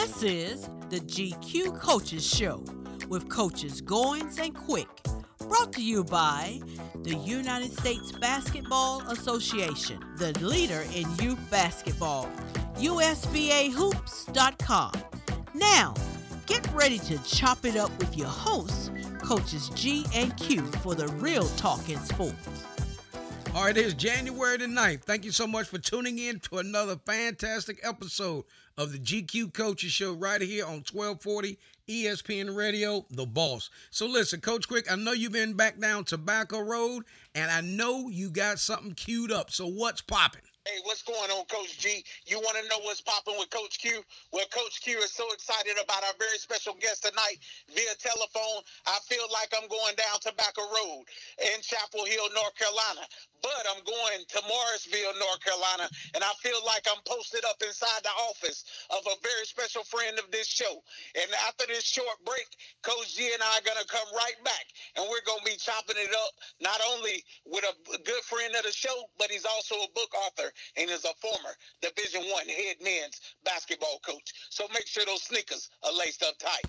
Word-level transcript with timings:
This 0.00 0.22
is 0.22 0.62
the 0.88 1.00
GQ 1.00 1.78
Coaches 1.78 2.26
Show 2.26 2.64
with 3.10 3.28
coaches 3.28 3.82
Goins 3.82 4.42
and 4.42 4.56
Quick, 4.56 4.88
brought 5.46 5.74
to 5.74 5.82
you 5.82 6.04
by 6.04 6.62
the 7.02 7.16
United 7.16 7.78
States 7.78 8.10
Basketball 8.10 9.02
Association, 9.10 10.02
the 10.16 10.32
leader 10.42 10.86
in 10.94 11.04
youth 11.16 11.38
basketball. 11.50 12.30
USBAHoops.com. 12.78 14.92
Now, 15.52 15.92
get 16.46 16.66
ready 16.72 16.98
to 17.00 17.18
chop 17.24 17.66
it 17.66 17.76
up 17.76 17.90
with 17.98 18.16
your 18.16 18.28
hosts, 18.28 18.90
coaches 19.22 19.68
G 19.74 20.06
and 20.14 20.34
Q, 20.38 20.62
for 20.82 20.94
the 20.94 21.08
real 21.08 21.46
talk 21.58 21.90
in 21.90 21.98
sports. 21.98 22.64
All 23.52 23.64
right, 23.64 23.76
it 23.76 23.84
is 23.84 23.94
January 23.94 24.58
the 24.58 24.66
9th. 24.66 25.02
Thank 25.02 25.24
you 25.24 25.32
so 25.32 25.44
much 25.44 25.66
for 25.66 25.78
tuning 25.78 26.20
in 26.20 26.38
to 26.40 26.58
another 26.58 26.96
fantastic 27.04 27.80
episode 27.82 28.44
of 28.78 28.92
the 28.92 28.98
GQ 28.98 29.52
Coaches 29.52 29.90
Show 29.90 30.12
right 30.12 30.40
here 30.40 30.64
on 30.64 30.84
1240 30.90 31.58
ESPN 31.88 32.56
Radio, 32.56 33.04
The 33.10 33.26
Boss. 33.26 33.68
So 33.90 34.06
listen, 34.06 34.40
Coach 34.40 34.68
Quick, 34.68 34.90
I 34.90 34.94
know 34.94 35.10
you've 35.10 35.32
been 35.32 35.54
back 35.54 35.80
down 35.80 36.04
Tobacco 36.04 36.60
Road, 36.60 37.04
and 37.34 37.50
I 37.50 37.60
know 37.60 38.08
you 38.08 38.30
got 38.30 38.60
something 38.60 38.92
queued 38.92 39.32
up. 39.32 39.50
So 39.50 39.66
what's 39.66 40.00
popping? 40.00 40.42
Hey, 40.70 40.78
what's 40.84 41.02
going 41.02 41.30
on, 41.34 41.44
Coach 41.50 41.78
G? 41.82 42.04
You 42.26 42.38
want 42.38 42.54
to 42.62 42.62
know 42.70 42.78
what's 42.86 43.00
popping 43.00 43.34
with 43.38 43.50
Coach 43.50 43.80
Q? 43.80 44.04
Well, 44.30 44.46
Coach 44.54 44.80
Q 44.80 44.98
is 44.98 45.10
so 45.10 45.26
excited 45.32 45.74
about 45.82 46.04
our 46.04 46.14
very 46.16 46.38
special 46.38 46.74
guest 46.78 47.02
tonight 47.02 47.42
via 47.74 47.94
telephone. 47.98 48.62
I 48.86 48.98
feel 49.10 49.26
like 49.32 49.50
I'm 49.50 49.66
going 49.66 49.98
down 49.98 50.22
Tobacco 50.22 50.62
Road 50.70 51.10
in 51.42 51.58
Chapel 51.62 52.06
Hill, 52.06 52.30
North 52.38 52.54
Carolina 52.54 53.02
but 53.42 53.64
I'm 53.68 53.82
going 53.84 54.20
to 54.36 54.38
Morrisville, 54.48 55.16
North 55.18 55.40
Carolina, 55.40 55.88
and 56.14 56.22
I 56.24 56.32
feel 56.40 56.60
like 56.64 56.84
I'm 56.88 57.00
posted 57.04 57.44
up 57.44 57.60
inside 57.64 58.04
the 58.04 58.14
office 58.30 58.64
of 58.92 59.04
a 59.08 59.16
very 59.24 59.44
special 59.44 59.82
friend 59.84 60.18
of 60.18 60.30
this 60.30 60.46
show. 60.46 60.84
And 61.16 61.28
after 61.48 61.66
this 61.66 61.84
short 61.84 62.20
break, 62.24 62.46
Coach 62.82 63.16
G 63.16 63.32
and 63.32 63.42
I 63.42 63.58
are 63.60 63.66
going 63.66 63.80
to 63.80 63.88
come 63.88 64.08
right 64.12 64.38
back, 64.44 64.66
and 64.96 65.04
we're 65.08 65.24
going 65.24 65.40
to 65.44 65.50
be 65.50 65.56
chopping 65.56 65.96
it 65.98 66.12
up 66.12 66.32
not 66.60 66.80
only 66.92 67.24
with 67.44 67.64
a 67.64 67.74
good 68.04 68.24
friend 68.24 68.54
of 68.56 68.64
the 68.64 68.72
show, 68.72 69.08
but 69.18 69.30
he's 69.30 69.48
also 69.48 69.74
a 69.76 69.90
book 69.96 70.12
author 70.28 70.52
and 70.76 70.90
is 70.90 71.04
a 71.04 71.14
former 71.20 71.54
Division 71.82 72.22
One 72.30 72.48
head 72.48 72.76
men's 72.82 73.20
basketball 73.44 74.00
coach. 74.04 74.32
So 74.50 74.66
make 74.72 74.86
sure 74.86 75.04
those 75.06 75.22
sneakers 75.22 75.70
are 75.82 75.92
laced 75.92 76.22
up 76.22 76.34
tight. 76.38 76.66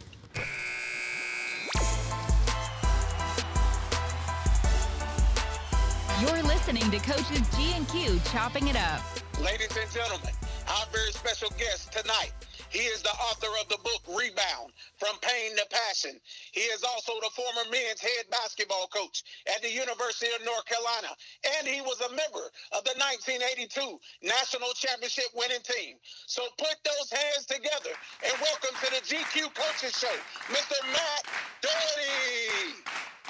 You're 6.21 6.43
listening 6.43 6.89
to 6.91 6.99
Coaches 6.99 7.41
G 7.57 7.73
and 7.75 7.87
Q 7.89 8.19
chopping 8.31 8.67
it 8.67 8.75
up. 8.75 9.01
Ladies 9.41 9.75
and 9.75 9.91
gentlemen, 9.91 10.33
our 10.67 10.85
very 10.93 11.11
special 11.11 11.49
guest 11.57 11.91
tonight. 11.91 12.31
He 12.71 12.87
is 12.87 13.01
the 13.03 13.11
author 13.11 13.51
of 13.59 13.67
the 13.67 13.77
book 13.83 13.99
Rebound 14.07 14.71
From 14.95 15.19
Pain 15.19 15.55
to 15.57 15.65
Passion. 15.67 16.15
He 16.53 16.61
is 16.71 16.83
also 16.83 17.19
the 17.19 17.29
former 17.35 17.69
men's 17.69 17.99
head 17.99 18.31
basketball 18.31 18.87
coach 18.87 19.23
at 19.53 19.61
the 19.61 19.69
University 19.69 20.31
of 20.31 20.45
North 20.45 20.63
Carolina. 20.65 21.11
And 21.59 21.67
he 21.67 21.81
was 21.81 21.99
a 21.99 22.15
member 22.15 22.47
of 22.71 22.87
the 22.87 22.95
1982 22.95 23.99
National 24.23 24.71
Championship 24.71 25.27
winning 25.35 25.59
team. 25.67 25.99
So 26.27 26.47
put 26.57 26.79
those 26.87 27.11
hands 27.11 27.45
together 27.45 27.91
and 28.23 28.33
welcome 28.39 28.75
to 28.79 28.87
the 28.95 29.03
GQ 29.03 29.51
Coaches 29.51 29.91
Show, 29.99 30.15
Mr. 30.47 30.79
Matt 30.95 31.23
Doherty. 31.59 32.79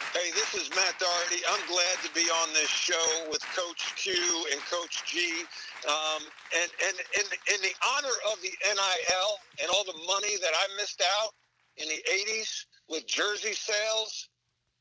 Hey, 0.10 0.32
this 0.34 0.54
is 0.56 0.70
Matt 0.76 0.98
Doherty. 0.98 1.42
I'm 1.48 1.62
glad 1.70 1.96
to 2.04 2.10
be 2.14 2.26
on 2.44 2.54
this 2.54 2.68
show 2.68 3.30
with 3.30 3.42
Coach 3.56 3.94
Q 3.96 4.12
and 4.52 4.60
Coach 4.66 5.06
G. 5.06 5.44
Um, 5.88 6.22
and, 6.58 6.70
and, 6.90 7.28
in 7.54 7.62
the 7.62 7.74
honor 7.86 8.18
of 8.34 8.42
the 8.42 8.52
NIL 8.66 9.32
and 9.62 9.70
all 9.70 9.86
the 9.86 9.98
money 10.08 10.36
that 10.42 10.52
I 10.54 10.66
missed 10.76 11.02
out 11.22 11.32
in 11.78 11.88
the 11.88 12.02
80s 12.10 12.66
with 12.90 13.08
jersey 13.08 13.54
sales, 13.54 14.28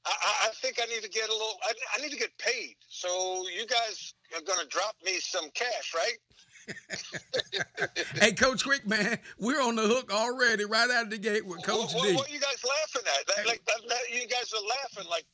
I, 0.06 0.12
I 0.44 0.48
think 0.54 0.80
I 0.82 0.86
need 0.86 1.02
to 1.02 1.10
get 1.10 1.28
a 1.28 1.32
little, 1.32 1.58
I, 1.64 1.72
I 1.96 2.02
need 2.02 2.10
to 2.10 2.18
get 2.18 2.36
paid. 2.38 2.76
So 2.88 3.44
you 3.54 3.66
guys 3.66 4.14
are 4.34 4.42
going 4.42 4.60
to 4.60 4.66
drop 4.66 4.96
me 5.04 5.20
some 5.20 5.50
cash, 5.54 5.94
right? 5.94 6.16
hey, 8.20 8.32
Coach 8.32 8.64
Quick, 8.64 8.86
man, 8.86 9.18
we're 9.38 9.60
on 9.60 9.76
the 9.76 9.82
hook 9.82 10.12
already, 10.12 10.64
right 10.64 10.90
out 10.90 11.04
of 11.04 11.10
the 11.10 11.18
gate 11.18 11.44
with 11.46 11.62
Coach 11.62 11.94
what, 11.94 12.08
D. 12.08 12.14
What, 12.14 12.28
are 12.28 12.32
you 12.32 12.40
guys 12.40 12.62
laughing 12.64 13.08
at? 13.18 13.46
Like, 13.46 13.60
like 13.88 14.00
you 14.12 14.26
guys 14.28 14.52
are 14.52 14.66
laughing. 14.66 15.10
Like 15.10 15.24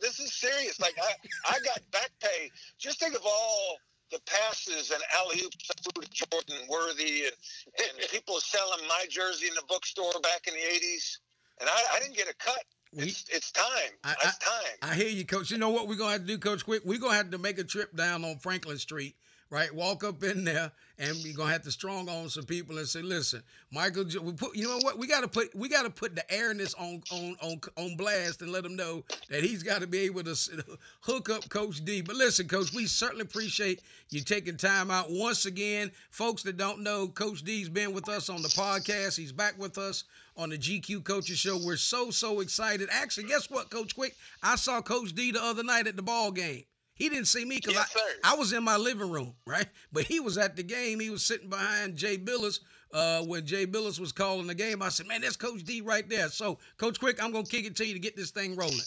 this 0.00 0.20
is 0.20 0.32
serious. 0.32 0.80
Like 0.80 0.94
I, 1.00 1.54
I 1.54 1.58
got 1.64 1.80
back 1.92 2.10
pay. 2.20 2.50
Just 2.78 3.00
think 3.00 3.14
of 3.14 3.22
all 3.24 3.76
the 4.10 4.20
passes 4.26 4.90
and 4.90 5.02
alley 5.18 5.42
oops 5.44 5.66
to 5.66 6.08
Jordan 6.10 6.56
Worthy, 6.68 7.24
and, 7.24 7.32
and 7.78 8.10
people 8.10 8.38
selling 8.40 8.86
my 8.88 9.04
jersey 9.10 9.48
in 9.48 9.54
the 9.54 9.64
bookstore 9.68 10.12
back 10.22 10.46
in 10.46 10.54
the 10.54 10.60
'80s, 10.60 11.18
and 11.60 11.68
I, 11.68 11.96
I 11.96 12.00
didn't 12.00 12.16
get 12.16 12.28
a 12.28 12.34
cut. 12.34 12.64
It's, 12.92 13.24
it's 13.30 13.52
time. 13.52 13.66
I, 14.04 14.12
it's 14.12 14.38
time. 14.38 14.76
I, 14.80 14.92
I 14.92 14.94
hear 14.94 15.08
you, 15.08 15.26
Coach. 15.26 15.50
You 15.50 15.58
know 15.58 15.70
what 15.70 15.88
we're 15.88 15.96
gonna 15.96 16.12
have 16.12 16.22
to 16.22 16.26
do, 16.26 16.38
Coach 16.38 16.64
Quick? 16.64 16.82
We're 16.84 16.98
gonna 16.98 17.16
have 17.16 17.30
to 17.32 17.38
make 17.38 17.58
a 17.58 17.64
trip 17.64 17.94
down 17.96 18.24
on 18.24 18.38
Franklin 18.38 18.78
Street 18.78 19.16
right? 19.50 19.74
Walk 19.74 20.04
up 20.04 20.22
in 20.22 20.44
there, 20.44 20.72
and 20.98 21.16
we're 21.22 21.36
gonna 21.36 21.52
have 21.52 21.62
to 21.62 21.70
strong 21.70 22.08
on 22.08 22.28
some 22.28 22.44
people 22.44 22.78
and 22.78 22.88
say, 22.88 23.02
"Listen, 23.02 23.42
Michael, 23.70 24.04
we 24.22 24.32
put, 24.32 24.56
you 24.56 24.66
know 24.66 24.78
what? 24.78 24.98
We 24.98 25.06
gotta 25.06 25.28
put, 25.28 25.54
we 25.54 25.68
gotta 25.68 25.90
put 25.90 26.14
the 26.14 26.30
airness 26.32 26.74
on 26.74 27.02
on 27.10 27.36
on 27.42 27.60
on 27.76 27.96
blast 27.96 28.40
and 28.42 28.50
let 28.50 28.64
him 28.64 28.76
know 28.76 29.04
that 29.28 29.42
he's 29.42 29.62
got 29.62 29.80
to 29.80 29.86
be 29.86 30.00
able 30.00 30.24
to 30.24 30.64
hook 31.00 31.28
up 31.28 31.48
Coach 31.48 31.84
D." 31.84 32.00
But 32.00 32.16
listen, 32.16 32.48
Coach, 32.48 32.72
we 32.72 32.86
certainly 32.86 33.22
appreciate 33.22 33.82
you 34.10 34.20
taking 34.20 34.56
time 34.56 34.90
out 34.90 35.10
once 35.10 35.44
again, 35.46 35.90
folks 36.10 36.42
that 36.44 36.56
don't 36.56 36.80
know. 36.80 37.08
Coach 37.08 37.42
D's 37.42 37.68
been 37.68 37.92
with 37.92 38.08
us 38.08 38.28
on 38.28 38.42
the 38.42 38.48
podcast. 38.48 39.16
He's 39.16 39.32
back 39.32 39.58
with 39.58 39.78
us 39.78 40.04
on 40.36 40.50
the 40.50 40.58
GQ 40.58 41.04
Coaches 41.04 41.38
Show. 41.38 41.58
We're 41.58 41.76
so 41.76 42.10
so 42.10 42.40
excited. 42.40 42.88
Actually, 42.90 43.28
guess 43.28 43.50
what, 43.50 43.70
Coach 43.70 43.94
Quick? 43.94 44.14
I 44.42 44.56
saw 44.56 44.80
Coach 44.80 45.14
D 45.14 45.30
the 45.32 45.42
other 45.42 45.62
night 45.62 45.86
at 45.86 45.96
the 45.96 46.02
ball 46.02 46.30
game. 46.30 46.64
He 46.96 47.10
didn't 47.10 47.26
see 47.26 47.44
me 47.44 47.56
because 47.56 47.74
yes, 47.74 47.94
I, 48.24 48.32
I 48.32 48.36
was 48.36 48.52
in 48.52 48.64
my 48.64 48.76
living 48.76 49.10
room, 49.10 49.34
right? 49.46 49.66
But 49.92 50.04
he 50.04 50.18
was 50.18 50.38
at 50.38 50.56
the 50.56 50.62
game. 50.62 50.98
He 50.98 51.10
was 51.10 51.22
sitting 51.22 51.50
behind 51.50 51.96
Jay 51.96 52.16
Bilas 52.16 52.60
uh, 52.92 53.22
when 53.22 53.46
Jay 53.46 53.66
Bilas 53.66 54.00
was 54.00 54.12
calling 54.12 54.46
the 54.46 54.54
game. 54.54 54.80
I 54.82 54.88
said, 54.88 55.06
man, 55.06 55.20
that's 55.20 55.36
Coach 55.36 55.62
D 55.62 55.82
right 55.82 56.08
there. 56.08 56.28
So, 56.30 56.58
Coach 56.78 56.98
Quick, 56.98 57.22
I'm 57.22 57.32
going 57.32 57.44
to 57.44 57.50
kick 57.50 57.66
it 57.66 57.76
to 57.76 57.86
you 57.86 57.92
to 57.92 58.00
get 58.00 58.16
this 58.16 58.30
thing 58.30 58.56
rolling. 58.56 58.80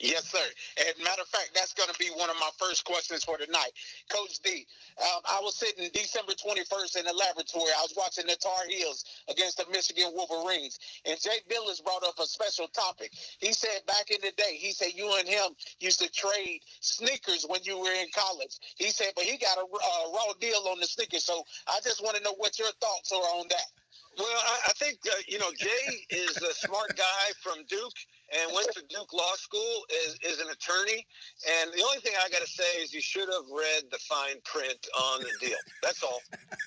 Yes, 0.00 0.28
sir. 0.28 0.44
And 0.78 1.04
matter 1.04 1.22
of 1.22 1.28
fact, 1.28 1.52
that's 1.54 1.72
going 1.72 1.88
to 1.88 1.98
be 1.98 2.10
one 2.16 2.28
of 2.28 2.36
my 2.36 2.50
first 2.58 2.84
questions 2.84 3.24
for 3.24 3.38
tonight. 3.38 3.72
Coach 4.10 4.40
D, 4.44 4.66
um, 5.00 5.22
I 5.24 5.40
was 5.42 5.56
sitting 5.56 5.88
December 5.94 6.32
21st 6.32 6.98
in 7.00 7.06
the 7.06 7.14
laboratory. 7.14 7.72
I 7.78 7.82
was 7.82 7.94
watching 7.96 8.26
the 8.26 8.36
Tar 8.36 8.68
Heels 8.68 9.04
against 9.30 9.56
the 9.56 9.64
Michigan 9.72 10.12
Wolverines. 10.14 10.78
And 11.06 11.18
Jay 11.20 11.40
Bilas 11.48 11.82
brought 11.82 12.04
up 12.04 12.18
a 12.20 12.26
special 12.26 12.68
topic. 12.68 13.12
He 13.40 13.54
said 13.54 13.80
back 13.86 14.10
in 14.10 14.20
the 14.20 14.32
day, 14.36 14.56
he 14.60 14.72
said 14.72 14.90
you 14.94 15.16
and 15.18 15.28
him 15.28 15.56
used 15.80 16.00
to 16.00 16.10
trade 16.12 16.60
sneakers 16.80 17.46
when 17.48 17.60
you 17.64 17.80
were 17.80 17.94
in 17.96 18.08
college. 18.14 18.58
He 18.76 18.90
said, 18.90 19.12
but 19.16 19.24
he 19.24 19.38
got 19.38 19.56
a 19.56 19.62
uh, 19.64 20.12
raw 20.12 20.34
deal 20.40 20.68
on 20.70 20.78
the 20.80 20.86
sneakers. 20.86 21.24
So 21.24 21.42
I 21.68 21.80
just 21.84 22.04
want 22.04 22.18
to 22.18 22.22
know 22.22 22.34
what 22.36 22.58
your 22.58 22.72
thoughts 22.82 23.12
are 23.12 23.24
on 23.40 23.46
that. 23.48 23.77
Well, 24.18 24.26
I, 24.26 24.58
I 24.68 24.72
think, 24.74 24.98
uh, 25.06 25.14
you 25.28 25.38
know, 25.38 25.50
Jay 25.56 26.04
is 26.10 26.36
a 26.38 26.52
smart 26.54 26.96
guy 26.96 27.26
from 27.40 27.58
Duke 27.68 27.94
and 28.34 28.52
went 28.52 28.72
to 28.72 28.82
Duke 28.88 29.12
Law 29.12 29.34
School, 29.36 29.86
is, 30.06 30.18
is 30.22 30.40
an 30.40 30.48
attorney. 30.50 31.06
And 31.48 31.72
the 31.72 31.82
only 31.82 32.00
thing 32.00 32.14
I 32.18 32.28
got 32.28 32.42
to 32.42 32.48
say 32.50 32.82
is 32.82 32.92
you 32.92 33.00
should 33.00 33.28
have 33.32 33.44
read 33.50 33.84
the 33.92 33.98
fine 33.98 34.36
print 34.44 34.86
on 35.00 35.20
the 35.20 35.46
deal. 35.46 35.58
That's 35.82 36.02
all. 36.02 36.20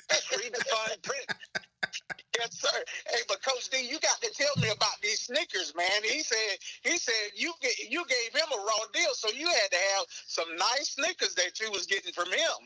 Just 0.10 0.32
read 0.32 0.54
the 0.54 0.64
fine 0.64 0.98
print. 1.04 1.26
Yes, 2.40 2.58
sir. 2.60 2.84
Hey, 3.10 3.20
but 3.28 3.44
Coach 3.44 3.70
D, 3.70 3.86
you 3.86 4.00
got 4.00 4.22
to 4.22 4.32
tell 4.32 4.54
me 4.62 4.70
about 4.70 5.02
these 5.04 5.22
sneakers, 5.22 5.74
man. 5.76 6.04
He 6.04 6.24
said 6.24 6.58
he 6.84 6.98
said 6.98 7.36
you 7.36 7.54
you 7.90 8.06
gave 8.08 8.34
him 8.34 8.48
a 8.54 8.58
raw 8.58 8.86
deal, 8.94 9.14
so 9.14 9.30
you 9.30 9.48
had 9.48 9.72
to 9.72 9.78
have 9.96 10.06
some 10.28 10.48
nice 10.56 10.96
sneakers 10.96 11.36
that 11.36 11.60
you 11.60 11.70
was 11.72 11.86
getting 11.86 12.14
from 12.14 12.32
him. 12.32 12.58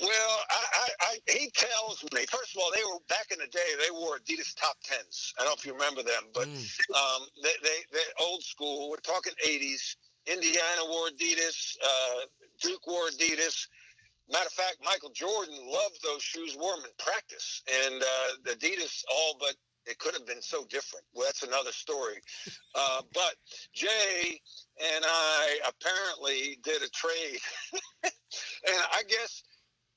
Well, 0.00 0.38
I, 0.50 0.64
I, 0.74 0.88
I, 1.00 1.32
he 1.32 1.50
tells 1.54 2.02
me. 2.12 2.26
First 2.26 2.56
of 2.56 2.62
all, 2.62 2.70
they 2.74 2.82
were 2.84 3.00
back 3.08 3.26
in 3.30 3.38
the 3.38 3.46
day. 3.46 3.70
They 3.78 3.90
wore 3.90 4.18
Adidas 4.18 4.54
top 4.54 4.76
tens. 4.82 5.32
I 5.38 5.42
don't 5.42 5.50
know 5.50 5.56
if 5.58 5.66
you 5.66 5.72
remember 5.72 6.02
them, 6.02 6.24
but 6.32 6.48
mm. 6.48 6.56
um, 6.94 7.26
they, 7.42 7.52
they 7.62 7.78
they're 7.92 8.14
old 8.20 8.42
school. 8.42 8.90
We're 8.90 8.96
talking 8.96 9.32
'80s. 9.46 9.96
Indiana 10.26 10.82
wore 10.88 11.08
Adidas. 11.08 11.76
Uh, 11.82 12.26
Duke 12.60 12.86
wore 12.86 13.08
Adidas. 13.08 13.68
Matter 14.30 14.46
of 14.46 14.52
fact, 14.52 14.78
Michael 14.82 15.10
Jordan 15.10 15.54
loved 15.66 16.02
those 16.02 16.22
shoes. 16.22 16.56
Wore 16.58 16.76
them 16.76 16.84
in 16.84 17.04
practice, 17.04 17.62
and 17.84 18.02
uh, 18.02 18.28
the 18.44 18.50
Adidas 18.52 19.04
all 19.12 19.36
but 19.38 19.54
it 19.86 19.98
could 19.98 20.14
have 20.14 20.26
been 20.26 20.42
so 20.42 20.64
different. 20.64 21.04
Well, 21.14 21.26
that's 21.26 21.42
another 21.42 21.72
story. 21.72 22.20
Uh, 22.76 23.02
but 23.12 23.36
Jay 23.72 24.40
and 24.94 25.04
I 25.06 25.58
apparently 25.68 26.58
did 26.64 26.82
a 26.82 26.88
trade, 26.88 27.38
and 28.02 28.12
I 28.92 29.04
guess 29.08 29.44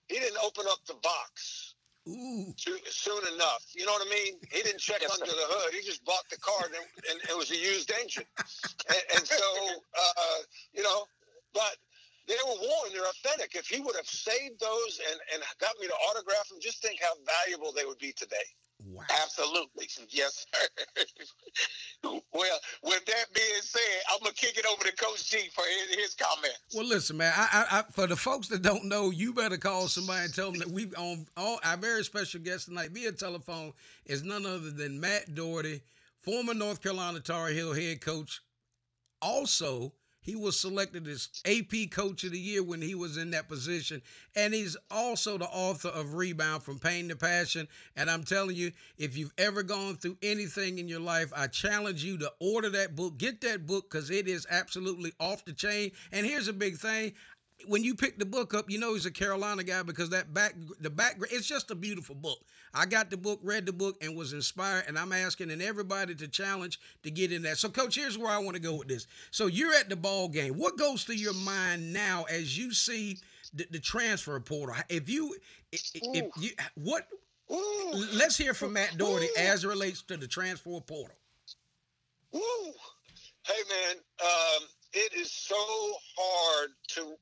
he 0.07 0.19
didn't 0.19 0.39
open 0.43 0.65
up 0.69 0.79
the 0.87 0.95
box 0.95 1.75
Ooh. 2.07 2.53
Too, 2.55 2.77
soon 2.87 3.21
enough. 3.35 3.67
You 3.75 3.85
know 3.85 3.91
what 3.91 4.07
I 4.07 4.09
mean? 4.09 4.39
He 4.49 4.63
didn't 4.63 4.79
check 4.79 5.01
yes, 5.01 5.11
under 5.11 5.27
sir. 5.27 5.35
the 5.35 5.43
hood. 5.43 5.73
He 5.73 5.81
just 5.83 6.05
bought 6.05 6.23
the 6.31 6.37
car, 6.37 6.63
and, 6.63 6.75
and 6.75 7.19
it 7.29 7.35
was 7.35 7.51
a 7.51 7.57
used 7.57 7.91
engine. 7.99 8.23
and, 8.87 9.03
and, 9.15 9.27
so, 9.27 9.43
uh, 9.99 10.39
you 10.73 10.83
know, 10.83 11.03
but 11.53 11.75
they 12.27 12.39
were 12.47 12.55
worn. 12.55 12.93
They're 12.93 13.09
authentic. 13.09 13.55
If 13.55 13.67
he 13.67 13.81
would 13.81 13.95
have 13.95 14.07
saved 14.07 14.59
those 14.59 15.01
and, 15.11 15.19
and 15.33 15.43
got 15.59 15.75
me 15.81 15.87
to 15.87 15.93
autograph 16.07 16.47
them, 16.47 16.59
just 16.61 16.81
think 16.81 16.99
how 17.01 17.11
valuable 17.43 17.73
they 17.73 17.83
would 17.83 17.99
be 17.99 18.13
today. 18.13 18.47
Wow. 18.85 19.03
Absolutely. 19.23 19.87
Yes, 20.09 20.45
sir. 20.53 21.03
well, 22.33 22.59
with 22.83 23.05
that 23.05 23.25
being 23.33 23.61
said, 23.61 23.81
I'm 24.11 24.19
going 24.21 24.33
to 24.33 24.37
kick 24.39 24.57
it 24.57 24.65
over 24.71 24.83
to 24.83 24.95
Coach 24.95 25.29
G 25.29 25.49
for 25.53 25.63
his, 25.65 25.95
his 25.95 26.15
comments. 26.15 26.59
Well, 26.73 26.85
listen, 26.85 27.17
man. 27.17 27.33
I, 27.35 27.47
I, 27.51 27.79
I, 27.79 27.83
for 27.91 28.07
the 28.07 28.15
folks 28.15 28.47
that 28.49 28.61
don't 28.61 28.85
know, 28.85 29.11
you 29.11 29.33
better 29.33 29.57
call 29.57 29.87
somebody 29.87 30.25
and 30.25 30.33
tell 30.33 30.51
them 30.51 30.59
that 30.59 30.69
we've 30.69 30.93
on 30.97 31.13
um, 31.13 31.25
all 31.35 31.59
our 31.63 31.77
very 31.77 32.03
special 32.03 32.39
guest 32.39 32.65
tonight 32.65 32.91
via 32.91 33.11
telephone 33.11 33.73
is 34.05 34.23
none 34.23 34.45
other 34.45 34.71
than 34.71 34.99
Matt 34.99 35.33
Doherty, 35.35 35.81
former 36.19 36.53
North 36.53 36.81
Carolina 36.81 37.19
Tar 37.19 37.49
Heel 37.49 37.73
head 37.73 38.01
coach, 38.01 38.41
also 39.21 39.91
he 40.27 40.35
was 40.35 40.59
selected 40.59 41.07
as 41.07 41.29
AP 41.45 41.89
Coach 41.89 42.25
of 42.25 42.33
the 42.33 42.37
Year 42.39 42.61
when 42.61 42.81
he 42.81 42.95
was 42.95 43.15
in 43.15 43.31
that 43.31 43.47
position. 43.47 44.01
And 44.35 44.53
he's 44.53 44.75
also 44.91 45.37
the 45.37 45.45
author 45.45 45.87
of 45.87 46.15
Rebound 46.15 46.63
from 46.63 46.79
Pain 46.79 47.07
to 47.07 47.15
Passion. 47.15 47.65
And 47.95 48.11
I'm 48.11 48.25
telling 48.25 48.57
you, 48.57 48.73
if 48.97 49.17
you've 49.17 49.33
ever 49.37 49.63
gone 49.63 49.95
through 49.95 50.17
anything 50.21 50.79
in 50.79 50.89
your 50.89 50.99
life, 50.99 51.31
I 51.33 51.47
challenge 51.47 52.03
you 52.03 52.17
to 52.17 52.33
order 52.41 52.69
that 52.71 52.93
book. 52.93 53.17
Get 53.17 53.39
that 53.41 53.65
book 53.65 53.89
because 53.89 54.09
it 54.11 54.27
is 54.27 54.45
absolutely 54.51 55.13
off 55.17 55.45
the 55.45 55.53
chain. 55.53 55.91
And 56.11 56.25
here's 56.25 56.49
a 56.49 56.53
big 56.53 56.75
thing 56.75 57.13
when 57.65 57.83
you 57.83 57.95
pick 57.95 58.19
the 58.19 58.25
book 58.25 58.53
up, 58.53 58.69
you 58.69 58.77
know 58.79 58.93
he's 58.93 59.05
a 59.05 59.11
Carolina 59.11 59.63
guy 59.63 59.81
because 59.83 60.09
that 60.11 60.33
back 60.33 60.55
the 60.79 60.89
background 60.89 61.31
it's 61.31 61.47
just 61.47 61.71
a 61.71 61.75
beautiful 61.75 62.15
book. 62.15 62.39
I 62.73 62.85
got 62.85 63.09
the 63.09 63.17
book, 63.17 63.39
read 63.43 63.65
the 63.65 63.73
book, 63.73 63.97
and 64.01 64.15
was 64.15 64.33
inspired. 64.33 64.83
And 64.87 64.99
I'm 64.99 65.11
asking 65.11 65.51
and 65.51 65.61
everybody 65.61 66.13
to 66.15 66.27
challenge 66.27 66.79
to 67.03 67.09
get 67.09 67.31
in 67.31 67.41
that. 67.43 67.57
So, 67.57 67.69
coach, 67.69 67.95
here's 67.95 68.17
where 68.17 68.31
I 68.31 68.37
want 68.37 68.55
to 68.55 68.61
go 68.61 68.75
with 68.75 68.87
this. 68.87 69.07
So 69.31 69.47
you're 69.47 69.73
at 69.73 69.89
the 69.89 69.95
ball 69.95 70.27
game. 70.27 70.53
What 70.53 70.77
goes 70.77 71.03
through 71.03 71.15
your 71.15 71.33
mind 71.33 71.91
now 71.91 72.25
as 72.29 72.57
you 72.57 72.73
see 72.73 73.17
the, 73.53 73.65
the 73.71 73.79
transfer 73.79 74.39
portal? 74.39 74.75
If 74.89 75.09
you 75.09 75.35
if, 75.71 75.81
if 75.95 76.25
you 76.39 76.51
what 76.75 77.07
Ooh. 77.51 77.91
let's 78.13 78.37
hear 78.37 78.53
from 78.53 78.73
Matt 78.73 78.97
Doherty 78.97 79.27
Ooh. 79.27 79.41
as 79.41 79.63
it 79.63 79.67
relates 79.67 80.01
to 80.03 80.17
the 80.17 80.27
transfer 80.27 80.79
portal. 80.79 81.15
Ooh. 82.35 82.73
Hey 83.43 83.63
man, 83.69 83.95
um, 84.21 84.67
it 84.93 85.13
is 85.13 85.31
so 85.31 85.55
hard 86.17 86.69
to 86.89 87.15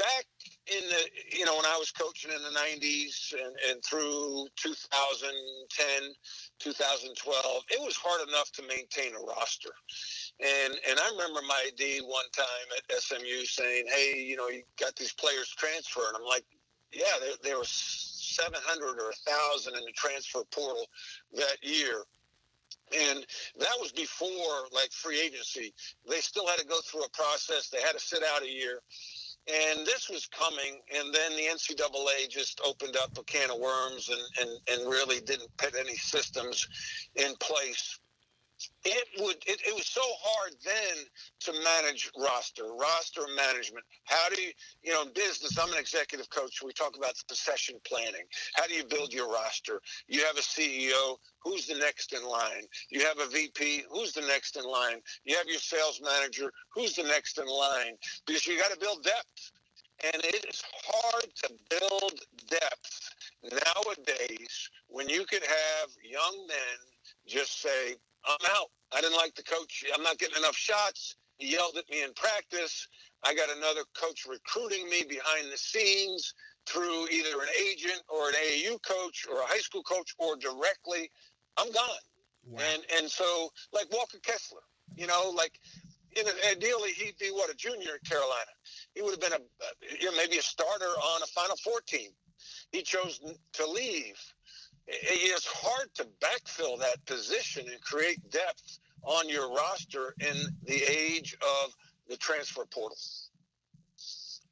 back 0.00 0.24
in 0.66 0.88
the 0.88 1.36
you 1.36 1.44
know 1.44 1.54
when 1.56 1.66
I 1.66 1.76
was 1.76 1.90
coaching 1.90 2.30
in 2.30 2.42
the 2.42 2.58
90s 2.58 3.34
and, 3.34 3.54
and 3.68 3.84
through 3.84 4.46
2010 4.56 6.14
2012 6.58 7.62
it 7.70 7.80
was 7.84 7.96
hard 7.96 8.26
enough 8.26 8.50
to 8.52 8.62
maintain 8.62 9.14
a 9.14 9.20
roster. 9.20 9.70
And 10.40 10.74
and 10.88 10.98
I 10.98 11.10
remember 11.12 11.40
my 11.46 11.68
AD 11.68 12.02
one 12.04 12.24
time 12.32 12.66
at 12.78 13.00
SMU 13.00 13.44
saying 13.44 13.84
hey 13.92 14.22
you 14.22 14.36
know 14.36 14.48
you 14.48 14.62
got 14.78 14.96
these 14.96 15.12
players 15.12 15.50
transfer 15.50 16.02
and 16.08 16.16
I'm 16.16 16.24
like 16.24 16.44
yeah 16.92 17.20
there, 17.20 17.36
there 17.42 17.58
was 17.58 17.68
700 17.68 18.98
or 18.98 19.12
1000 19.26 19.74
in 19.76 19.84
the 19.84 19.92
transfer 19.92 20.42
portal 20.50 20.86
that 21.34 21.56
year 21.62 22.04
and 22.92 23.26
that 23.58 23.74
was 23.80 23.92
before 23.92 24.68
like 24.72 24.92
free 24.92 25.20
agency. 25.20 25.72
They 26.08 26.20
still 26.20 26.46
had 26.46 26.58
to 26.58 26.66
go 26.66 26.80
through 26.80 27.04
a 27.04 27.10
process. 27.10 27.68
They 27.68 27.80
had 27.80 27.92
to 27.92 28.00
sit 28.00 28.22
out 28.34 28.42
a 28.42 28.48
year. 28.48 28.80
And 29.48 29.86
this 29.86 30.08
was 30.10 30.26
coming, 30.26 30.80
and 30.94 31.14
then 31.14 31.34
the 31.34 31.44
NCAA 31.44 32.28
just 32.28 32.60
opened 32.64 32.96
up 32.96 33.16
a 33.18 33.24
can 33.24 33.50
of 33.50 33.58
worms 33.58 34.10
and, 34.10 34.20
and, 34.40 34.58
and 34.70 34.90
really 34.90 35.20
didn't 35.20 35.48
put 35.56 35.74
any 35.74 35.96
systems 35.96 36.68
in 37.16 37.34
place 37.36 37.98
it 38.84 39.08
would 39.20 39.36
it, 39.46 39.60
it 39.66 39.74
was 39.74 39.86
so 39.86 40.02
hard 40.04 40.54
then 40.64 41.04
to 41.40 41.52
manage 41.64 42.10
roster 42.18 42.64
roster 42.78 43.22
management. 43.36 43.84
How 44.04 44.28
do 44.28 44.40
you 44.40 44.52
you 44.82 44.92
know 44.92 45.02
in 45.02 45.12
business 45.12 45.58
i'm 45.58 45.72
an 45.72 45.78
executive 45.78 46.28
coach. 46.30 46.62
We 46.62 46.72
talk 46.72 46.96
about 46.96 47.16
succession 47.16 47.76
planning. 47.86 48.24
How 48.54 48.66
do 48.66 48.74
you 48.74 48.84
build 48.84 49.12
your 49.12 49.30
roster? 49.30 49.80
You 50.08 50.24
have 50.24 50.36
a 50.36 50.40
ceo 50.42 51.16
who's 51.42 51.66
the 51.66 51.76
next 51.76 52.12
in 52.12 52.24
line? 52.24 52.64
You 52.90 53.00
have 53.06 53.18
a 53.18 53.28
vp 53.28 53.84
who's 53.90 54.12
the 54.12 54.22
next 54.22 54.56
in 54.56 54.64
line? 54.64 55.00
You 55.24 55.36
have 55.36 55.46
your 55.46 55.60
sales 55.60 56.00
manager. 56.02 56.52
Who's 56.74 56.94
the 56.94 57.04
next 57.04 57.38
in 57.38 57.46
line? 57.46 57.96
Because 58.26 58.46
you 58.46 58.58
got 58.58 58.72
to 58.72 58.78
build 58.78 59.02
depth. 59.04 59.52
And 60.02 60.24
it 60.24 60.46
is 60.48 60.62
hard 60.86 61.26
to 61.42 61.50
build 61.68 62.20
depth 62.48 63.10
nowadays 63.42 64.70
when 64.88 65.08
you 65.08 65.26
could 65.26 65.42
have 65.42 65.90
young 66.02 66.46
men 66.48 66.78
just 67.26 67.60
say 67.60 67.96
I'm 68.26 68.46
out. 68.56 68.68
I 68.92 69.00
didn't 69.00 69.16
like 69.16 69.34
the 69.34 69.42
coach. 69.42 69.84
I'm 69.94 70.02
not 70.02 70.18
getting 70.18 70.36
enough 70.36 70.56
shots. 70.56 71.16
He 71.38 71.52
yelled 71.52 71.76
at 71.76 71.88
me 71.90 72.02
in 72.02 72.12
practice. 72.14 72.86
I 73.22 73.34
got 73.34 73.48
another 73.56 73.82
coach 73.94 74.26
recruiting 74.28 74.88
me 74.88 75.04
behind 75.08 75.52
the 75.52 75.56
scenes 75.56 76.34
through 76.66 77.08
either 77.08 77.40
an 77.40 77.48
agent 77.58 78.02
or 78.08 78.28
an 78.28 78.34
AAU 78.34 78.78
coach 78.82 79.26
or 79.30 79.40
a 79.40 79.46
high 79.46 79.60
school 79.60 79.82
coach 79.82 80.14
or 80.18 80.36
directly. 80.36 81.10
I'm 81.56 81.72
gone. 81.72 82.04
Wow. 82.46 82.62
And 82.72 82.82
and 82.98 83.10
so 83.10 83.50
like 83.72 83.92
Walker 83.92 84.18
Kessler, 84.22 84.60
you 84.96 85.06
know, 85.06 85.32
like 85.34 85.58
you 86.16 86.24
know, 86.24 86.30
ideally 86.50 86.90
he'd 86.92 87.18
be 87.18 87.28
what 87.28 87.50
a 87.50 87.54
junior 87.54 87.92
in 87.94 88.08
Carolina. 88.08 88.52
He 88.94 89.02
would 89.02 89.12
have 89.12 89.20
been 89.20 89.32
a 89.32 89.96
you 89.98 90.10
know 90.10 90.16
maybe 90.16 90.38
a 90.38 90.42
starter 90.42 90.84
on 90.84 91.22
a 91.22 91.26
Final 91.26 91.56
Four 91.56 91.80
team. 91.86 92.10
He 92.72 92.82
chose 92.82 93.20
to 93.52 93.66
leave 93.66 94.18
it's 94.90 95.46
hard 95.46 95.88
to 95.94 96.06
backfill 96.20 96.78
that 96.80 97.04
position 97.06 97.66
and 97.70 97.80
create 97.80 98.18
depth 98.30 98.78
on 99.04 99.28
your 99.28 99.52
roster 99.52 100.14
in 100.20 100.36
the 100.64 100.82
age 100.90 101.36
of 101.40 101.74
the 102.08 102.16
transfer 102.16 102.64
portal. 102.66 102.96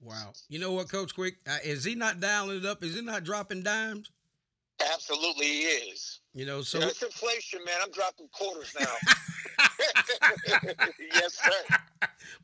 Wow. 0.00 0.32
You 0.48 0.60
know 0.60 0.72
what, 0.72 0.90
Coach 0.90 1.14
Quick? 1.14 1.36
Uh, 1.46 1.58
is 1.64 1.82
he 1.84 1.94
not 1.94 2.20
dialing 2.20 2.58
it 2.58 2.66
up? 2.66 2.84
Is 2.84 2.94
he 2.94 3.02
not 3.02 3.24
dropping 3.24 3.62
dimes? 3.62 4.10
Absolutely, 4.94 5.46
he 5.46 5.60
is. 5.62 6.20
You 6.32 6.46
know, 6.46 6.62
so 6.62 6.78
you 6.78 6.84
know, 6.84 6.90
it's 6.90 7.02
inflation, 7.02 7.60
man. 7.64 7.74
I'm 7.82 7.90
dropping 7.90 8.28
quarters 8.28 8.74
now. 8.78 8.86
yes, 11.14 11.34
sir. 11.34 11.76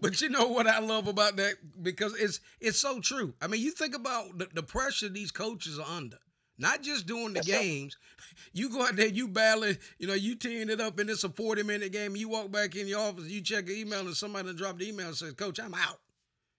But 0.00 0.20
you 0.20 0.28
know 0.30 0.48
what 0.48 0.66
I 0.66 0.80
love 0.80 1.06
about 1.06 1.36
that 1.36 1.54
because 1.82 2.14
it's 2.18 2.40
it's 2.60 2.78
so 2.78 3.00
true. 3.00 3.34
I 3.40 3.46
mean, 3.46 3.60
you 3.60 3.70
think 3.70 3.94
about 3.94 4.36
the, 4.36 4.48
the 4.52 4.62
pressure 4.64 5.08
these 5.08 5.30
coaches 5.30 5.78
are 5.78 5.86
under 5.86 6.18
not 6.58 6.82
just 6.82 7.06
doing 7.06 7.34
the 7.34 7.40
games. 7.40 7.96
You 8.52 8.70
go 8.70 8.82
out 8.82 8.96
there, 8.96 9.08
you 9.08 9.28
battle 9.28 9.74
you 9.98 10.06
know, 10.06 10.14
you 10.14 10.34
teeing 10.34 10.68
it 10.70 10.80
up, 10.80 10.98
and 10.98 11.10
it's 11.10 11.24
a 11.24 11.28
40 11.28 11.62
minute 11.64 11.92
game. 11.92 12.16
You 12.16 12.28
walk 12.28 12.50
back 12.50 12.76
in 12.76 12.86
your 12.86 13.00
office, 13.00 13.24
you 13.24 13.40
check 13.40 13.68
an 13.68 13.76
email, 13.76 14.00
and 14.00 14.16
somebody 14.16 14.52
dropped 14.54 14.78
the 14.78 14.88
email 14.88 15.08
and 15.08 15.16
says, 15.16 15.32
Coach, 15.34 15.58
I'm 15.60 15.74
out. 15.74 16.00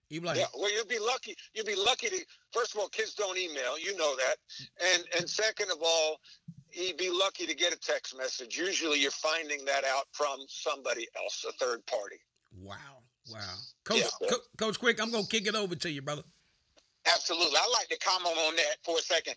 You 0.08 0.20
like, 0.20 0.36
yeah, 0.36 0.46
well, 0.54 0.72
you'll 0.72 0.86
be 0.86 0.98
lucky. 1.00 1.34
You'll 1.54 1.66
be 1.66 1.74
lucky 1.74 2.08
to. 2.08 2.16
First 2.52 2.74
of 2.74 2.80
all, 2.80 2.88
kids 2.88 3.14
don't 3.14 3.36
email. 3.36 3.78
You 3.78 3.96
know 3.96 4.14
that, 4.16 4.36
and 4.94 5.04
and 5.18 5.28
second 5.28 5.70
of 5.70 5.78
all, 5.82 6.20
you'd 6.72 6.96
be 6.96 7.10
lucky 7.10 7.44
to 7.46 7.54
get 7.54 7.72
a 7.72 7.78
text 7.78 8.16
message. 8.16 8.56
Usually, 8.56 9.00
you're 9.00 9.10
finding 9.10 9.64
that 9.64 9.84
out 9.84 10.04
from 10.12 10.38
somebody 10.48 11.08
else, 11.20 11.44
a 11.48 11.52
third 11.52 11.84
party. 11.86 12.16
Wow, 12.62 12.76
wow, 13.32 13.40
Coach, 13.84 14.04
yeah. 14.20 14.28
Co- 14.28 14.36
Coach 14.56 14.78
Quick, 14.78 15.00
I'm 15.00 15.10
gonna 15.10 15.26
kick 15.26 15.48
it 15.48 15.56
over 15.56 15.74
to 15.74 15.90
you, 15.90 16.02
brother. 16.02 16.22
Absolutely. 17.06 17.56
I'd 17.58 17.74
like 17.74 17.88
to 17.88 17.98
comment 17.98 18.38
on 18.46 18.56
that 18.56 18.78
for 18.84 18.98
a 18.98 19.02
second. 19.02 19.34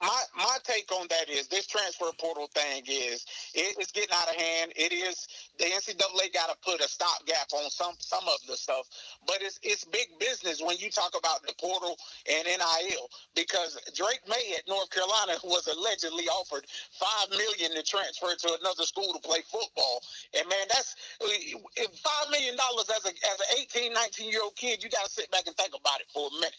My 0.00 0.22
my 0.36 0.58
take 0.64 0.90
on 0.92 1.08
that 1.10 1.28
is 1.28 1.48
this 1.48 1.66
transfer 1.66 2.06
portal 2.20 2.48
thing 2.54 2.84
is 2.88 3.26
it 3.54 3.74
is 3.80 3.90
getting 3.90 4.14
out 4.14 4.28
of 4.30 4.36
hand. 4.36 4.72
It 4.76 4.92
is 4.92 5.26
the 5.58 5.64
NCAA 5.66 6.32
got 6.32 6.50
to 6.50 6.56
put 6.64 6.80
a 6.80 6.88
stopgap 6.88 7.50
on 7.54 7.68
some 7.70 7.94
some 7.98 8.22
of 8.28 8.38
the 8.46 8.56
stuff, 8.56 8.86
but 9.26 9.38
it's 9.42 9.58
it's 9.64 9.84
big 9.86 10.06
business 10.20 10.62
when 10.62 10.76
you 10.78 10.90
talk 10.90 11.14
about 11.18 11.42
the 11.42 11.54
portal 11.60 11.98
and 12.30 12.46
NIL 12.46 13.10
because 13.34 13.78
Drake 13.96 14.22
Maye 14.28 14.54
at 14.56 14.68
North 14.68 14.90
Carolina 14.90 15.34
was 15.44 15.66
allegedly 15.66 16.28
offered 16.30 16.64
five 16.94 17.30
million 17.30 17.74
to 17.74 17.82
transfer 17.82 18.34
to 18.38 18.58
another 18.62 18.84
school 18.84 19.12
to 19.14 19.20
play 19.20 19.42
football, 19.50 20.00
and 20.38 20.48
man, 20.48 20.66
that's 20.70 20.94
five 21.20 22.30
million 22.30 22.56
dollars 22.56 22.86
as 22.94 23.04
a 23.04 23.10
as 23.10 23.38
an 23.50 23.58
18, 23.66 23.92
19 23.92 24.30
year 24.30 24.42
old 24.44 24.56
kid. 24.56 24.82
You 24.84 24.90
got 24.90 25.06
to 25.06 25.10
sit 25.10 25.30
back 25.32 25.44
and 25.48 25.56
think 25.56 25.74
about 25.74 26.00
it 26.00 26.06
for 26.14 26.28
a 26.28 26.34
minute. 26.40 26.54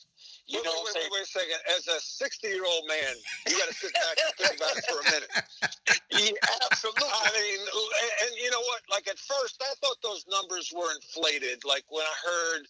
You 0.47 0.59
wait, 0.59 0.65
know 0.65 0.75
wait, 0.83 0.95
wait, 0.95 1.07
wait, 1.11 1.23
a 1.23 1.25
second. 1.25 1.59
As 1.77 1.87
a 1.87 1.99
60 1.99 2.47
year 2.47 2.65
old 2.65 2.83
man, 2.87 3.15
you 3.47 3.57
got 3.57 3.69
to 3.69 3.73
sit 3.73 3.93
back 3.93 4.17
and 4.19 4.35
think 4.35 4.59
about 4.59 4.75
it 4.75 4.85
for 4.85 4.99
a 4.99 5.05
minute. 5.11 5.31
Yeah, 6.13 6.29
absolutely. 6.69 7.09
I 7.09 7.29
mean, 7.33 7.59
and, 7.59 8.11
and, 8.27 8.31
you 8.37 8.51
know 8.51 8.61
what? 8.69 8.81
Like 8.89 9.07
at 9.07 9.17
first, 9.17 9.61
I 9.61 9.73
thought 9.81 9.97
those 10.03 10.23
numbers 10.29 10.71
were 10.71 10.93
inflated. 10.93 11.65
Like 11.65 11.83
when 11.89 12.05
I 12.05 12.15
heard 12.23 12.63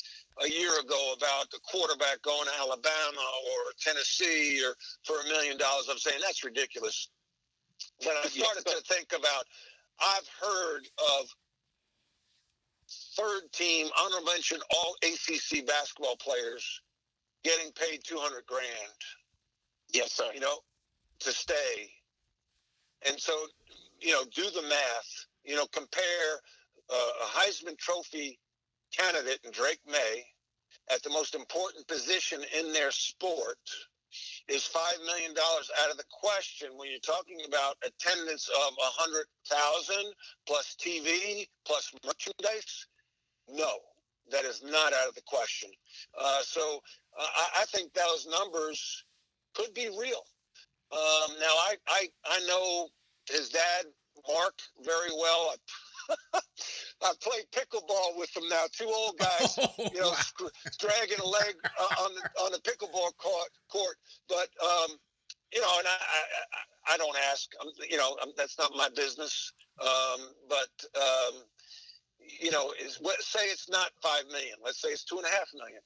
a 0.47 0.49
year 0.49 0.71
ago 0.79 1.13
about 1.17 1.51
the 1.51 1.59
quarterback 1.69 2.21
going 2.21 2.47
to 2.47 2.55
Alabama 2.57 3.25
or 3.51 3.73
Tennessee 3.77 4.63
or 4.63 4.75
for 5.03 5.19
a 5.19 5.23
million 5.25 5.57
dollars, 5.57 5.87
I'm 5.91 5.97
saying 5.97 6.21
that's 6.23 6.43
ridiculous. 6.43 7.09
But 7.99 8.13
I 8.23 8.27
started 8.29 8.65
to 8.65 8.81
think 8.87 9.11
about, 9.11 9.43
I've 9.99 10.29
heard 10.39 10.87
of 11.19 11.27
third 13.17 13.51
team, 13.51 13.87
honorable 13.99 14.31
mention, 14.31 14.59
all 14.73 14.95
ACC 15.03 15.67
basketball 15.67 16.15
players 16.15 16.81
getting 17.43 17.71
paid 17.71 18.01
200 18.03 18.45
grand. 18.45 18.67
Yes, 19.93 20.13
sir. 20.13 20.29
You 20.33 20.39
know, 20.39 20.59
to 21.19 21.31
stay. 21.31 21.89
And 23.07 23.19
so, 23.19 23.33
you 23.99 24.11
know, 24.11 24.23
do 24.33 24.43
the 24.51 24.61
math. 24.67 25.25
You 25.43 25.55
know, 25.55 25.65
compare 25.67 26.39
uh, 26.89 27.09
a 27.23 27.25
Heisman 27.25 27.77
Trophy 27.77 28.39
candidate 28.97 29.39
in 29.43 29.51
Drake 29.51 29.79
Maye 29.87 30.25
at 30.93 31.03
the 31.03 31.09
most 31.09 31.35
important 31.35 31.87
position 31.87 32.41
in 32.59 32.71
their 32.73 32.91
sport 32.91 33.57
is 34.47 34.63
five 34.63 34.97
million 35.05 35.33
dollars 35.33 35.71
out 35.81 35.89
of 35.89 35.97
the 35.97 36.03
question 36.11 36.69
when 36.77 36.89
you're 36.89 36.99
talking 36.99 37.39
about 37.47 37.77
attendance 37.85 38.47
of 38.49 38.73
a 38.73 38.91
hundred 39.01 39.25
thousand 39.47 40.13
plus 40.45 40.75
TV 40.79 41.47
plus 41.65 41.91
merchandise. 42.05 42.87
No, 43.49 43.79
that 44.31 44.45
is 44.45 44.63
not 44.63 44.93
out 44.93 45.09
of 45.09 45.15
the 45.15 45.21
question. 45.25 45.69
Uh, 46.19 46.41
so 46.41 46.79
uh, 47.19 47.25
I, 47.35 47.61
I, 47.61 47.65
think 47.65 47.93
those 47.93 48.27
numbers 48.29 49.03
could 49.53 49.73
be 49.73 49.87
real. 49.87 50.23
Um, 50.91 51.35
now 51.39 51.53
I, 51.67 51.75
I 51.87 52.07
I 52.25 52.39
know 52.47 52.87
his 53.29 53.49
dad 53.49 53.85
Mark 54.27 54.59
very 54.83 55.09
well. 55.17 55.53
I 55.53 56.39
I 57.03 57.13
played 57.21 57.45
pickleball 57.51 58.17
with 58.17 58.31
them 58.33 58.47
now. 58.49 58.63
Two 58.71 58.91
old 58.93 59.17
guys, 59.17 59.57
oh, 59.61 59.73
you 59.77 59.99
know, 59.99 60.13
wow. 60.41 60.49
dragging 60.79 61.19
a 61.19 61.27
leg 61.27 61.55
uh, 61.63 62.03
on 62.03 62.15
the 62.15 62.41
on 62.41 62.51
the 62.51 62.59
pickleball 62.59 63.15
court. 63.17 63.49
court. 63.69 63.97
But 64.29 64.49
um, 64.63 64.97
you 65.53 65.61
know, 65.61 65.79
and 65.79 65.87
I, 65.87 65.91
I, 65.91 66.93
I 66.93 66.97
don't 66.97 67.15
ask. 67.31 67.49
Um, 67.61 67.69
you 67.89 67.97
know, 67.97 68.17
um, 68.21 68.31
that's 68.37 68.57
not 68.57 68.71
my 68.75 68.89
business. 68.95 69.53
Um, 69.81 70.29
but 70.49 70.69
um, 70.95 71.41
you 72.39 72.51
know, 72.51 72.73
is 72.81 72.97
what 73.01 73.21
say 73.21 73.45
it's 73.45 73.69
not 73.69 73.91
five 74.01 74.23
million. 74.31 74.55
Let's 74.63 74.81
say 74.81 74.89
it's 74.89 75.03
two 75.03 75.17
and 75.17 75.25
a 75.25 75.29
half 75.29 75.47
million. 75.53 75.81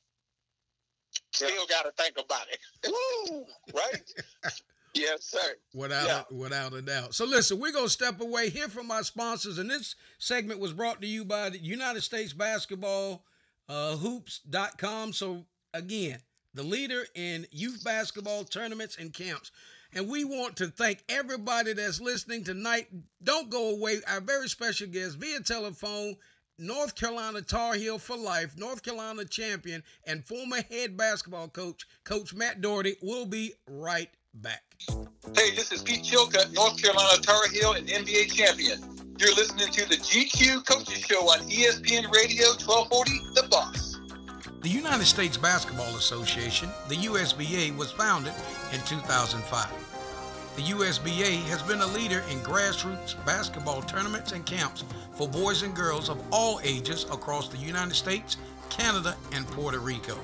Still 1.31 1.49
yeah. 1.49 1.65
got 1.69 1.83
to 1.83 2.03
think 2.03 2.15
about 2.23 2.45
it. 2.51 2.59
Woo! 3.31 3.45
Right? 3.73 4.03
Yes, 4.93 5.25
sir. 5.25 5.55
Without 5.75 6.07
yeah. 6.07 6.23
without 6.35 6.73
a 6.73 6.81
doubt. 6.81 7.13
So 7.13 7.25
listen, 7.25 7.59
we're 7.59 7.71
gonna 7.71 7.87
step 7.87 8.19
away, 8.19 8.49
hear 8.49 8.67
from 8.67 8.89
our 8.89 9.03
sponsors, 9.03 9.59
and 9.59 9.69
this 9.69 9.95
segment 10.17 10.59
was 10.59 10.73
brought 10.73 11.01
to 11.01 11.07
you 11.07 11.23
by 11.23 11.49
the 11.49 11.59
United 11.59 12.01
States 12.01 12.33
Basketball 12.33 13.23
uh, 13.69 13.95
Hoops.com. 13.97 15.13
So 15.13 15.45
again, 15.73 16.19
the 16.53 16.63
leader 16.63 17.05
in 17.15 17.45
youth 17.51 17.83
basketball 17.83 18.43
tournaments 18.43 18.97
and 18.99 19.13
camps. 19.13 19.51
And 19.93 20.09
we 20.09 20.23
want 20.23 20.57
to 20.57 20.67
thank 20.67 21.03
everybody 21.09 21.73
that's 21.73 22.01
listening 22.01 22.43
tonight. 22.43 22.87
Don't 23.23 23.49
go 23.49 23.69
away. 23.71 24.01
Our 24.07 24.21
very 24.21 24.49
special 24.49 24.87
guest 24.87 25.17
via 25.17 25.39
telephone, 25.41 26.15
North 26.59 26.95
Carolina 26.95 27.41
Tar 27.41 27.75
Heel 27.75 27.99
for 27.99 28.17
life, 28.17 28.57
North 28.57 28.83
Carolina 28.83 29.25
champion, 29.25 29.83
and 30.05 30.25
former 30.25 30.61
head 30.69 30.97
basketball 30.97 31.47
coach, 31.47 31.85
Coach 32.03 32.33
Matt 32.33 32.61
Doherty, 32.61 32.95
will 33.01 33.25
be 33.25 33.53
right 33.69 34.09
back. 34.33 34.63
Hey, 35.35 35.51
this 35.55 35.71
is 35.71 35.81
Pete 35.81 36.03
Chilcutt, 36.03 36.53
North 36.53 36.81
Carolina 36.81 37.21
Tar 37.21 37.47
Heel 37.49 37.73
and 37.73 37.87
NBA 37.87 38.31
champion. 38.33 38.79
You're 39.19 39.33
listening 39.33 39.71
to 39.71 39.89
the 39.89 39.95
GQ 39.95 40.65
Coaches 40.65 40.99
Show 40.99 41.21
on 41.21 41.39
ESPN 41.49 42.11
Radio 42.11 42.47
1240, 42.65 43.11
The 43.33 43.47
Boss. 43.49 43.86
The 44.61 44.69
United 44.69 45.05
States 45.05 45.37
Basketball 45.37 45.95
Association, 45.97 46.69
the 46.89 46.95
USBA, 46.95 47.77
was 47.77 47.91
founded 47.91 48.33
in 48.73 48.79
2005. 48.81 49.71
The 50.55 50.61
USBA 50.63 51.43
has 51.43 51.61
been 51.61 51.81
a 51.81 51.87
leader 51.87 52.23
in 52.31 52.39
grassroots 52.39 53.23
basketball 53.23 53.83
tournaments 53.83 54.31
and 54.31 54.43
camps 54.47 54.83
for 55.13 55.27
boys 55.27 55.61
and 55.61 55.75
girls 55.75 56.09
of 56.09 56.19
all 56.31 56.59
ages 56.63 57.03
across 57.11 57.49
the 57.49 57.57
United 57.57 57.93
States, 57.93 58.37
Canada, 58.71 59.15
and 59.31 59.45
Puerto 59.47 59.77
Rico. 59.77 60.17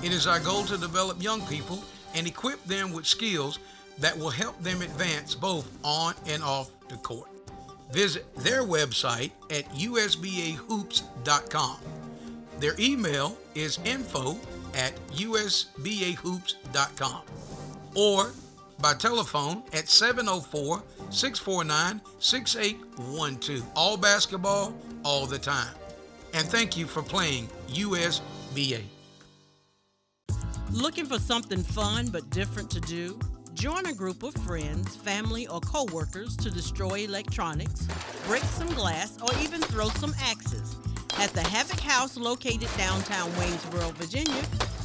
It 0.00 0.12
is 0.12 0.28
our 0.28 0.38
goal 0.38 0.62
to 0.66 0.78
develop 0.78 1.20
young 1.20 1.44
people 1.46 1.82
and 2.14 2.28
equip 2.28 2.62
them 2.64 2.92
with 2.92 3.04
skills 3.04 3.58
that 3.98 4.16
will 4.16 4.30
help 4.30 4.62
them 4.62 4.80
advance 4.80 5.34
both 5.34 5.68
on 5.82 6.14
and 6.26 6.44
off 6.44 6.70
the 6.88 6.98
court. 6.98 7.28
Visit 7.90 8.32
their 8.36 8.62
website 8.62 9.32
at 9.50 9.68
usbahoops.com. 9.70 12.05
Their 12.58 12.74
email 12.78 13.36
is 13.54 13.78
info 13.84 14.38
at 14.74 14.94
usbahoops.com 15.10 17.22
or 17.94 18.32
by 18.80 18.94
telephone 18.94 19.62
at 19.72 19.88
704 19.88 20.82
649 21.10 22.00
6812. 22.18 23.64
All 23.74 23.96
basketball, 23.96 24.74
all 25.04 25.26
the 25.26 25.38
time. 25.38 25.74
And 26.34 26.46
thank 26.46 26.76
you 26.76 26.86
for 26.86 27.02
playing 27.02 27.48
USBA. 27.68 28.82
Looking 30.70 31.06
for 31.06 31.18
something 31.18 31.62
fun 31.62 32.08
but 32.08 32.28
different 32.30 32.70
to 32.72 32.80
do? 32.80 33.18
Join 33.54 33.86
a 33.86 33.94
group 33.94 34.22
of 34.22 34.34
friends, 34.34 34.96
family, 34.96 35.48
or 35.48 35.60
coworkers 35.60 36.36
to 36.36 36.50
destroy 36.50 37.04
electronics, 37.04 37.88
break 38.26 38.42
some 38.42 38.68
glass, 38.68 39.18
or 39.22 39.30
even 39.40 39.62
throw 39.62 39.88
some 39.88 40.14
axes. 40.20 40.76
At 41.18 41.30
the 41.30 41.40
Havoc 41.40 41.80
House 41.80 42.18
located 42.18 42.68
downtown 42.76 43.30
Waynesboro, 43.32 43.94
Virginia, 43.94 44.42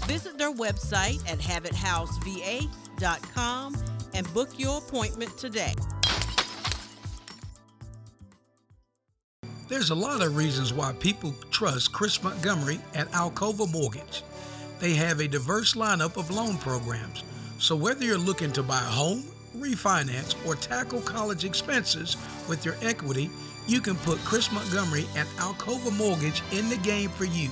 visit 0.08 0.38
their 0.38 0.54
website 0.54 1.20
at 1.30 1.40
havochouseva.com 1.40 3.76
and 4.14 4.34
book 4.34 4.58
your 4.58 4.78
appointment 4.78 5.38
today. 5.38 5.74
There's 9.68 9.90
a 9.90 9.96
lot 9.96 10.22
of 10.22 10.38
reasons 10.38 10.72
why 10.74 10.94
people 10.94 11.36
trust 11.50 11.92
Chris 11.92 12.24
Montgomery 12.24 12.80
at 12.94 13.12
Alcova 13.12 13.70
Mortgage. 13.72 14.24
They 14.80 14.94
have 14.94 15.20
a 15.20 15.28
diverse 15.28 15.74
lineup 15.76 16.16
of 16.18 16.32
loan 16.32 16.58
programs. 16.58 17.26
So 17.58 17.76
whether 17.76 18.06
you're 18.06 18.18
looking 18.18 18.54
to 18.54 18.64
buy 18.64 18.80
a 18.80 18.84
home, 18.84 19.26
refinance, 19.58 20.36
or 20.46 20.56
tackle 20.56 21.02
college 21.02 21.44
expenses 21.46 22.18
with 22.48 22.66
your 22.66 22.76
equity, 22.82 23.30
you 23.72 23.82
can 23.82 23.96
put 23.98 24.20
Chris 24.20 24.52
Montgomery 24.52 25.08
at 25.16 25.26
Alcova 25.38 25.92
Mortgage 25.98 26.44
in 26.52 26.70
the 26.70 26.78
game 26.78 27.10
for 27.10 27.26
you. 27.26 27.50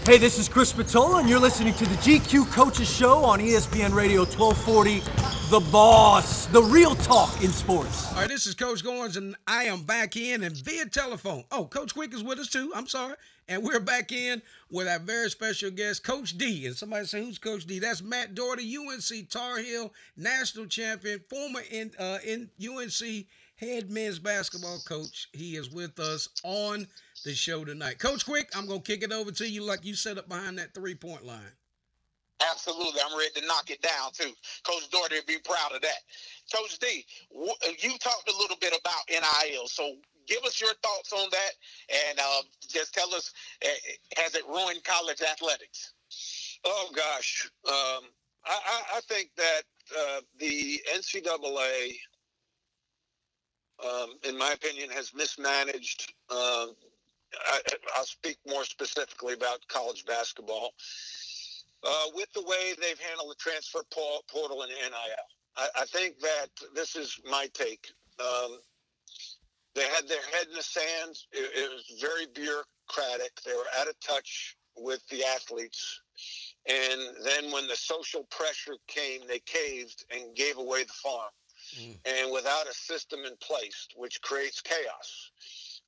Hey, 0.05 0.17
this 0.17 0.37
is 0.39 0.47
Chris 0.47 0.71
Spatola, 0.71 1.19
and 1.19 1.29
you're 1.29 1.39
listening 1.39 1.73
to 1.73 1.85
the 1.85 1.95
GQ 1.95 2.49
Coaches 2.51 2.89
Show 2.89 3.25
on 3.25 3.39
ESPN 3.39 3.93
Radio 3.93 4.21
1240. 4.21 5.36
The 5.49 5.61
boss, 5.71 6.47
the 6.47 6.61
real 6.61 6.93
talk 6.93 7.41
in 7.41 7.51
sports. 7.53 8.11
All 8.11 8.19
right, 8.19 8.27
this 8.27 8.45
is 8.47 8.53
Coach 8.53 8.83
Goins, 8.83 9.15
and 9.15 9.33
I 9.47 9.63
am 9.63 9.83
back 9.83 10.17
in 10.17 10.43
and 10.43 10.57
via 10.57 10.87
telephone. 10.87 11.45
Oh, 11.53 11.63
Coach 11.63 11.93
Quick 11.93 12.13
is 12.13 12.21
with 12.21 12.37
us 12.37 12.49
too. 12.49 12.69
I'm 12.75 12.85
sorry. 12.85 13.15
And 13.47 13.63
we're 13.63 13.79
back 13.79 14.11
in 14.11 14.41
with 14.69 14.89
our 14.89 14.99
very 14.99 15.29
special 15.29 15.71
guest, 15.71 16.03
Coach 16.03 16.37
D. 16.37 16.65
And 16.65 16.75
somebody 16.75 17.05
say, 17.05 17.23
Who's 17.23 17.37
Coach 17.37 17.65
D? 17.65 17.79
That's 17.79 18.01
Matt 18.01 18.35
Doherty, 18.35 18.75
UNC 18.75 19.29
Tar 19.29 19.59
Heel 19.59 19.93
national 20.17 20.65
champion, 20.65 21.21
former 21.29 21.61
in, 21.71 21.91
uh, 21.97 22.17
in 22.25 22.49
UNC 22.61 23.25
head 23.55 23.89
men's 23.89 24.19
basketball 24.19 24.79
coach. 24.85 25.29
He 25.31 25.55
is 25.55 25.71
with 25.71 25.97
us 25.97 26.27
on 26.43 26.87
the 27.23 27.33
show 27.33 27.63
tonight. 27.63 27.99
Coach 27.99 28.25
Quick, 28.25 28.49
I'm 28.53 28.67
going 28.67 28.81
to 28.81 28.91
kick 28.91 29.01
it 29.01 29.13
over 29.13 29.31
to 29.31 29.49
you 29.49 29.63
like 29.63 29.85
you 29.85 29.95
set 29.95 30.17
up 30.17 30.27
behind 30.27 30.57
that 30.59 30.73
three 30.73 30.95
point 30.95 31.25
line. 31.25 31.53
Absolutely. 32.51 33.01
I'm 33.03 33.17
ready 33.17 33.41
to 33.41 33.47
knock 33.47 33.69
it 33.69 33.81
down, 33.81 34.11
too. 34.13 34.31
Coach 34.63 34.89
Doherty 34.91 35.15
would 35.15 35.25
be 35.25 35.39
proud 35.43 35.73
of 35.73 35.81
that. 35.81 36.01
Coach 36.53 36.77
D, 36.79 37.05
you 37.31 37.97
talked 37.97 38.29
a 38.29 38.37
little 38.37 38.57
bit 38.61 38.73
about 38.79 39.03
NIL. 39.09 39.67
So 39.67 39.95
give 40.27 40.43
us 40.43 40.61
your 40.61 40.73
thoughts 40.83 41.13
on 41.13 41.29
that 41.31 41.51
and 42.09 42.19
uh, 42.19 42.41
just 42.67 42.93
tell 42.93 43.13
us 43.13 43.33
uh, 43.65 44.21
has 44.21 44.35
it 44.35 44.43
ruined 44.47 44.83
college 44.83 45.21
athletics? 45.21 45.93
Oh, 46.63 46.89
gosh. 46.95 47.49
Um, 47.67 48.09
I, 48.45 48.81
I, 48.95 49.01
think 49.01 49.29
that 49.35 49.61
uh, 49.99 50.21
the 50.39 50.81
NCAA, 50.95 51.95
um, 53.83 54.11
in 54.23 54.37
my 54.37 54.53
opinion, 54.53 54.89
has 54.89 55.13
mismanaged 55.13 56.13
um, 56.29 56.75
I, 57.33 57.59
will 57.97 58.05
speak 58.05 58.37
more 58.47 58.63
specifically 58.63 59.33
about 59.33 59.67
college 59.67 60.05
basketball. 60.05 60.73
Uh, 61.83 62.05
with 62.15 62.31
the 62.33 62.41
way 62.41 62.73
they've 62.81 62.99
handled 62.99 63.29
the 63.29 63.35
transfer 63.35 63.81
portal 63.91 64.63
and 64.63 64.71
NIL, 64.71 65.27
I, 65.55 65.67
I 65.81 65.85
think 65.85 66.19
that 66.19 66.47
this 66.73 66.95
is 66.95 67.19
my 67.29 67.47
take. 67.53 67.87
Um, 68.19 68.57
they 69.75 69.83
had 69.83 70.07
their 70.07 70.21
head 70.33 70.47
in 70.49 70.55
the 70.55 70.63
sand. 70.63 71.15
It, 71.31 71.51
it, 71.55 71.69
was 71.71 72.01
very 72.01 72.25
bureaucratic. 72.33 73.31
They 73.45 73.53
were 73.53 73.67
out 73.79 73.87
of 73.87 73.99
touch 73.99 74.57
with 74.75 75.07
the 75.09 75.23
athletes. 75.23 76.01
And 76.67 77.01
then 77.23 77.51
when 77.51 77.67
the 77.67 77.75
social 77.75 78.23
pressure 78.31 78.77
came, 78.87 79.21
they 79.27 79.39
caved 79.39 80.03
and 80.11 80.35
gave 80.35 80.57
away 80.57 80.83
the 80.83 80.93
farm. 80.93 81.29
Mm. 81.79 81.97
And 82.05 82.31
without 82.31 82.67
a 82.67 82.73
system 82.73 83.19
in 83.25 83.35
place, 83.37 83.87
which 83.95 84.21
creates 84.21 84.61
chaos. 84.61 85.31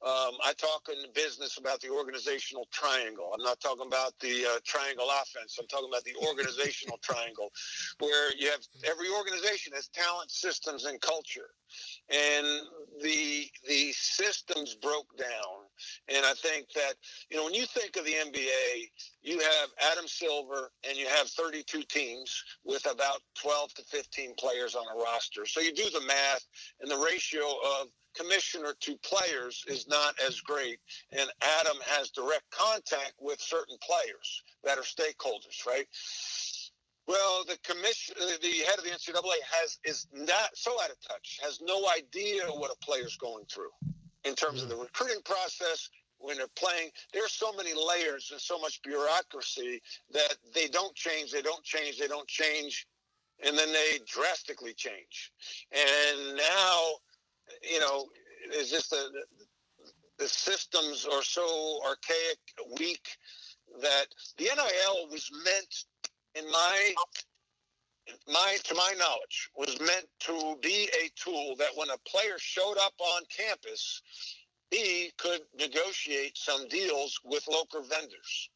Um, 0.06 0.36
I 0.46 0.54
talk 0.58 0.90
in 0.90 1.12
business 1.14 1.58
about 1.58 1.82
the 1.82 1.90
organizational 1.90 2.68
triangle. 2.72 3.32
I'm 3.34 3.44
not 3.44 3.60
talking 3.60 3.88
about 3.88 4.14
the 4.22 4.46
uh, 4.46 4.60
triangle 4.66 5.08
offense. 5.22 5.58
I'm 5.60 5.68
talking 5.68 5.90
about 5.92 6.04
the 6.06 6.16
organizational 6.28 7.00
triangle, 7.04 7.52
where 8.00 8.32
you 8.38 8.50
have 8.50 8.62
every 8.86 9.10
organization 9.10 9.74
has 9.76 9.90
talent, 9.90 10.32
systems, 10.32 10.86
and 10.86 11.02
culture, 11.02 11.52
and 12.10 12.48
the 13.04 13.48
the 13.68 13.92
systems 13.94 14.76
broke 14.76 15.18
down 15.18 15.66
And 16.10 16.26
I 16.26 16.34
think 16.34 16.68
that, 16.76 16.96
you 17.30 17.38
know, 17.38 17.46
when 17.46 17.54
you 17.54 17.66
think 17.66 17.96
of 17.98 18.06
the 18.06 18.14
NBA, 18.14 18.90
you 19.22 19.40
have 19.40 19.70
Adam 19.92 20.08
Silver 20.08 20.72
and 20.88 20.98
you 20.98 21.08
have 21.08 21.28
32 21.28 21.84
teams 21.84 22.44
with 22.64 22.86
about 22.90 23.22
12 23.42 23.74
to 23.76 23.84
15 23.84 24.34
players 24.36 24.76
on 24.76 24.86
a 24.94 25.04
roster. 25.04 25.46
So 25.46 25.60
you 25.60 25.74
do 25.74 25.90
the 25.90 26.06
math, 26.06 26.46
and 26.82 26.90
the 26.90 26.98
ratio 26.98 27.44
of 27.80 27.88
commissioner 28.16 28.74
to 28.80 28.98
players 28.98 29.64
is 29.68 29.88
not 29.88 30.16
as 30.26 30.40
great. 30.40 30.80
And 31.12 31.30
Adam 31.42 31.78
has 31.86 32.10
direct 32.12 32.50
contact 32.52 33.14
with 33.20 33.40
certain 33.40 33.78
players 33.82 34.44
that 34.64 34.78
are 34.78 34.84
stakeholders, 34.84 35.66
right? 35.68 35.88
Well, 37.08 37.44
the 37.48 37.58
commission, 37.64 38.16
the 38.20 38.66
head 38.68 38.78
of 38.78 38.84
the 38.84 38.92
NCAA 38.92 39.42
has 39.62 39.80
is 39.84 40.08
not 40.14 40.56
so 40.56 40.72
out 40.82 40.92
of 40.92 41.02
touch, 41.02 41.40
has 41.42 41.60
no 41.62 41.88
idea 41.90 42.44
what 42.46 42.72
a 42.72 42.86
player's 42.86 43.18
going 43.18 43.46
through 43.46 43.72
in 44.26 44.36
terms 44.36 44.62
of 44.62 44.70
hmm. 44.70 44.76
the 44.76 44.82
recruiting 44.84 45.22
process 45.24 45.90
when 46.20 46.38
they're 46.38 46.48
playing. 46.56 46.90
There's 47.14 47.32
so 47.32 47.52
many 47.54 47.72
layers 47.74 48.30
and 48.32 48.40
so 48.40 48.60
much 48.60 48.82
bureaucracy 48.84 49.82
that 50.12 50.36
they 50.54 50.68
don't 50.68 50.96
change, 50.96 51.32
they 51.32 51.42
don't 51.42 51.64
change, 51.64 51.98
they 51.98 52.08
don't 52.08 52.28
change, 52.28 52.88
and 53.44 53.58
then 53.58 53.72
they 53.72 54.00
drastically 54.06 54.74
change. 54.74 55.32
And 55.72 56.38
now, 56.38 56.82
you 57.70 57.80
know, 57.80 58.06
it's 58.52 58.70
just 58.70 58.92
the 58.92 59.10
the 60.18 60.28
systems 60.28 61.06
are 61.06 61.24
so 61.24 61.80
archaic, 61.86 62.40
weak 62.78 63.08
that 63.82 64.08
the 64.38 64.46
NIL 64.46 65.10
was 65.10 65.30
meant 65.46 65.86
in 66.36 66.50
my 66.52 66.94
my 68.28 68.58
to 68.64 68.76
my 68.76 68.94
knowledge 68.98 69.50
was 69.56 69.80
meant 69.80 70.08
to 70.20 70.58
be 70.62 70.90
a 71.02 71.10
tool 71.16 71.56
that 71.58 71.70
when 71.76 71.90
a 71.92 71.98
player 72.10 72.38
showed 72.38 72.78
up 72.78 72.94
on 73.00 73.22
campus 73.36 74.02
he 74.72 75.12
could 75.18 75.42
negotiate 75.58 76.38
some 76.38 76.68
deals 76.68 77.20
with 77.24 77.48
local 77.48 77.82
vendors 77.82 78.50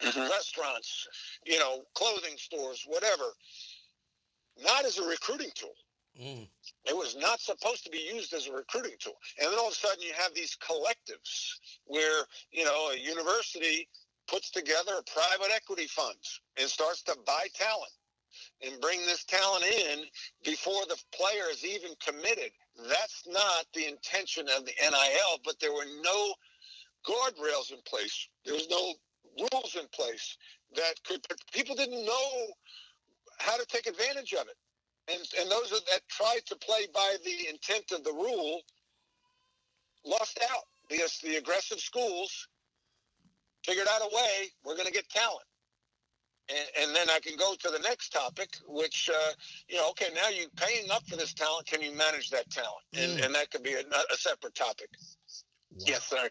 mm-hmm. 0.00 0.20
restaurants 0.30 1.08
you 1.44 1.58
know 1.58 1.82
clothing 1.94 2.36
stores 2.36 2.84
whatever 2.86 3.30
not 4.62 4.84
as 4.84 4.98
a 4.98 5.06
recruiting 5.06 5.50
tool 5.54 5.74
mm. 6.20 6.48
It 6.86 6.96
was 6.96 7.16
not 7.16 7.40
supposed 7.40 7.82
to 7.84 7.90
be 7.90 7.98
used 7.98 8.32
as 8.32 8.46
a 8.46 8.52
recruiting 8.52 8.94
tool. 9.00 9.18
And 9.40 9.50
then 9.50 9.58
all 9.58 9.66
of 9.66 9.72
a 9.72 9.74
sudden 9.74 10.00
you 10.02 10.12
have 10.16 10.32
these 10.34 10.56
collectives 10.56 11.58
where, 11.84 12.24
you 12.52 12.64
know, 12.64 12.90
a 12.90 12.96
university 12.96 13.88
puts 14.28 14.50
together 14.50 14.92
a 14.98 15.10
private 15.10 15.52
equity 15.54 15.86
funds 15.86 16.40
and 16.58 16.68
starts 16.68 17.02
to 17.02 17.16
buy 17.26 17.46
talent 17.54 17.92
and 18.64 18.80
bring 18.80 19.00
this 19.00 19.24
talent 19.24 19.64
in 19.64 20.04
before 20.44 20.86
the 20.86 20.96
player 21.12 21.50
is 21.50 21.64
even 21.64 21.90
committed. 22.04 22.52
That's 22.76 23.24
not 23.26 23.66
the 23.74 23.86
intention 23.88 24.46
of 24.56 24.64
the 24.66 24.72
NIL, 24.80 25.40
but 25.44 25.58
there 25.60 25.72
were 25.72 25.86
no 26.02 26.34
guardrails 27.06 27.72
in 27.72 27.78
place. 27.86 28.28
There 28.44 28.54
was 28.54 28.68
no 28.68 28.94
rules 29.38 29.76
in 29.76 29.86
place 29.88 30.36
that 30.74 30.94
could 31.04 31.20
people 31.52 31.74
didn't 31.74 32.04
know 32.04 32.46
how 33.38 33.56
to 33.56 33.66
take 33.66 33.86
advantage 33.86 34.32
of 34.34 34.46
it. 34.48 34.56
And 35.08 35.20
and 35.40 35.50
those 35.50 35.70
that 35.70 36.00
tried 36.08 36.40
to 36.46 36.56
play 36.56 36.86
by 36.94 37.16
the 37.24 37.48
intent 37.48 37.92
of 37.92 38.04
the 38.04 38.12
rule 38.12 38.60
lost 40.04 40.38
out 40.52 40.64
because 40.88 41.18
the 41.22 41.36
aggressive 41.36 41.80
schools 41.80 42.48
figured 43.64 43.88
out 43.88 44.02
a 44.02 44.14
way. 44.14 44.48
We're 44.64 44.74
going 44.76 44.86
to 44.86 44.92
get 44.92 45.08
talent. 45.08 45.44
And, 46.48 46.86
and, 46.88 46.96
then 46.96 47.10
I 47.10 47.18
can 47.20 47.36
go 47.36 47.54
to 47.54 47.70
the 47.70 47.80
next 47.80 48.10
topic, 48.10 48.56
which, 48.68 49.10
uh, 49.12 49.32
you 49.68 49.76
know, 49.76 49.90
okay, 49.90 50.06
now 50.14 50.28
you're 50.28 50.48
paying 50.56 50.90
up 50.92 51.02
for 51.08 51.16
this 51.16 51.34
talent. 51.34 51.66
Can 51.66 51.82
you 51.82 51.90
manage 51.96 52.30
that 52.30 52.48
talent? 52.50 52.84
And, 52.94 53.18
mm. 53.18 53.26
and 53.26 53.34
that 53.34 53.50
could 53.50 53.64
be 53.64 53.72
a, 53.72 53.80
a 53.80 54.16
separate 54.16 54.54
topic. 54.54 54.88
Wow. 55.72 55.84
Yes, 55.88 56.04
sir. 56.04 56.28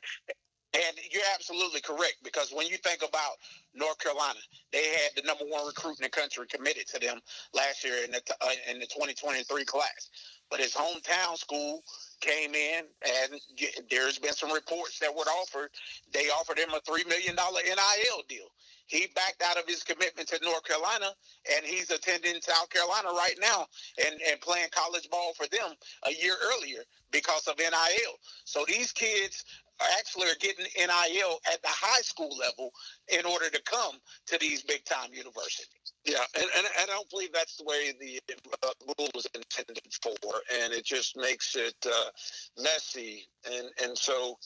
And 0.76 0.98
you're 1.10 1.24
absolutely 1.34 1.80
correct 1.80 2.18
because 2.24 2.52
when 2.52 2.68
you 2.68 2.76
think 2.78 3.02
about 3.08 3.38
North 3.74 3.98
Carolina, 4.00 4.40
they 4.74 4.84
had 4.90 5.12
the 5.16 5.22
number 5.22 5.46
one 5.46 5.66
recruit 5.66 5.98
in 6.00 6.04
the 6.04 6.10
country 6.10 6.46
committed 6.48 6.86
to 6.88 7.00
them 7.00 7.20
last 7.54 7.84
year 7.84 8.04
in 8.04 8.12
the 8.12 8.22
uh, 8.42 8.50
in 8.70 8.80
the 8.80 8.86
2023 8.88 9.64
class. 9.64 10.10
But 10.50 10.60
his 10.60 10.74
hometown 10.74 11.38
school 11.38 11.82
came 12.20 12.54
in, 12.56 12.84
and 13.08 13.40
there's 13.90 14.20
been 14.20 14.34
some 14.34 14.52
reports 14.52 15.00
that 15.00 15.16
were 15.16 15.24
offered. 15.24 15.70
They 16.12 16.28
offered 16.28 16.60
him 16.60 16.70
a 16.76 16.82
three 16.82 17.06
million 17.06 17.36
dollar 17.36 17.62
NIL 17.64 18.24
deal. 18.28 18.48
He 18.88 19.08
backed 19.16 19.42
out 19.44 19.58
of 19.58 19.68
his 19.68 19.84
commitment 19.84 20.28
to 20.30 20.40
North 20.44 20.64
Carolina, 20.64 21.12
and 21.56 21.66
he's 21.66 21.90
attending 21.90 22.40
South 22.42 22.70
Carolina 22.70 23.10
right 23.10 23.36
now 23.42 23.66
and, 24.06 24.20
and 24.30 24.40
playing 24.42 24.68
college 24.72 25.10
ball 25.10 25.34
for 25.34 25.48
them 25.48 25.74
a 26.04 26.12
year 26.12 26.36
earlier 26.54 26.82
because 27.12 27.48
of 27.48 27.58
NIL. 27.58 28.14
So 28.44 28.66
these 28.68 28.92
kids 28.92 29.44
actually 29.98 30.28
are 30.28 30.40
getting 30.40 30.66
NIL 30.78 31.40
at 31.52 31.62
the 31.62 31.70
high 31.70 32.02
school 32.02 32.36
level 32.38 32.72
in 33.12 33.26
order 33.26 33.50
to 33.50 33.62
come 33.64 33.96
to 34.28 34.38
these 34.40 34.64
big 34.64 34.86
time 34.86 35.10
universities. 35.14 35.68
Yeah, 36.06 36.24
and, 36.36 36.46
and, 36.58 36.68
I 36.82 36.86
don't 36.86 37.10
believe 37.10 37.34
that's 37.34 37.58
the 37.58 37.64
way 37.64 37.92
the 38.00 38.20
uh, 38.64 38.68
rule 38.98 39.10
was 39.16 39.28
intended 39.34 39.82
for, 40.02 40.14
and 40.62 40.72
it 40.72 40.86
just 40.86 41.18
makes 41.18 41.56
it 41.56 41.76
uh, 41.86 42.10
messy. 42.62 43.28
And 43.52 43.70
and 43.84 43.98
so, 43.98 44.38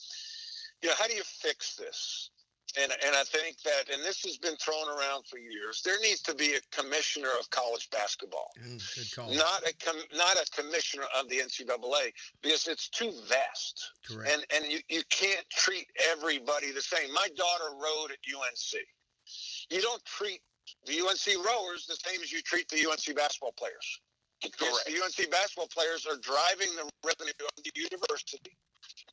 you 0.82 0.88
know, 0.88 0.94
how 0.98 1.06
do 1.06 1.14
you 1.14 1.22
fix 1.22 1.76
this? 1.76 2.30
And 2.78 2.92
and 3.04 3.16
I 3.16 3.24
think 3.24 3.60
that, 3.62 3.92
and 3.92 4.04
this 4.04 4.22
has 4.22 4.36
been 4.36 4.56
thrown 4.56 4.88
around 4.88 5.26
for 5.26 5.38
years. 5.38 5.82
There 5.84 5.98
needs 6.00 6.22
to 6.22 6.34
be 6.34 6.54
a 6.54 6.60
commissioner 6.70 7.30
of 7.38 7.50
college 7.50 7.90
basketball, 7.90 8.50
mm, 8.64 9.36
not 9.36 9.66
a 9.66 9.74
com, 9.84 9.96
not 10.14 10.36
a 10.36 10.46
commissioner 10.52 11.04
of 11.18 11.28
the 11.28 11.38
NCAA, 11.38 12.12
because 12.42 12.68
it's 12.68 12.88
too 12.88 13.12
vast. 13.28 13.92
Correct. 14.06 14.30
And 14.32 14.46
and 14.54 14.72
you, 14.72 14.78
you 14.88 15.02
can't 15.10 15.44
treat 15.50 15.88
everybody 16.12 16.70
the 16.70 16.82
same. 16.82 17.12
My 17.12 17.28
daughter 17.36 17.74
rode 17.74 18.12
at 18.12 18.18
UNC. 18.22 18.82
You 19.70 19.80
don't 19.80 20.04
treat 20.04 20.40
the 20.86 21.00
UNC 21.00 21.44
rowers 21.44 21.86
the 21.86 21.96
same 21.96 22.20
as 22.22 22.30
you 22.30 22.40
treat 22.42 22.68
the 22.68 22.86
UNC 22.88 23.16
basketball 23.16 23.52
players. 23.52 24.00
Correct. 24.42 24.86
The 24.86 24.96
UNC 25.02 25.30
basketball 25.30 25.68
players 25.68 26.06
are 26.06 26.16
driving 26.16 26.74
the 26.76 26.88
revenue 27.04 27.32
of 27.44 27.62
the 27.62 27.70
university. 27.74 28.56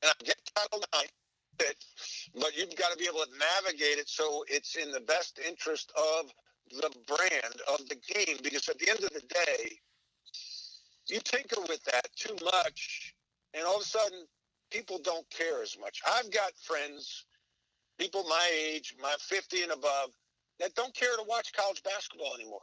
And 0.02 0.12
I 0.12 0.24
get 0.24 0.38
Title 0.56 0.84
IX, 0.94 1.12
but 1.58 2.56
you've 2.56 2.76
got 2.76 2.92
to 2.92 2.98
be 2.98 3.06
able 3.06 3.20
to 3.20 3.32
navigate 3.38 3.98
it 3.98 4.10
so 4.10 4.44
it's 4.48 4.76
in 4.76 4.92
the 4.92 5.00
best 5.02 5.40
interest 5.46 5.92
of 5.96 6.32
the 6.72 6.90
brand 7.08 7.62
of 7.72 7.88
the 7.90 7.96
game. 7.96 8.38
Because 8.44 8.68
at 8.70 8.78
the 8.80 8.90
end 8.90 9.04
of 9.04 9.12
the 9.12 9.22
day, 9.22 9.80
you 11.08 11.20
tinker 11.20 11.62
with 11.62 11.84
that 11.86 12.08
too 12.16 12.36
much, 12.44 13.14
and 13.54 13.66
all 13.66 13.78
of 13.78 13.82
a 13.82 13.86
sudden, 13.86 14.26
people 14.72 15.00
don't 15.04 15.30
care 15.30 15.62
as 15.62 15.78
much. 15.80 16.02
I've 16.08 16.32
got 16.32 16.52
friends, 16.62 17.26
people 17.98 18.24
my 18.28 18.50
age, 18.54 18.96
my 19.02 19.16
50 19.20 19.64
and 19.64 19.72
above, 19.72 20.10
that 20.60 20.76
don't 20.76 20.94
care 20.94 21.16
to 21.16 21.24
watch 21.24 21.54
college 21.54 21.82
basketball 21.84 22.36
anymore. 22.36 22.62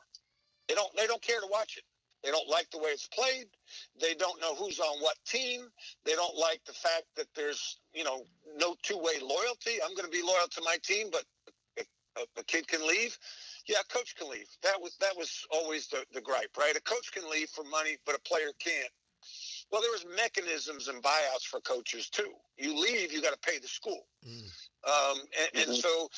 They 0.68 0.74
don't. 0.74 0.94
They 0.96 1.07
don't 1.07 1.22
care 1.22 1.40
to 1.40 1.46
watch 1.50 1.76
it. 1.76 1.85
They 2.24 2.30
don't 2.30 2.48
like 2.48 2.70
the 2.70 2.78
way 2.78 2.88
it's 2.88 3.06
played. 3.06 3.46
They 4.00 4.14
don't 4.14 4.40
know 4.40 4.54
who's 4.54 4.80
on 4.80 5.00
what 5.00 5.16
team. 5.26 5.68
They 6.04 6.12
don't 6.12 6.37
like 6.37 6.62
the 6.66 6.72
fact 6.72 7.04
that 7.16 7.26
there's, 7.37 7.78
you 7.92 8.02
know, 8.02 8.24
no 8.56 8.76
two-way 8.82 9.20
loyalty. 9.20 9.82
I'm 9.84 9.94
going 9.94 10.10
to 10.10 10.10
be 10.10 10.22
loyal 10.22 10.48
to 10.50 10.62
my 10.64 10.78
team, 10.82 11.08
but 11.12 11.24
if 11.76 11.87
a, 12.38 12.44
kid 12.44 12.66
can 12.66 12.87
leave, 12.87 13.18
yeah, 13.68 13.76
a 13.80 13.92
coach 13.92 14.16
can 14.16 14.30
leave. 14.30 14.48
That 14.62 14.80
was 14.80 14.96
that 15.00 15.16
was 15.16 15.46
always 15.50 15.88
the, 15.88 16.04
the 16.14 16.20
gripe, 16.20 16.56
right? 16.58 16.76
A 16.76 16.80
coach 16.80 17.12
can 17.12 17.28
leave 17.30 17.50
for 17.50 17.64
money, 17.64 17.98
but 18.06 18.14
a 18.14 18.20
player 18.20 18.52
can't. 18.58 18.90
Well, 19.70 19.82
there 19.82 19.90
was 19.90 20.06
mechanisms 20.16 20.88
and 20.88 21.02
buyouts 21.02 21.44
for 21.50 21.60
coaches 21.60 22.08
too. 22.08 22.32
You 22.56 22.78
leave, 22.78 23.12
you 23.12 23.20
got 23.20 23.32
to 23.32 23.50
pay 23.50 23.58
the 23.58 23.68
school. 23.68 24.06
Mm. 24.26 24.43
Um, 24.86 25.18
and, 25.18 25.28
mm-hmm. 25.28 25.70
and, 25.70 25.78
so 25.78 26.08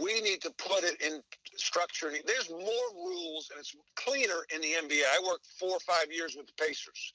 we 0.00 0.20
need 0.20 0.40
to 0.42 0.50
put 0.52 0.84
it 0.84 1.00
in 1.02 1.20
structure. 1.56 2.12
There's 2.24 2.50
more 2.50 2.88
rules 2.94 3.50
and 3.50 3.58
it's 3.58 3.74
cleaner 3.96 4.46
in 4.54 4.60
the 4.60 4.74
NBA. 4.82 5.02
I 5.02 5.22
worked 5.26 5.46
four 5.58 5.72
or 5.72 5.80
five 5.80 6.06
years 6.10 6.36
with 6.36 6.46
the 6.46 6.64
Pacers. 6.64 7.14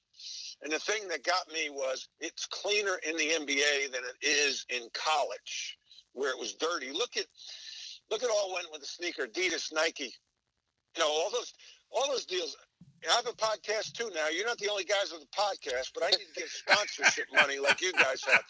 And 0.62 0.72
the 0.72 0.80
thing 0.80 1.08
that 1.10 1.24
got 1.24 1.48
me 1.52 1.70
was 1.70 2.10
it's 2.20 2.46
cleaner 2.48 3.00
in 3.08 3.16
the 3.16 3.30
NBA 3.30 3.92
than 3.92 4.02
it 4.04 4.26
is 4.26 4.66
in 4.70 4.88
college, 4.94 5.78
where 6.14 6.32
it 6.32 6.40
was 6.40 6.54
dirty. 6.54 6.92
Look 6.92 7.16
at 7.16 7.26
look 8.10 8.24
at 8.24 8.30
all 8.30 8.54
went 8.54 8.72
with 8.72 8.82
the 8.82 8.88
sneaker, 8.88 9.28
Adidas, 9.28 9.72
Nike. 9.72 10.14
You 10.96 11.04
know, 11.04 11.10
all 11.10 11.30
those 11.32 11.54
all 11.92 12.08
those 12.12 12.26
deals. 12.26 12.58
I 13.06 13.16
have 13.16 13.28
a 13.28 13.34
podcast 13.34 13.94
too 13.94 14.10
now. 14.14 14.28
You're 14.30 14.46
not 14.46 14.58
the 14.58 14.70
only 14.70 14.84
guys 14.84 15.12
with 15.12 15.22
a 15.22 15.36
podcast, 15.36 15.92
but 15.94 16.04
I 16.04 16.10
need 16.10 16.28
to 16.34 16.40
get 16.40 16.50
sponsorship 16.50 17.28
money 17.34 17.60
like 17.60 17.82
you 17.82 17.94
guys 17.94 18.24
have. 18.26 18.44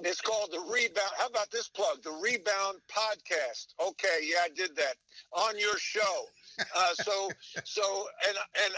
It's 0.00 0.20
called 0.20 0.50
the 0.52 0.60
Rebound. 0.60 1.12
How 1.16 1.26
about 1.26 1.50
this 1.50 1.68
plug? 1.68 2.02
The 2.02 2.12
Rebound 2.12 2.78
Podcast. 2.88 3.74
Okay, 3.80 4.20
yeah, 4.22 4.44
I 4.44 4.48
did 4.54 4.76
that 4.76 4.96
on 5.32 5.58
your 5.58 5.76
show. 5.78 6.26
Uh, 6.76 6.94
so, 6.94 7.30
so, 7.64 8.06
and 8.28 8.36
and 8.64 8.74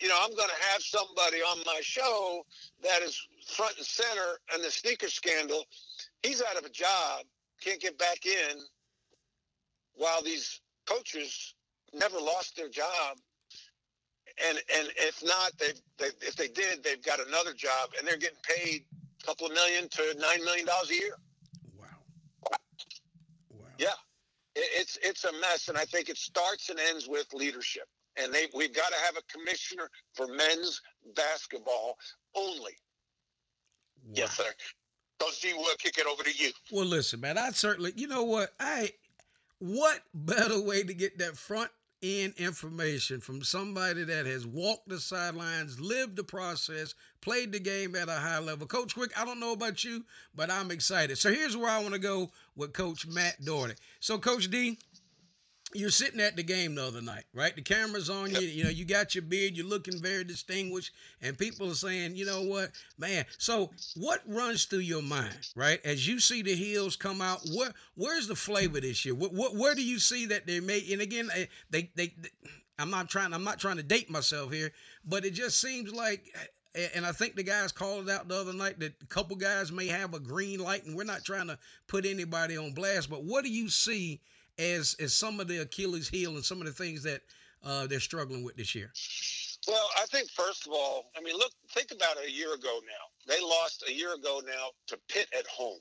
you 0.00 0.08
know, 0.08 0.16
I'm 0.18 0.34
going 0.34 0.48
to 0.48 0.64
have 0.72 0.82
somebody 0.82 1.38
on 1.38 1.58
my 1.66 1.80
show 1.82 2.42
that 2.82 3.02
is 3.02 3.20
front 3.54 3.76
and 3.76 3.84
center 3.84 4.38
in 4.54 4.62
the 4.62 4.70
sneaker 4.70 5.08
scandal. 5.08 5.64
He's 6.22 6.42
out 6.42 6.56
of 6.56 6.64
a 6.64 6.70
job, 6.70 7.24
can't 7.60 7.80
get 7.80 7.98
back 7.98 8.24
in, 8.24 8.58
while 9.94 10.22
these 10.22 10.60
coaches 10.86 11.54
never 11.92 12.18
lost 12.18 12.56
their 12.56 12.68
job 12.68 13.18
and 14.46 14.58
and 14.76 14.88
if 14.96 15.22
not, 15.24 15.52
they've 15.58 15.80
if 16.20 16.36
they 16.36 16.48
did, 16.48 16.82
they've 16.82 17.02
got 17.02 17.24
another 17.26 17.52
job, 17.52 17.90
and 17.98 18.06
they're 18.06 18.16
getting 18.16 18.38
paid 18.42 18.84
a 19.22 19.26
couple 19.26 19.46
of 19.46 19.52
million 19.52 19.88
to 19.88 20.16
nine 20.18 20.44
million 20.44 20.66
dollars 20.66 20.90
a 20.90 20.94
year. 20.94 21.16
Wow. 21.78 21.86
Wow. 23.50 23.66
Yeah, 23.78 23.88
it's 24.54 24.98
it's 25.02 25.24
a 25.24 25.32
mess, 25.32 25.68
and 25.68 25.76
I 25.76 25.84
think 25.84 26.08
it 26.08 26.16
starts 26.16 26.70
and 26.70 26.78
ends 26.78 27.08
with 27.08 27.32
leadership. 27.32 27.88
And 28.16 28.32
they 28.32 28.46
we've 28.54 28.74
got 28.74 28.88
to 28.88 28.98
have 29.04 29.16
a 29.16 29.22
commissioner 29.32 29.88
for 30.14 30.26
men's 30.26 30.80
basketball 31.14 31.96
only. 32.34 32.76
Wow. 34.04 34.12
Yes, 34.14 34.36
sir. 34.36 34.44
Coach 35.20 35.42
G, 35.42 35.52
we'll 35.54 35.76
kick 35.76 35.98
it 35.98 36.06
over 36.06 36.22
to 36.22 36.32
you. 36.32 36.50
Well, 36.72 36.86
listen, 36.86 37.20
man. 37.20 37.36
I 37.36 37.50
certainly, 37.50 37.92
you 37.94 38.08
know 38.08 38.24
what? 38.24 38.54
I 38.58 38.90
what 39.58 40.00
better 40.14 40.60
way 40.60 40.82
to 40.82 40.94
get 40.94 41.18
that 41.18 41.36
front 41.36 41.70
end 42.02 42.34
information 42.38 43.20
from 43.20 43.42
somebody 43.42 44.04
that 44.04 44.26
has 44.26 44.46
walked 44.46 44.88
the 44.88 44.98
sidelines, 44.98 45.80
lived 45.80 46.16
the 46.16 46.24
process, 46.24 46.94
played 47.20 47.52
the 47.52 47.60
game 47.60 47.94
at 47.94 48.08
a 48.08 48.12
high 48.12 48.38
level. 48.38 48.66
Coach 48.66 48.94
Quick, 48.94 49.18
I 49.18 49.24
don't 49.24 49.40
know 49.40 49.52
about 49.52 49.84
you, 49.84 50.04
but 50.34 50.50
I'm 50.50 50.70
excited. 50.70 51.18
So 51.18 51.32
here's 51.32 51.56
where 51.56 51.70
I 51.70 51.80
want 51.80 51.94
to 51.94 52.00
go 52.00 52.30
with 52.56 52.72
Coach 52.72 53.06
Matt 53.06 53.44
Doherty. 53.44 53.74
So, 54.00 54.18
Coach 54.18 54.50
D, 54.50 54.78
you're 55.72 55.90
sitting 55.90 56.20
at 56.20 56.36
the 56.36 56.42
game 56.42 56.74
the 56.74 56.84
other 56.84 57.00
night, 57.00 57.24
right? 57.34 57.54
The 57.54 57.62
camera's 57.62 58.10
on 58.10 58.30
you. 58.34 58.40
You 58.46 58.64
know, 58.64 58.70
you 58.70 58.84
got 58.84 59.14
your 59.14 59.22
beard. 59.22 59.56
You're 59.56 59.66
looking 59.66 60.00
very 60.00 60.24
distinguished, 60.24 60.92
and 61.22 61.38
people 61.38 61.70
are 61.70 61.74
saying, 61.74 62.16
you 62.16 62.24
know 62.26 62.42
what, 62.42 62.70
man. 62.98 63.24
So, 63.38 63.70
what 63.96 64.20
runs 64.26 64.64
through 64.64 64.80
your 64.80 65.02
mind, 65.02 65.36
right, 65.54 65.80
as 65.84 66.06
you 66.06 66.18
see 66.20 66.42
the 66.42 66.54
heels 66.54 66.96
come 66.96 67.20
out? 67.20 67.40
Where, 67.54 67.72
where's 67.94 68.26
the 68.26 68.34
flavor 68.36 68.80
this 68.80 69.04
year? 69.04 69.14
What, 69.14 69.32
what, 69.32 69.54
where 69.54 69.74
do 69.74 69.82
you 69.82 69.98
see 69.98 70.26
that 70.26 70.46
they 70.46 70.60
may? 70.60 70.82
And 70.92 71.00
again, 71.02 71.28
eh, 71.34 71.46
they, 71.70 71.90
they, 71.94 72.14
they, 72.20 72.28
I'm 72.78 72.90
not 72.90 73.08
trying. 73.08 73.32
I'm 73.32 73.44
not 73.44 73.58
trying 73.60 73.76
to 73.76 73.82
date 73.82 74.10
myself 74.10 74.52
here, 74.52 74.72
but 75.04 75.24
it 75.24 75.34
just 75.34 75.60
seems 75.60 75.92
like. 75.94 76.24
eh, 76.74 76.88
And 76.94 77.04
I 77.06 77.12
think 77.12 77.36
the 77.36 77.42
guys 77.42 77.72
called 77.72 78.08
it 78.08 78.12
out 78.12 78.28
the 78.28 78.36
other 78.36 78.52
night 78.52 78.78
that 78.80 78.94
a 79.02 79.06
couple 79.06 79.36
guys 79.36 79.70
may 79.70 79.86
have 79.88 80.14
a 80.14 80.20
green 80.20 80.60
light, 80.60 80.84
and 80.84 80.96
we're 80.96 81.04
not 81.04 81.24
trying 81.24 81.48
to 81.48 81.58
put 81.86 82.06
anybody 82.06 82.56
on 82.56 82.72
blast. 82.72 83.08
But 83.10 83.24
what 83.24 83.44
do 83.44 83.50
you 83.50 83.68
see 83.68 84.20
as 84.60 84.94
as 85.00 85.14
some 85.14 85.40
of 85.40 85.48
the 85.48 85.58
Achilles 85.62 86.08
heel 86.08 86.34
and 86.36 86.44
some 86.44 86.60
of 86.60 86.66
the 86.66 86.72
things 86.72 87.02
that 87.02 87.22
uh, 87.64 87.86
they're 87.86 88.00
struggling 88.00 88.44
with 88.44 88.56
this 88.56 88.74
year? 88.74 88.92
Well, 89.68 89.88
I 90.00 90.06
think 90.06 90.30
first 90.30 90.66
of 90.66 90.72
all, 90.72 91.10
I 91.16 91.20
mean, 91.20 91.36
look, 91.36 91.52
think 91.70 91.90
about 91.90 92.16
it 92.18 92.28
a 92.28 92.32
year 92.32 92.54
ago 92.54 92.80
now. 92.86 93.32
They 93.34 93.40
lost 93.40 93.84
a 93.88 93.92
year 93.92 94.14
ago 94.14 94.40
now 94.46 94.68
to 94.88 94.98
Pitt 95.08 95.28
at 95.36 95.46
home. 95.46 95.80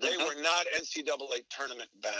They 0.00 0.16
were 0.16 0.40
not 0.42 0.66
NCAA 0.76 1.42
tournament 1.50 1.90
bound. 2.02 2.14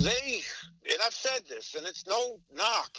They, 0.00 0.42
and 0.90 0.98
I've 1.04 1.14
said 1.14 1.42
this, 1.48 1.74
and 1.74 1.86
it's 1.86 2.06
no 2.06 2.38
knock. 2.52 2.96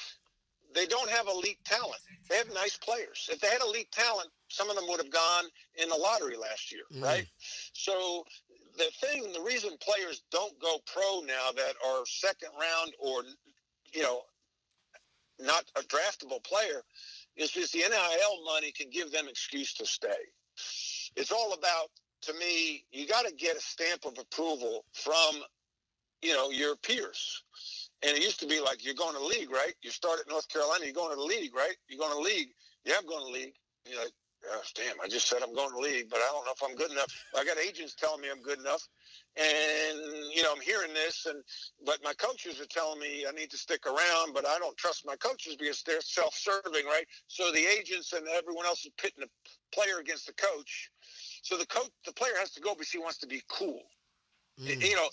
They 0.74 0.86
don't 0.88 1.10
have 1.10 1.28
elite 1.28 1.64
talent. 1.64 2.02
They 2.30 2.36
have 2.38 2.52
nice 2.54 2.78
players. 2.78 3.30
If 3.32 3.40
they 3.40 3.48
had 3.48 3.62
elite 3.62 3.92
talent, 3.92 4.30
some 4.50 4.70
of 4.70 4.76
them 4.76 4.86
would 4.90 5.00
have 5.00 5.12
gone 5.12 5.46
in 5.76 5.88
the 5.90 5.96
lottery 5.96 6.36
last 6.36 6.72
year, 6.72 6.84
Mm. 6.92 7.04
right? 7.04 7.28
So 7.74 8.26
the 8.78 8.92
thing, 9.02 9.32
the 9.34 9.42
reason 9.42 9.72
players 9.82 10.24
don't 10.32 10.58
go 10.60 10.80
pro 10.86 11.22
now 11.22 11.52
that 11.56 11.74
are 11.86 12.06
second 12.06 12.50
round 12.60 12.94
or, 13.00 13.24
you 13.94 14.02
know, 14.04 14.22
not 15.40 15.66
a 15.78 15.82
draftable 15.82 16.44
player 16.44 16.82
is 17.36 17.52
because 17.52 17.72
the 17.72 17.80
NIL 17.80 18.46
money 18.46 18.72
can 18.72 18.90
give 18.90 19.12
them 19.12 19.28
excuse 19.28 19.74
to 19.76 19.86
stay. 19.86 20.08
It's 21.16 21.32
all 21.32 21.54
about, 21.54 21.90
to 22.24 22.34
me, 22.34 22.86
you 22.92 23.08
got 23.08 23.26
to 23.26 23.34
get 23.34 23.58
a 23.58 23.62
stamp 23.62 24.06
of 24.06 24.18
approval 24.18 24.86
from, 24.94 25.44
you 26.22 26.34
know, 26.34 26.50
your 26.50 26.76
peers. 26.78 27.44
And 28.02 28.16
it 28.16 28.24
used 28.24 28.40
to 28.42 28.48
be 28.48 28.60
like, 28.62 28.86
you're 28.86 28.94
going 28.94 29.16
to 29.16 29.26
league, 29.26 29.52
right? 29.52 29.74
You 29.82 29.92
start 29.92 30.20
at 30.20 30.30
North 30.30 30.48
Carolina, 30.50 30.86
you're 30.86 30.94
going 30.94 31.12
to 31.12 31.16
the 31.16 31.22
league, 31.22 31.56
right? 31.56 31.76
You're 31.90 32.00
going 32.00 32.14
to 32.14 32.20
league. 32.20 32.50
Yeah, 32.86 32.96
I'm 33.00 33.08
going 33.08 33.26
to 33.26 33.32
league. 33.32 33.54
You're 33.86 34.02
like, 34.02 34.14
oh, 34.52 34.62
damn, 34.76 35.00
I 35.04 35.08
just 35.08 35.28
said 35.28 35.40
I'm 35.44 35.54
going 35.54 35.72
to 35.72 35.80
league, 35.80 36.10
but 36.10 36.20
I 36.20 36.30
don't 36.32 36.46
know 36.46 36.54
if 36.56 36.64
I'm 36.64 36.76
good 36.76 36.92
enough. 36.92 37.12
I 37.38 37.44
got 37.44 37.58
agents 37.58 37.96
telling 37.96 38.22
me 38.22 38.28
I'm 38.32 38.42
good 38.42 38.60
enough. 38.60 38.88
And, 39.38 40.00
you 40.34 40.44
know, 40.44 40.54
I'm 40.54 40.62
hearing 40.62 40.94
this, 40.94 41.26
and 41.26 41.44
but 41.86 42.00
my 42.04 42.14
coaches 42.14 42.60
are 42.62 42.66
telling 42.66 43.00
me 43.00 43.26
I 43.28 43.32
need 43.32 43.50
to 43.52 43.58
stick 43.58 43.86
around, 43.86 44.34
but 44.34 44.46
I 44.46 44.58
don't 44.60 44.78
trust 44.78 45.06
my 45.06 45.16
coaches 45.18 45.56
because 45.56 45.84
they're 45.84 46.02
self 46.02 46.34
serving, 46.34 46.86
right? 46.86 47.06
So 47.28 47.52
the 47.52 47.66
agents 47.66 48.14
and 48.14 48.28
everyone 48.28 48.66
else 48.66 48.86
is 48.86 48.92
pitting 48.98 49.22
the 49.22 49.30
player 49.74 50.00
against 50.00 50.28
the 50.28 50.34
coach. 50.34 50.90
So 51.42 51.58
the 51.58 51.66
coach, 51.66 51.90
the 52.06 52.14
player 52.14 52.34
has 52.40 52.52
to 52.52 52.62
go 52.62 52.74
because 52.74 52.92
he 52.92 53.00
wants 53.00 53.18
to 53.20 53.28
be 53.28 53.42
cool. 53.50 53.82
Mm. 54.60 54.82
You 54.82 54.96
know, 54.96 55.10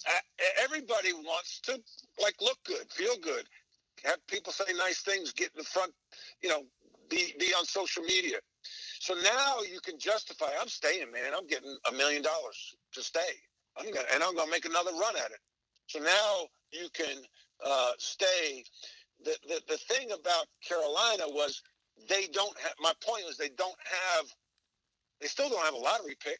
everybody 0.62 1.12
wants 1.12 1.60
to 1.62 1.80
like 2.22 2.36
look 2.40 2.58
good, 2.64 2.90
feel 2.92 3.16
good, 3.20 3.44
have 4.04 4.24
people 4.28 4.52
say 4.52 4.72
nice 4.76 5.02
things, 5.02 5.32
get 5.32 5.50
in 5.54 5.58
the 5.58 5.64
front, 5.64 5.92
you 6.42 6.48
know, 6.48 6.62
be 7.08 7.34
be 7.38 7.46
on 7.58 7.64
social 7.64 8.02
media. 8.04 8.38
So 9.00 9.14
now 9.14 9.60
you 9.70 9.80
can 9.80 9.98
justify. 9.98 10.50
I'm 10.60 10.68
staying, 10.68 11.10
man. 11.12 11.32
I'm 11.36 11.46
getting 11.46 11.76
a 11.88 11.92
million 11.92 12.22
dollars 12.22 12.74
to 12.94 13.02
stay. 13.02 13.34
I'm 13.76 13.86
gonna, 13.86 14.06
and 14.14 14.22
I'm 14.22 14.36
gonna 14.36 14.50
make 14.50 14.64
another 14.64 14.92
run 14.92 15.16
at 15.16 15.30
it. 15.30 15.40
So 15.86 15.98
now 15.98 16.46
you 16.72 16.88
can 16.92 17.18
uh, 17.64 17.92
stay. 17.98 18.64
The, 19.24 19.36
the 19.48 19.60
the 19.68 19.76
thing 19.76 20.10
about 20.12 20.46
Carolina 20.66 21.24
was 21.28 21.62
they 22.08 22.26
don't 22.32 22.58
have. 22.60 22.72
My 22.80 22.92
point 23.04 23.24
was 23.26 23.36
they 23.36 23.50
don't 23.50 23.78
have. 23.84 24.26
They 25.20 25.28
still 25.28 25.48
don't 25.48 25.64
have 25.64 25.74
a 25.74 25.78
lottery 25.78 26.16
pick. 26.22 26.38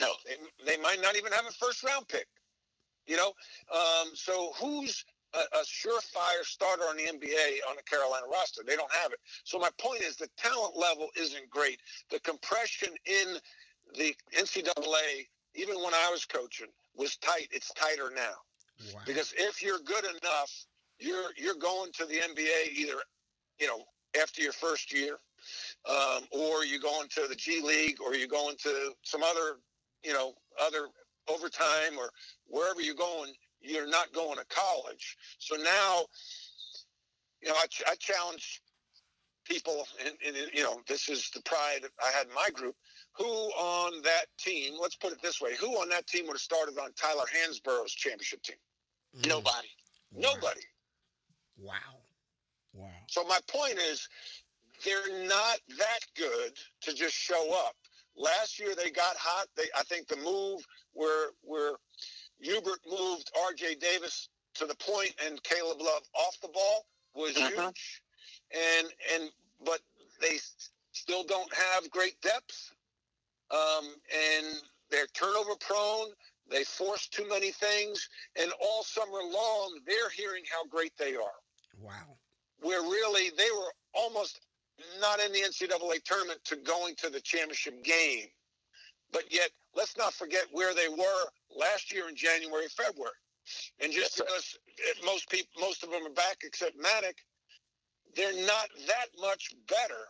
No, 0.00 0.12
they, 0.26 0.36
they 0.66 0.80
might 0.80 1.00
not 1.00 1.16
even 1.16 1.32
have 1.32 1.46
a 1.46 1.52
first 1.52 1.82
round 1.82 2.06
pick. 2.08 2.26
You 3.06 3.16
know, 3.16 3.32
um, 3.74 4.10
so 4.14 4.52
who's 4.60 5.04
a, 5.34 5.38
a 5.58 5.62
surefire 5.62 6.42
starter 6.44 6.84
on 6.84 6.96
the 6.96 7.04
NBA 7.04 7.58
on 7.68 7.76
the 7.76 7.82
Carolina 7.88 8.26
roster? 8.32 8.62
They 8.66 8.76
don't 8.76 8.92
have 8.92 9.12
it. 9.12 9.18
So 9.44 9.58
my 9.58 9.70
point 9.78 10.02
is 10.02 10.16
the 10.16 10.28
talent 10.36 10.76
level 10.76 11.08
isn't 11.16 11.48
great. 11.50 11.80
The 12.10 12.20
compression 12.20 12.88
in 13.06 13.36
the 13.96 14.14
NCAA, 14.36 15.26
even 15.54 15.76
when 15.76 15.94
I 15.94 16.08
was 16.10 16.24
coaching, 16.24 16.68
was 16.94 17.16
tight. 17.16 17.48
It's 17.50 17.72
tighter 17.74 18.10
now 18.14 18.34
Wow. 18.94 19.00
because 19.06 19.34
if 19.36 19.62
you're 19.62 19.80
good 19.80 20.04
enough, 20.04 20.52
you're 20.98 21.30
you're 21.36 21.54
going 21.54 21.92
to 21.92 22.06
the 22.06 22.14
NBA 22.16 22.72
either, 22.74 22.98
you 23.60 23.66
know, 23.66 23.84
after 24.20 24.42
your 24.42 24.52
first 24.52 24.92
year, 24.92 25.18
um, 25.88 26.24
or 26.32 26.64
you're 26.64 26.80
going 26.80 27.08
to 27.10 27.26
the 27.28 27.34
G 27.34 27.60
League, 27.62 27.98
or 28.04 28.14
you're 28.14 28.28
going 28.28 28.56
to 28.62 28.92
some 29.02 29.22
other, 29.22 29.58
you 30.04 30.12
know, 30.12 30.34
other 30.60 30.88
overtime 31.28 31.98
or 31.98 32.10
wherever 32.46 32.80
you're 32.80 32.94
going. 32.94 33.32
You're 33.60 33.88
not 33.88 34.12
going 34.12 34.38
to 34.38 34.44
college. 34.48 35.16
So 35.38 35.56
now, 35.56 36.04
you 37.42 37.48
know, 37.48 37.54
I, 37.54 37.66
ch- 37.66 37.82
I 37.86 37.94
challenge 37.96 38.62
people, 39.44 39.86
and, 40.04 40.14
and 40.26 40.36
you 40.52 40.62
know, 40.62 40.80
this 40.86 41.08
is 41.08 41.30
the 41.30 41.42
pride 41.42 41.80
I 42.02 42.10
had 42.16 42.26
in 42.28 42.34
my 42.34 42.48
group. 42.52 42.76
Who 43.16 43.24
on 43.24 44.02
that 44.02 44.26
team? 44.38 44.74
Let's 44.80 44.96
put 44.96 45.12
it 45.12 45.22
this 45.22 45.40
way: 45.40 45.56
Who 45.56 45.68
on 45.80 45.88
that 45.88 46.06
team 46.06 46.26
would 46.26 46.34
have 46.34 46.40
started 46.40 46.78
on 46.78 46.92
Tyler 46.92 47.24
Hansbrough's 47.34 47.92
championship 47.92 48.42
team? 48.42 48.56
Mm. 49.16 49.28
Nobody. 49.28 49.68
Wow. 50.12 50.32
Nobody. 50.34 50.60
Wow. 51.58 51.74
Wow. 52.74 52.88
So 53.08 53.24
my 53.24 53.38
point 53.48 53.78
is, 53.78 54.08
they're 54.84 55.26
not 55.26 55.58
that 55.78 56.00
good 56.16 56.52
to 56.82 56.94
just 56.94 57.14
show 57.14 57.52
up. 57.66 57.74
Last 58.16 58.58
year 58.58 58.74
they 58.76 58.90
got 58.90 59.16
hot. 59.16 59.46
They, 59.56 59.64
I 59.76 59.82
think 59.84 60.08
the 60.08 60.16
move 60.16 60.64
where 60.92 61.30
where 61.42 61.72
Hubert 62.40 62.80
moved 62.88 63.30
R.J. 63.46 63.76
Davis 63.76 64.28
to 64.54 64.66
the 64.66 64.74
point 64.76 65.14
and 65.24 65.42
Caleb 65.42 65.80
Love 65.80 66.02
off 66.14 66.40
the 66.40 66.48
ball 66.48 66.86
was 67.14 67.34
Mhm. 67.34 67.48
huge. 67.48 68.02
And 68.50 68.92
and 69.12 69.32
but 69.60 69.82
they 70.20 70.38
still 70.92 71.24
don't 71.24 71.52
have 71.52 71.90
great 71.90 72.20
depth. 72.20 72.72
Um, 73.50 74.00
and 74.12 74.62
they're 74.90 75.06
turnover 75.08 75.56
prone. 75.56 76.14
They 76.46 76.64
force 76.64 77.08
too 77.08 77.26
many 77.28 77.52
things, 77.52 78.08
and 78.36 78.52
all 78.60 78.82
summer 78.82 79.22
long 79.22 79.82
they're 79.84 80.08
hearing 80.10 80.44
how 80.46 80.64
great 80.64 80.96
they 80.96 81.14
are 81.14 81.40
Wow. 81.76 82.18
where 82.58 82.82
really 82.82 83.30
they 83.30 83.50
were 83.50 83.74
almost 83.92 84.40
not 84.98 85.20
in 85.20 85.32
the 85.32 85.42
NCAA 85.42 86.00
tournament 86.00 86.42
to 86.44 86.56
going 86.56 86.94
to 86.96 87.10
the 87.10 87.20
championship 87.20 87.82
game. 87.82 88.32
But 89.12 89.24
yet, 89.30 89.50
let's 89.74 89.96
not 89.96 90.12
forget 90.12 90.46
where 90.52 90.74
they 90.74 90.88
were 90.88 91.24
last 91.56 91.92
year 91.92 92.08
in 92.08 92.16
January, 92.16 92.66
February. 92.68 93.12
And 93.80 93.92
just 93.92 94.18
because 94.18 94.58
eh, 94.78 95.06
most 95.06 95.30
people, 95.30 95.48
most 95.60 95.82
of 95.82 95.90
them 95.90 96.06
are 96.06 96.12
back 96.12 96.38
except 96.44 96.76
Manek, 96.78 97.16
they're 98.14 98.46
not 98.46 98.68
that 98.86 99.06
much 99.18 99.54
better. 99.68 100.04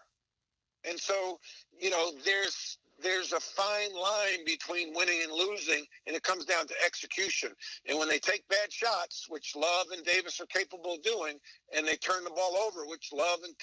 And 0.89 0.99
so, 0.99 1.39
you 1.79 1.91
know, 1.91 2.13
there's 2.25 2.79
there's 3.01 3.33
a 3.33 3.39
fine 3.39 3.95
line 3.95 4.45
between 4.45 4.93
winning 4.93 5.23
and 5.23 5.33
losing, 5.33 5.85
and 6.07 6.17
it 6.17 6.23
comes 6.25 6.45
down 6.45 6.67
to 6.67 6.75
execution. 6.85 7.51
And 7.87 7.97
when 7.97 8.09
they 8.09 8.19
take 8.19 8.47
bad 8.49 8.73
shots, 8.73 9.27
which 9.29 9.55
Love 9.55 9.87
and 9.93 10.05
Davis 10.05 10.41
are 10.41 10.47
capable 10.47 10.95
of 10.95 11.03
doing, 11.03 11.39
and 11.77 11.87
they 11.87 11.97
turn 11.97 12.25
the 12.25 12.31
ball 12.31 12.57
over, 12.57 12.87
which 12.87 13.11
Love 13.13 13.41
and 13.45 13.55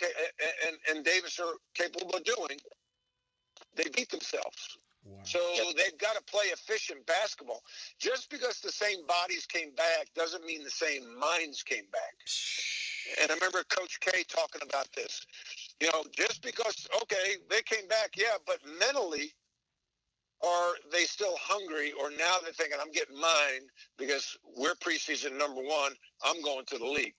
and 0.67 0.77
and 0.89 1.05
Davis 1.05 1.39
are 1.39 1.53
capable 1.73 2.15
of 2.15 2.23
doing, 2.23 2.57
they 3.75 3.89
beat 3.93 4.09
themselves. 4.09 4.77
Wow. 5.05 5.19
So 5.23 5.39
they've 5.77 5.97
got 5.99 6.15
to 6.15 6.23
play 6.23 6.45
efficient 6.45 7.05
basketball. 7.05 7.61
Just 7.99 8.29
because 8.31 8.59
the 8.59 8.71
same 8.71 9.05
bodies 9.05 9.45
came 9.45 9.71
back 9.75 10.07
doesn't 10.15 10.43
mean 10.45 10.63
the 10.63 10.69
same 10.69 11.17
minds 11.19 11.61
came 11.61 11.85
back. 11.91 12.15
And 13.21 13.29
I 13.31 13.35
remember 13.35 13.63
Coach 13.69 13.99
K 13.99 14.23
talking 14.27 14.61
about 14.67 14.87
this. 14.95 15.25
You 15.79 15.87
know, 15.93 16.03
just 16.11 16.41
because 16.41 16.87
okay 17.03 17.35
they 17.49 17.61
came 17.61 17.87
back, 17.87 18.15
yeah, 18.17 18.37
but 18.47 18.57
mentally, 18.79 19.31
are 20.43 20.73
they 20.91 21.03
still 21.05 21.35
hungry, 21.39 21.91
or 21.99 22.09
now 22.11 22.37
they're 22.43 22.53
thinking, 22.53 22.77
I'm 22.81 22.91
getting 22.91 23.19
mine 23.19 23.69
because 23.97 24.37
we're 24.57 24.75
preseason 24.75 25.37
number 25.37 25.61
one, 25.61 25.93
I'm 26.23 26.41
going 26.41 26.65
to 26.65 26.77
the 26.77 26.85
league? 26.85 27.15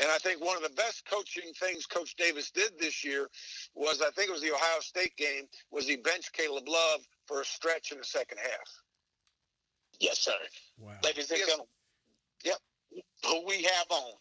Wow. 0.00 0.04
And 0.04 0.12
I 0.12 0.18
think 0.18 0.44
one 0.44 0.56
of 0.56 0.62
the 0.62 0.74
best 0.76 1.04
coaching 1.08 1.52
things 1.58 1.86
Coach 1.86 2.16
Davis 2.16 2.50
did 2.50 2.72
this 2.78 3.04
year 3.04 3.28
was 3.74 4.02
I 4.02 4.10
think 4.10 4.28
it 4.28 4.32
was 4.32 4.42
the 4.42 4.52
Ohio 4.52 4.80
State 4.80 5.16
game 5.16 5.44
was 5.70 5.86
he 5.86 5.96
benched 5.96 6.32
Caleb 6.32 6.68
Love 6.68 7.00
for 7.26 7.40
a 7.40 7.44
stretch 7.44 7.92
in 7.92 7.98
the 7.98 8.04
second 8.04 8.38
half. 8.38 8.82
Yes, 10.00 10.18
sir. 10.18 10.32
Wow. 10.78 10.92
Ladies 11.04 11.30
and 11.30 11.40
gentlemen, 11.40 11.66
yep. 12.44 12.56
Who 13.24 13.46
we 13.46 13.62
have 13.62 13.86
on 13.90 14.12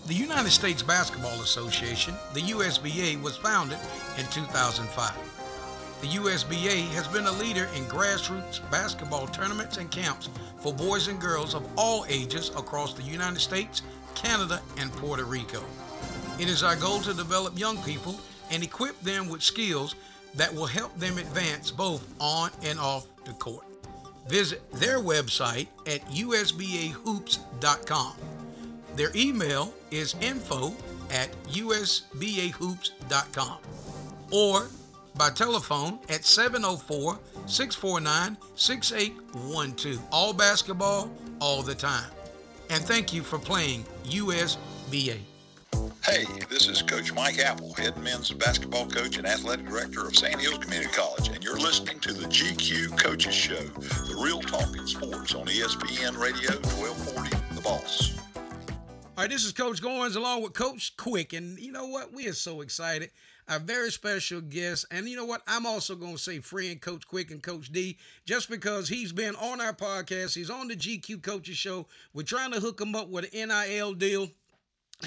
The 0.07 0.13
United 0.13 0.51
States 0.51 0.81
Basketball 0.81 1.41
Association, 1.41 2.13
the 2.33 2.39
USBA, 2.41 3.21
was 3.21 3.35
founded 3.35 3.77
in 4.17 4.25
2005. 4.27 5.34
The 6.01 6.07
USBA 6.07 6.89
has 6.89 7.07
been 7.07 7.25
a 7.25 7.31
leader 7.31 7.69
in 7.75 7.85
grassroots 7.85 8.59
basketball 8.69 9.27
tournaments 9.27 9.77
and 9.77 9.89
camps 9.89 10.29
for 10.57 10.73
boys 10.73 11.07
and 11.07 11.19
girls 11.19 11.55
of 11.55 11.65
all 11.77 12.05
ages 12.09 12.49
across 12.49 12.93
the 12.93 13.03
United 13.03 13.39
States, 13.39 13.81
Canada, 14.13 14.61
and 14.77 14.91
Puerto 14.93 15.23
Rico. 15.23 15.63
It 16.37 16.49
is 16.49 16.63
our 16.63 16.75
goal 16.75 16.99
to 17.01 17.13
develop 17.13 17.57
young 17.57 17.81
people 17.83 18.19
and 18.51 18.61
equip 18.61 18.99
them 19.01 19.29
with 19.29 19.41
skills 19.41 19.95
that 20.35 20.53
will 20.53 20.65
help 20.65 20.97
them 20.99 21.17
advance 21.17 21.71
both 21.71 22.05
on 22.19 22.51
and 22.61 22.77
off 22.79 23.07
the 23.23 23.31
court. 23.33 23.65
Visit 24.27 24.69
their 24.73 24.99
website 24.99 25.67
at 25.87 26.05
usbahoops.com. 26.09 28.13
Their 28.95 29.11
email 29.15 29.73
is 29.91 30.15
info 30.21 30.73
at 31.11 31.31
usbahoops.com 31.47 33.57
or 34.31 34.67
by 35.17 35.29
telephone 35.29 35.99
at 36.09 36.25
704 36.25 37.19
649 37.45 38.37
6812. 38.55 40.01
All 40.11 40.33
basketball, 40.33 41.11
all 41.39 41.61
the 41.61 41.75
time. 41.75 42.09
And 42.69 42.83
thank 42.83 43.13
you 43.13 43.21
for 43.23 43.37
playing 43.37 43.85
USBA. 44.05 45.19
Hey, 46.03 46.25
this 46.49 46.67
is 46.67 46.81
Coach 46.81 47.13
Mike 47.13 47.39
Apple, 47.39 47.73
head 47.73 47.97
men's 47.97 48.31
basketball 48.31 48.87
coach 48.87 49.17
and 49.17 49.27
athletic 49.27 49.65
director 49.65 50.05
of 50.05 50.15
Sand 50.15 50.39
Hills 50.39 50.59
Community 50.59 50.89
College, 50.91 51.29
and 51.29 51.43
you're 51.43 51.57
listening 51.57 51.99
to 52.01 52.13
the 52.13 52.27
GQ 52.27 52.97
Coaches 52.97 53.33
Show, 53.33 53.55
the 53.55 54.19
real 54.23 54.39
talk 54.39 54.75
in 54.77 54.87
sports 54.87 55.33
on 55.33 55.47
ESPN 55.47 56.17
Radio 56.17 56.51
1240, 56.77 57.55
The 57.55 57.61
Boss. 57.61 58.17
All 58.37 59.23
right, 59.23 59.29
this 59.29 59.45
is 59.45 59.51
Coach 59.51 59.81
Goins 59.81 60.15
along 60.15 60.43
with 60.43 60.53
Coach 60.53 60.95
Quick. 60.97 61.33
And 61.33 61.57
you 61.57 61.71
know 61.71 61.87
what? 61.87 62.13
We 62.13 62.27
are 62.27 62.33
so 62.33 62.61
excited. 62.61 63.11
Our 63.47 63.59
very 63.59 63.91
special 63.91 64.41
guest. 64.41 64.85
And 64.89 65.07
you 65.07 65.15
know 65.15 65.25
what? 65.25 65.43
I'm 65.47 65.65
also 65.65 65.95
going 65.95 66.13
to 66.13 66.21
say 66.21 66.39
friend 66.39 66.81
Coach 66.81 67.07
Quick 67.07 67.29
and 67.29 67.43
Coach 67.43 67.71
D 67.71 67.97
just 68.25 68.49
because 68.49 68.89
he's 68.89 69.11
been 69.11 69.35
on 69.35 69.61
our 69.61 69.73
podcast. 69.73 70.33
He's 70.33 70.49
on 70.49 70.67
the 70.67 70.75
GQ 70.75 71.21
Coaches 71.21 71.57
Show. 71.57 71.85
We're 72.13 72.23
trying 72.23 72.51
to 72.53 72.59
hook 72.59 72.81
him 72.81 72.95
up 72.95 73.09
with 73.09 73.31
an 73.33 73.49
NIL 73.49 73.93
deal 73.93 74.29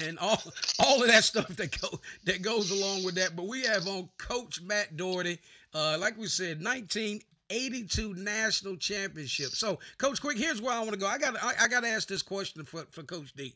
and 0.01 0.17
all 0.19 0.41
all 0.79 1.01
of 1.01 1.07
that 1.07 1.23
stuff 1.23 1.47
that 1.47 1.79
go 1.81 1.99
that 2.25 2.41
goes 2.41 2.71
along 2.71 3.03
with 3.03 3.15
that. 3.15 3.35
But 3.35 3.47
we 3.47 3.63
have 3.63 3.87
on 3.87 4.09
Coach 4.17 4.61
Matt 4.61 4.95
Doherty, 4.95 5.39
uh, 5.73 5.97
like 5.99 6.17
we 6.17 6.27
said, 6.27 6.63
1982 6.63 8.13
national 8.15 8.77
championship. 8.77 9.49
So, 9.49 9.79
Coach 9.97 10.21
Quick, 10.21 10.37
here's 10.37 10.61
where 10.61 10.73
I 10.73 10.79
want 10.79 10.93
to 10.93 10.97
go. 10.97 11.07
I 11.07 11.17
got 11.17 11.35
I, 11.43 11.53
I 11.61 11.67
got 11.67 11.81
to 11.81 11.89
ask 11.89 12.07
this 12.07 12.21
question 12.21 12.63
for 12.63 12.85
for 12.91 13.03
Coach 13.03 13.33
D. 13.33 13.53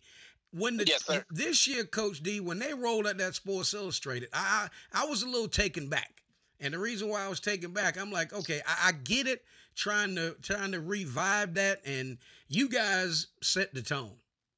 When 0.54 0.78
the 0.78 0.86
Yes, 0.86 1.10
this 1.32 1.68
year, 1.68 1.84
Coach 1.84 2.22
D, 2.22 2.40
when 2.40 2.60
they 2.60 2.74
rolled 2.74 3.08
out 3.08 3.18
that 3.18 3.36
Sports 3.36 3.74
Illustrated, 3.74 4.30
I 4.34 4.70
I, 4.94 5.04
I 5.04 5.06
was 5.06 5.24
a 5.24 5.28
little 5.28 5.48
taken 5.48 5.90
back. 5.90 6.24
And 6.60 6.74
the 6.74 6.80
reason 6.80 7.10
why 7.10 7.26
I 7.26 7.28
was 7.28 7.42
taken 7.42 7.72
back, 7.74 8.00
I'm 8.00 8.12
like, 8.12 8.32
okay, 8.32 8.62
I, 8.66 8.90
I 8.90 8.92
get 8.94 9.28
it, 9.28 9.44
trying 9.76 10.16
to 10.16 10.36
trying 10.42 10.72
to 10.72 10.80
revive 10.80 11.56
that, 11.56 11.82
and 11.86 12.18
you 12.48 12.70
guys 12.70 13.28
set 13.42 13.74
the 13.74 13.82
tone 13.82 14.14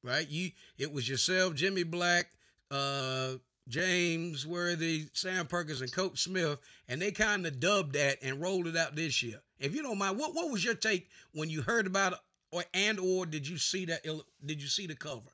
right? 0.06 0.28
You 0.28 0.50
it 0.78 0.92
was 0.92 1.08
yourself, 1.08 1.54
Jimmy 1.54 1.82
Black, 1.82 2.30
uh, 2.70 3.32
James 3.68 4.46
Worthy, 4.46 5.06
Sam 5.12 5.46
Perkins, 5.46 5.80
and 5.80 5.92
Coach 5.92 6.22
Smith, 6.22 6.58
and 6.88 7.02
they 7.02 7.10
kind 7.10 7.46
of 7.46 7.60
dubbed 7.60 7.94
that 7.94 8.18
and 8.22 8.40
rolled 8.40 8.68
it 8.68 8.76
out 8.76 8.94
this 8.94 9.22
year. 9.22 9.40
If 9.58 9.74
you 9.74 9.82
don't 9.82 9.98
mind, 9.98 10.18
what 10.18 10.34
what 10.34 10.50
was 10.50 10.64
your 10.64 10.74
take 10.74 11.08
when 11.32 11.50
you 11.50 11.62
heard 11.62 11.86
about 11.86 12.12
it, 12.14 12.18
or 12.52 12.64
and 12.72 12.98
or 13.00 13.26
did 13.26 13.46
you 13.46 13.58
see 13.58 13.84
that? 13.86 14.04
Did 14.44 14.62
you 14.62 14.68
see 14.68 14.86
the 14.86 14.94
cover? 14.94 15.32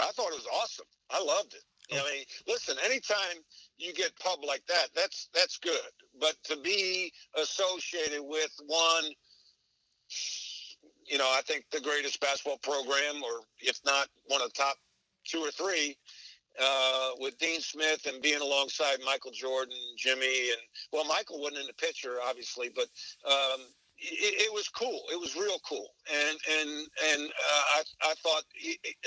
I 0.00 0.10
thought 0.12 0.32
it 0.32 0.34
was 0.34 0.48
awesome. 0.52 0.86
I 1.10 1.22
loved 1.22 1.54
it. 1.54 1.62
I 1.92 1.96
mean, 1.96 2.24
listen, 2.48 2.76
anytime 2.84 3.36
you 3.76 3.92
get 3.92 4.18
pub 4.18 4.38
like 4.46 4.62
that, 4.68 4.88
that's 4.94 5.28
that's 5.34 5.58
good. 5.58 5.92
But 6.18 6.34
to 6.44 6.56
be 6.56 7.12
associated 7.36 8.22
with 8.22 8.52
one, 8.66 9.04
you 11.06 11.18
know, 11.18 11.30
I 11.30 11.42
think 11.44 11.66
the 11.70 11.80
greatest 11.80 12.20
basketball 12.20 12.58
program, 12.58 13.22
or 13.22 13.40
if 13.60 13.78
not 13.84 14.08
one 14.26 14.40
of 14.40 14.48
the 14.48 14.54
top 14.54 14.76
two 15.24 15.40
or 15.40 15.50
three, 15.50 15.96
uh, 16.62 17.10
with 17.18 17.36
Dean 17.38 17.60
Smith 17.60 18.06
and 18.06 18.22
being 18.22 18.40
alongside 18.40 18.98
Michael 19.04 19.32
Jordan, 19.32 19.76
Jimmy, 19.98 20.50
and 20.50 20.60
well, 20.92 21.04
Michael 21.04 21.40
wasn't 21.40 21.60
in 21.60 21.66
the 21.66 21.74
picture, 21.74 22.16
obviously, 22.26 22.70
but 22.74 22.86
um, 23.30 23.60
it, 24.04 24.46
it 24.48 24.52
was 24.52 24.68
cool. 24.68 25.02
It 25.10 25.18
was 25.18 25.34
real 25.34 25.58
cool, 25.68 25.88
and 26.12 26.38
and 26.60 26.70
and 27.12 27.22
uh, 27.30 27.62
I 27.76 27.82
I 28.02 28.14
thought 28.22 28.44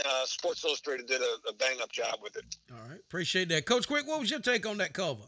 uh, 0.05 0.25
Sports 0.25 0.63
Illustrated 0.65 1.07
did 1.07 1.21
a, 1.21 1.49
a 1.49 1.53
bang 1.53 1.77
up 1.81 1.91
job 1.91 2.19
with 2.21 2.35
it. 2.35 2.45
All 2.71 2.89
right, 2.89 2.99
appreciate 2.99 3.49
that, 3.49 3.65
Coach 3.65 3.87
Quick. 3.87 4.07
What 4.07 4.19
was 4.19 4.31
your 4.31 4.39
take 4.39 4.65
on 4.65 4.77
that 4.77 4.93
cover? 4.93 5.23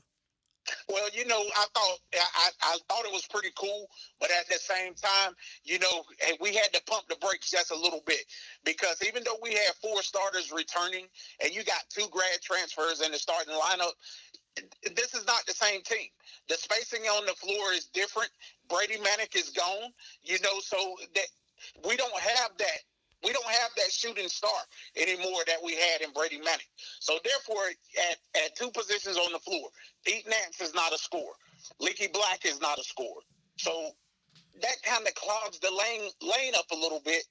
Well, 0.88 1.10
you 1.14 1.26
know, 1.26 1.40
I 1.40 1.66
thought 1.74 1.98
I, 2.14 2.26
I, 2.36 2.50
I 2.62 2.78
thought 2.88 3.06
it 3.06 3.12
was 3.12 3.26
pretty 3.28 3.50
cool, 3.56 3.88
but 4.20 4.30
at 4.32 4.48
the 4.48 4.60
same 4.60 4.94
time, 4.94 5.34
you 5.64 5.80
know, 5.80 6.04
we 6.40 6.54
had 6.54 6.72
to 6.74 6.82
pump 6.84 7.06
the 7.10 7.16
brakes 7.16 7.50
just 7.50 7.72
a 7.72 7.76
little 7.76 8.02
bit 8.06 8.26
because 8.66 9.02
even 9.08 9.24
though 9.24 9.40
we 9.42 9.52
had 9.52 9.74
four 9.82 10.02
starters 10.04 10.52
returning 10.52 11.06
and 11.44 11.54
you 11.54 11.64
got 11.64 11.84
two 11.90 12.06
grad 12.12 12.42
transfers 12.44 13.02
in 13.02 13.12
the 13.12 13.18
starting 13.18 13.54
lineup, 13.54 13.94
this 14.96 15.14
is 15.14 15.26
not 15.26 15.46
the 15.48 15.54
same 15.54 15.82
team. 15.82 16.08
The 16.48 16.56
spacing 16.56 17.04
on 17.04 17.26
the 17.26 17.34
floor 17.34 17.74
is 17.74 17.86
different. 17.86 18.30
Brady 18.70 18.98
Manek 18.98 19.36
is 19.36 19.50
gone, 19.50 19.92
you 20.24 20.40
know, 20.42 20.60
so 20.62 20.78
that 21.16 21.28
we 21.88 21.96
don't 21.98 22.20
have 22.20 22.52
that. 22.58 22.80
We 23.24 23.34
don't 23.34 23.46
have 23.48 23.72
that 23.76 23.92
shooting 23.92 24.30
star 24.30 24.52
anymore 24.96 25.42
that 25.48 25.58
we 25.64 25.76
had 25.76 26.02
in 26.02 26.12
Brady 26.14 26.40
Manek. 26.40 26.68
So 27.00 27.20
therefore, 27.24 27.64
at, 28.12 28.18
at 28.44 28.56
two 28.56 28.72
positions 28.72 29.18
on 29.18 29.34
the 29.34 29.40
floor, 29.40 29.70
Pete 30.06 30.26
Nance 30.30 30.62
is 30.62 30.74
not 30.74 30.94
a 30.94 30.98
scorer. 30.98 31.36
Leaky 31.82 32.08
Black 32.08 32.46
is 32.46 32.62
not 32.62 32.80
a 32.80 32.84
scorer. 32.84 33.22
So 33.58 33.92
that 34.62 34.82
kind 34.84 35.06
of 35.08 35.14
clogs 35.16 35.60
the 35.60 35.72
lane 35.72 36.10
lane 36.22 36.54
up 36.58 36.66
a 36.72 36.76
little 36.76 37.02
bit 37.04 37.24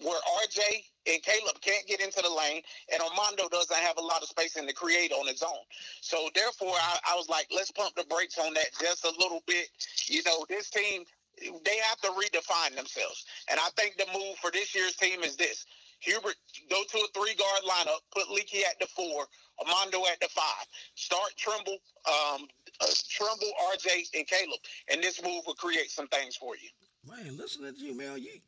where 0.00 0.18
RJ 0.44 0.60
and 1.06 1.22
Caleb 1.22 1.60
can't 1.60 1.86
get 1.86 2.00
into 2.00 2.22
the 2.22 2.30
lane 2.30 2.62
and 2.92 3.02
Armando 3.02 3.48
doesn't 3.48 3.76
have 3.76 3.98
a 3.98 4.02
lot 4.02 4.22
of 4.22 4.28
spacing 4.28 4.66
to 4.66 4.74
create 4.74 5.12
on 5.12 5.26
his 5.26 5.42
own. 5.42 5.64
So 6.00 6.28
therefore 6.34 6.74
I, 6.74 6.98
I 7.12 7.14
was 7.16 7.28
like, 7.28 7.46
let's 7.54 7.70
pump 7.70 7.94
the 7.96 8.04
brakes 8.04 8.38
on 8.38 8.54
that 8.54 8.68
just 8.80 9.04
a 9.04 9.12
little 9.18 9.42
bit. 9.46 9.68
You 10.06 10.22
know, 10.24 10.46
this 10.48 10.70
team 10.70 11.04
they 11.40 11.76
have 11.88 12.00
to 12.00 12.08
redefine 12.08 12.74
themselves. 12.74 13.24
And 13.48 13.60
I 13.60 13.68
think 13.76 13.96
the 13.96 14.06
move 14.12 14.36
for 14.42 14.50
this 14.50 14.74
year's 14.74 14.96
team 14.96 15.22
is 15.22 15.36
this. 15.36 15.66
Hubert, 16.00 16.36
go 16.70 16.82
to 16.88 16.98
a 16.98 17.08
three 17.14 17.34
guard 17.34 17.62
lineup, 17.68 18.00
put 18.12 18.30
Leaky 18.30 18.58
at 18.68 18.78
the 18.78 18.86
four, 18.86 19.26
Armando 19.60 20.02
at 20.10 20.20
the 20.20 20.28
five. 20.28 20.66
Start 20.94 21.30
Trimble, 21.36 21.78
um, 22.06 22.46
uh, 22.80 22.86
Trimble, 23.08 23.50
RJ, 23.72 24.08
and 24.14 24.26
Caleb. 24.26 24.60
And 24.90 25.02
this 25.02 25.22
move 25.22 25.44
will 25.46 25.54
create 25.54 25.90
some 25.90 26.06
things 26.08 26.36
for 26.36 26.54
you. 26.56 26.68
Man, 27.08 27.36
listen 27.36 27.62
to 27.62 27.84
you, 27.84 27.96
man. 27.96 28.18
You, 28.18 28.40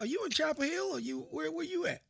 are 0.00 0.06
you 0.06 0.24
in 0.24 0.30
Chapel 0.30 0.64
Hill 0.64 0.96
or 0.96 1.00
you 1.00 1.26
where 1.30 1.50
where 1.50 1.64
you 1.64 1.86
at? 1.86 2.02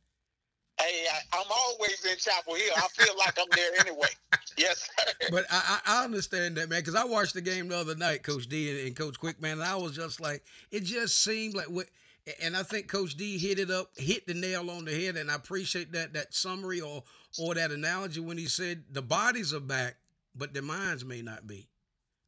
Hey, 0.79 1.05
I, 1.33 1.37
am 1.37 1.45
always 1.49 2.03
in 2.03 2.17
Chapel 2.17 2.55
Hill. 2.55 2.73
I 2.75 2.87
feel 2.89 3.15
like 3.17 3.37
I'm 3.39 3.47
there 3.55 3.71
anyway. 3.79 4.07
Yes, 4.57 4.87
sir. 4.97 5.11
But 5.31 5.43
I, 5.51 5.79
I 5.85 6.03
understand 6.05 6.55
that, 6.55 6.69
man, 6.69 6.79
because 6.79 6.95
I 6.95 7.03
watched 7.03 7.33
the 7.33 7.41
game 7.41 7.67
the 7.67 7.77
other 7.77 7.93
night, 7.93 8.23
Coach 8.23 8.47
D 8.47 8.69
and, 8.69 8.87
and 8.87 8.95
Coach 8.95 9.19
Quick, 9.19 9.41
man, 9.41 9.59
and 9.59 9.63
I 9.63 9.75
was 9.75 9.93
just 9.93 10.21
like, 10.21 10.45
it 10.71 10.85
just 10.85 11.21
seemed 11.21 11.55
like 11.55 11.65
what. 11.65 11.87
And 12.41 12.55
I 12.55 12.63
think 12.63 12.87
Coach 12.87 13.15
D 13.15 13.37
hit 13.37 13.59
it 13.59 13.69
up, 13.69 13.89
hit 13.97 14.25
the 14.25 14.33
nail 14.33 14.71
on 14.71 14.85
the 14.85 14.93
head, 14.93 15.17
and 15.17 15.29
I 15.29 15.35
appreciate 15.35 15.91
that 15.91 16.13
that 16.13 16.33
summary 16.33 16.79
or 16.79 17.03
or 17.37 17.53
that 17.55 17.71
analogy 17.71 18.21
when 18.21 18.37
he 18.37 18.45
said 18.45 18.85
the 18.91 19.01
bodies 19.01 19.53
are 19.53 19.59
back, 19.59 19.97
but 20.35 20.53
their 20.53 20.63
minds 20.63 21.03
may 21.03 21.21
not 21.21 21.45
be. 21.45 21.67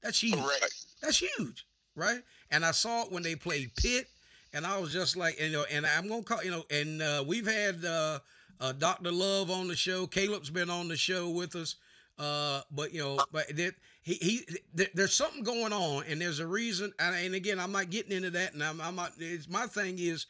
That's 0.04 0.22
huge. 0.22 0.36
Correct. 0.36 0.76
That's 1.02 1.18
huge, 1.18 1.66
right? 1.96 2.22
And 2.52 2.66
I 2.66 2.72
saw 2.72 3.04
it 3.04 3.12
when 3.12 3.24
they 3.24 3.36
played 3.36 3.74
Pitt, 3.76 4.08
and 4.54 4.66
I 4.66 4.80
was 4.80 4.92
just 4.92 5.16
like, 5.16 5.40
you 5.40 5.50
know, 5.50 5.66
and 5.72 5.86
I'm 5.86 6.08
gonna 6.08 6.24
call, 6.24 6.44
you 6.44 6.52
know, 6.52 6.66
and 6.70 7.02
uh, 7.02 7.24
we've 7.26 7.48
had 7.48 7.84
uh, 7.84 8.20
uh, 8.60 8.72
Dr. 8.74 9.12
Love 9.12 9.50
on 9.52 9.68
the 9.68 9.76
show. 9.76 10.08
Caleb's 10.08 10.50
been 10.50 10.70
on 10.70 10.88
the 10.88 10.98
show 10.98 11.30
with 11.30 11.56
us. 11.56 11.76
Uh, 12.20 12.62
but 12.72 12.94
you 12.94 13.02
know, 13.02 13.20
but 13.32 13.48
that 13.56 13.76
he 14.02 14.14
he 14.16 14.42
there, 14.74 14.88
there's 14.96 15.14
something 15.14 15.44
going 15.44 15.72
on, 15.72 16.04
and 16.08 16.20
there's 16.20 16.40
a 16.40 16.48
reason. 16.48 16.92
And, 17.00 17.16
and 17.16 17.36
again, 17.36 17.60
I'm 17.60 17.72
not 17.72 17.92
getting 17.92 18.12
into 18.12 18.32
that, 18.32 18.54
and 18.54 18.64
I'm, 18.64 18.82
I'm 18.82 18.96
not. 18.96 19.12
It's 19.20 19.48
my 19.48 19.68
thing 19.68 20.00
is, 20.00 20.26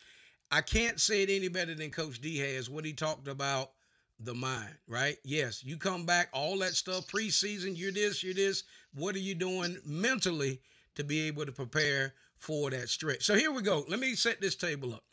I 0.52 0.62
can't 0.62 1.00
say 1.00 1.24
it 1.24 1.30
any 1.30 1.48
better 1.48 1.74
than 1.76 1.90
Coach 1.92 2.20
D 2.20 2.40
has 2.40 2.70
what 2.70 2.84
he 2.84 2.92
talked 2.92 3.30
about 3.30 3.72
the 4.20 4.34
mind, 4.34 4.76
right? 4.88 5.18
Yes, 5.24 5.64
you 5.64 5.78
come 5.78 6.06
back, 6.06 6.30
all 6.34 6.58
that 6.60 6.74
stuff 6.74 7.08
preseason. 7.08 7.78
You're 7.78 7.92
this, 7.92 8.24
you're 8.24 8.34
this. 8.34 8.64
What 8.94 9.16
are 9.16 9.20
you 9.20 9.36
doing 9.36 9.78
mentally 9.86 10.60
to 10.96 11.04
be 11.04 11.22
able 11.28 11.46
to 11.46 11.52
prepare 11.52 12.14
for 12.40 12.70
that 12.70 12.90
stretch? 12.90 13.26
So 13.26 13.36
here 13.36 13.52
we 13.52 13.62
go. 13.62 13.86
Let 13.88 14.00
me 14.00 14.16
set 14.16 14.42
this 14.42 14.56
table 14.56 14.94
up. 14.94 15.04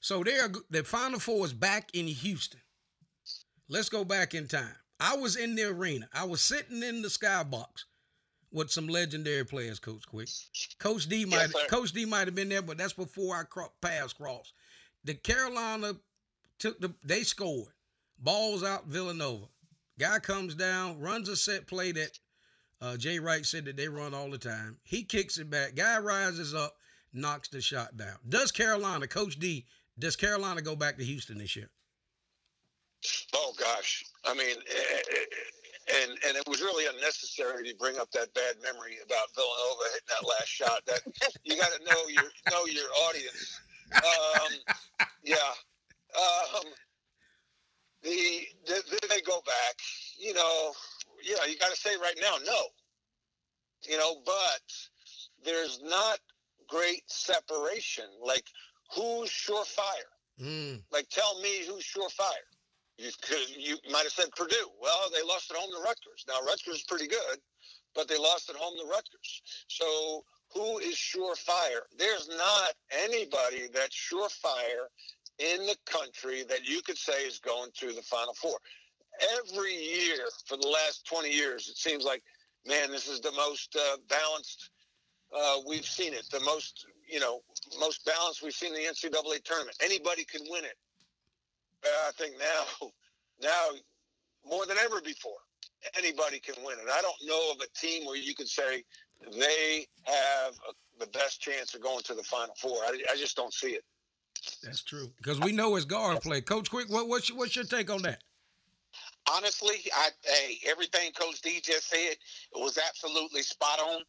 So 0.00 0.22
there, 0.22 0.48
the 0.70 0.84
Final 0.84 1.18
Four 1.18 1.44
is 1.44 1.52
back 1.52 1.90
in 1.94 2.06
Houston. 2.06 2.60
Let's 3.68 3.88
go 3.88 4.04
back 4.04 4.34
in 4.34 4.46
time. 4.46 4.74
I 5.00 5.16
was 5.16 5.36
in 5.36 5.54
the 5.54 5.64
arena. 5.64 6.08
I 6.12 6.24
was 6.24 6.40
sitting 6.40 6.82
in 6.82 7.02
the 7.02 7.08
skybox 7.08 7.84
with 8.52 8.70
some 8.70 8.88
legendary 8.88 9.44
players, 9.44 9.78
Coach 9.78 10.06
Quick. 10.06 10.28
Coach 10.78 11.08
D 11.08 11.24
might 11.24 11.50
yes, 11.54 11.66
Coach 11.68 11.92
D 11.92 12.04
might 12.04 12.26
have 12.26 12.34
been 12.34 12.48
there, 12.48 12.62
but 12.62 12.78
that's 12.78 12.92
before 12.92 13.34
our 13.34 13.44
cro- 13.44 13.72
paths 13.80 14.12
crossed. 14.12 14.52
The 15.04 15.14
Carolina 15.14 15.94
took 16.58 16.80
the 16.80 16.94
they 17.04 17.22
scored. 17.22 17.72
Balls 18.18 18.64
out 18.64 18.86
Villanova. 18.86 19.46
Guy 19.98 20.18
comes 20.20 20.54
down, 20.54 21.00
runs 21.00 21.28
a 21.28 21.36
set 21.36 21.66
play 21.66 21.92
that 21.92 22.18
uh, 22.80 22.96
Jay 22.96 23.18
Wright 23.18 23.44
said 23.44 23.64
that 23.64 23.76
they 23.76 23.88
run 23.88 24.14
all 24.14 24.30
the 24.30 24.38
time. 24.38 24.78
He 24.82 25.02
kicks 25.02 25.38
it 25.38 25.50
back. 25.50 25.74
Guy 25.74 25.98
rises 25.98 26.54
up, 26.54 26.76
knocks 27.12 27.48
the 27.48 27.60
shot 27.60 27.96
down. 27.96 28.16
Does 28.28 28.52
Carolina, 28.52 29.06
Coach 29.06 29.38
D, 29.38 29.66
does 29.98 30.16
Carolina 30.16 30.62
go 30.62 30.76
back 30.76 30.98
to 30.98 31.04
Houston 31.04 31.38
this 31.38 31.56
year? 31.56 31.70
Oh 33.34 33.52
gosh, 33.58 34.04
I 34.24 34.34
mean, 34.34 34.56
eh, 34.56 34.98
eh, 35.12 36.02
and 36.02 36.10
and 36.26 36.36
it 36.36 36.42
was 36.48 36.60
really 36.60 36.86
unnecessary 36.86 37.68
to 37.68 37.74
bring 37.76 37.98
up 37.98 38.10
that 38.12 38.32
bad 38.34 38.56
memory 38.62 38.96
about 39.04 39.28
Villanova 39.34 39.84
hitting 39.92 40.08
that 40.08 40.28
last 40.28 40.48
shot. 40.48 40.80
That 40.86 41.00
you 41.44 41.56
got 41.56 41.70
to 41.72 41.84
know 41.84 42.08
your 42.08 42.30
know 42.50 42.66
your 42.66 42.88
audience. 43.08 43.60
Um, 43.94 44.74
yeah, 45.22 45.36
um, 46.16 46.64
the, 48.02 48.46
the 48.66 49.00
they 49.08 49.20
go 49.20 49.40
back. 49.46 49.76
You 50.18 50.34
know, 50.34 50.72
yeah, 51.26 51.44
you 51.48 51.58
got 51.58 51.70
to 51.70 51.76
say 51.76 51.96
right 52.00 52.18
now, 52.20 52.36
no. 52.44 52.60
You 53.88 53.98
know, 53.98 54.16
but 54.24 54.62
there's 55.44 55.80
not 55.84 56.18
great 56.68 57.02
separation. 57.06 58.06
Like 58.24 58.44
who's 58.94 59.30
surefire? 59.30 60.12
Mm. 60.40 60.82
Like, 60.92 61.08
tell 61.08 61.40
me 61.40 61.64
who's 61.66 61.84
surefire. 61.84 62.46
You, 62.98 63.10
could, 63.22 63.48
you 63.56 63.76
might 63.90 64.04
have 64.04 64.12
said 64.12 64.30
Purdue. 64.36 64.70
Well, 64.80 65.10
they 65.12 65.22
lost 65.22 65.50
at 65.50 65.56
home 65.56 65.70
to 65.70 65.82
Rutgers. 65.82 66.24
Now, 66.28 66.40
Rutgers 66.46 66.76
is 66.76 66.82
pretty 66.82 67.06
good, 67.06 67.38
but 67.94 68.08
they 68.08 68.16
lost 68.16 68.48
at 68.48 68.56
home 68.56 68.74
to 68.80 68.86
Rutgers. 68.86 69.42
So, 69.68 70.24
who 70.54 70.78
is 70.78 70.94
surefire? 70.94 71.84
There's 71.98 72.28
not 72.28 72.72
anybody 73.04 73.68
that's 73.72 73.94
surefire 73.94 74.88
in 75.38 75.66
the 75.66 75.76
country 75.84 76.44
that 76.48 76.66
you 76.66 76.80
could 76.82 76.96
say 76.96 77.24
is 77.24 77.38
going 77.38 77.70
to 77.80 77.92
the 77.92 78.02
Final 78.02 78.32
Four. 78.34 78.56
Every 79.38 79.74
year 79.74 80.18
for 80.46 80.56
the 80.56 80.68
last 80.68 81.06
20 81.06 81.30
years, 81.30 81.68
it 81.68 81.76
seems 81.76 82.04
like, 82.04 82.22
man, 82.66 82.90
this 82.90 83.08
is 83.08 83.20
the 83.20 83.32
most 83.32 83.76
uh, 83.76 83.96
balanced 84.08 84.70
uh, 85.36 85.56
we've 85.66 85.86
seen 85.86 86.12
it. 86.12 86.26
The 86.30 86.40
most, 86.40 86.86
you 87.08 87.20
know, 87.20 87.40
most 87.78 88.04
balanced 88.04 88.42
we've 88.42 88.52
seen 88.52 88.72
the 88.72 88.80
NCAA 88.80 89.42
tournament. 89.44 89.76
Anybody 89.82 90.24
can 90.24 90.42
win 90.48 90.64
it. 90.64 90.76
I 91.84 92.10
think 92.16 92.34
now, 92.38 92.88
now 93.42 93.68
more 94.48 94.66
than 94.66 94.76
ever 94.78 95.00
before, 95.00 95.38
anybody 95.96 96.38
can 96.38 96.54
win 96.64 96.76
it. 96.78 96.86
I 96.92 97.00
don't 97.02 97.16
know 97.24 97.52
of 97.52 97.60
a 97.60 97.78
team 97.78 98.06
where 98.06 98.16
you 98.16 98.34
could 98.34 98.48
say 98.48 98.84
they 99.38 99.86
have 100.04 100.54
a, 100.68 100.72
the 100.98 101.06
best 101.08 101.40
chance 101.40 101.74
of 101.74 101.82
going 101.82 102.02
to 102.04 102.14
the 102.14 102.22
Final 102.22 102.54
Four. 102.60 102.78
I, 102.84 102.98
I 103.12 103.16
just 103.16 103.36
don't 103.36 103.52
see 103.52 103.70
it. 103.70 103.84
That's 104.62 104.82
true 104.82 105.10
because 105.16 105.40
we 105.40 105.52
know 105.52 105.76
it's 105.76 105.84
guard 105.84 106.20
play. 106.20 106.40
Coach 106.40 106.70
Quick, 106.70 106.88
what, 106.88 107.08
what's 107.08 107.28
your, 107.28 107.38
what's 107.38 107.56
your 107.56 107.64
take 107.64 107.90
on 107.90 108.02
that? 108.02 108.22
Honestly, 109.32 109.76
I 109.94 110.10
hey, 110.24 110.58
everything 110.68 111.12
Coach 111.12 111.42
D 111.42 111.60
just 111.62 111.88
said 111.90 112.16
was 112.54 112.78
absolutely 112.78 113.42
spot 113.42 113.80
on. 113.80 114.02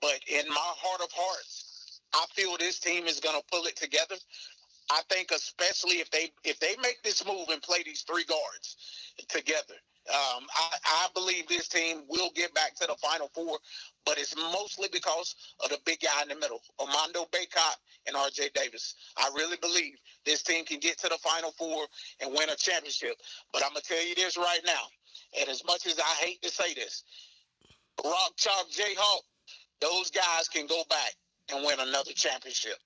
But 0.00 0.20
in 0.28 0.48
my 0.48 0.54
heart 0.78 1.02
of 1.02 1.10
hearts, 1.12 2.00
I 2.14 2.26
feel 2.34 2.56
this 2.58 2.80
team 2.80 3.06
is 3.06 3.20
going 3.20 3.38
to 3.38 3.46
pull 3.52 3.66
it 3.66 3.76
together. 3.76 4.16
I 4.90 5.02
think 5.08 5.30
especially 5.32 5.96
if 5.96 6.10
they 6.10 6.32
if 6.44 6.60
they 6.60 6.76
make 6.82 7.02
this 7.02 7.26
move 7.26 7.48
and 7.50 7.62
play 7.62 7.82
these 7.84 8.02
three 8.02 8.24
guards 8.24 8.76
together, 9.28 9.74
um, 10.10 10.46
I, 10.56 10.76
I, 10.84 11.08
believe 11.14 11.46
this 11.46 11.68
team 11.68 12.02
will 12.08 12.30
get 12.34 12.52
back 12.54 12.74
to 12.76 12.86
the 12.86 12.94
Final 12.94 13.30
Four, 13.34 13.58
but 14.04 14.18
it's 14.18 14.34
mostly 14.36 14.88
because 14.92 15.36
of 15.62 15.70
the 15.70 15.78
big 15.86 16.00
guy 16.00 16.22
in 16.22 16.28
the 16.28 16.34
middle, 16.34 16.60
Armando 16.80 17.26
Bacot 17.30 17.76
and 18.06 18.16
R.J. 18.16 18.50
Davis. 18.54 18.96
I 19.16 19.30
really 19.34 19.56
believe 19.58 19.94
this 20.26 20.42
team 20.42 20.64
can 20.64 20.80
get 20.80 20.98
to 20.98 21.08
the 21.08 21.18
Final 21.18 21.52
Four 21.52 21.86
and 22.20 22.32
win 22.32 22.50
a 22.50 22.56
championship. 22.56 23.14
But 23.52 23.62
I'm 23.62 23.70
gonna 23.70 23.82
tell 23.82 24.04
you 24.04 24.16
this 24.16 24.36
right 24.36 24.60
now, 24.66 24.82
and 25.38 25.48
as 25.48 25.64
much 25.64 25.86
as 25.86 25.98
I 26.00 26.24
hate 26.24 26.42
to 26.42 26.50
say 26.50 26.74
this, 26.74 27.04
Rock 28.04 28.32
Chalk 28.36 28.70
Jayhawk 28.70 29.22
those 29.82 30.10
guys 30.10 30.48
can 30.48 30.66
go 30.66 30.82
back 30.88 31.12
and 31.52 31.66
win 31.66 31.80
another 31.80 32.12
championship. 32.12 32.76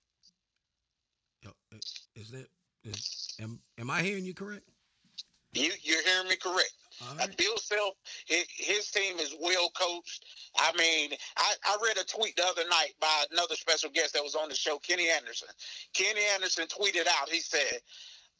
Is 2.16 2.30
that 2.30 2.46
is 2.84 3.36
am, 3.40 3.60
am 3.78 3.90
I 3.90 4.02
hearing 4.02 4.24
you 4.24 4.32
correct? 4.32 4.64
You 5.52 5.70
you're 5.82 6.02
hearing 6.02 6.28
me 6.28 6.36
correct. 6.36 6.72
Right. 7.18 7.36
Bill 7.36 7.56
Self, 7.58 7.94
his, 8.26 8.90
team 8.90 9.18
is 9.18 9.34
well 9.40 9.70
coached. 9.70 10.24
I 10.58 10.72
mean, 10.78 11.10
I, 11.36 11.54
I 11.66 11.76
read 11.84 11.98
a 11.98 12.04
tweet 12.04 12.36
the 12.36 12.46
other 12.46 12.66
night 12.70 12.94
by 13.00 13.24
another 13.32 13.54
special 13.54 13.90
guest 13.90 14.14
that 14.14 14.22
was 14.22 14.34
on 14.34 14.48
the 14.48 14.54
show, 14.54 14.78
Kenny 14.78 15.10
Anderson. 15.10 15.48
Kenny 15.92 16.22
Anderson 16.34 16.66
tweeted 16.66 17.06
out, 17.06 17.28
he 17.28 17.40
said, 17.40 17.80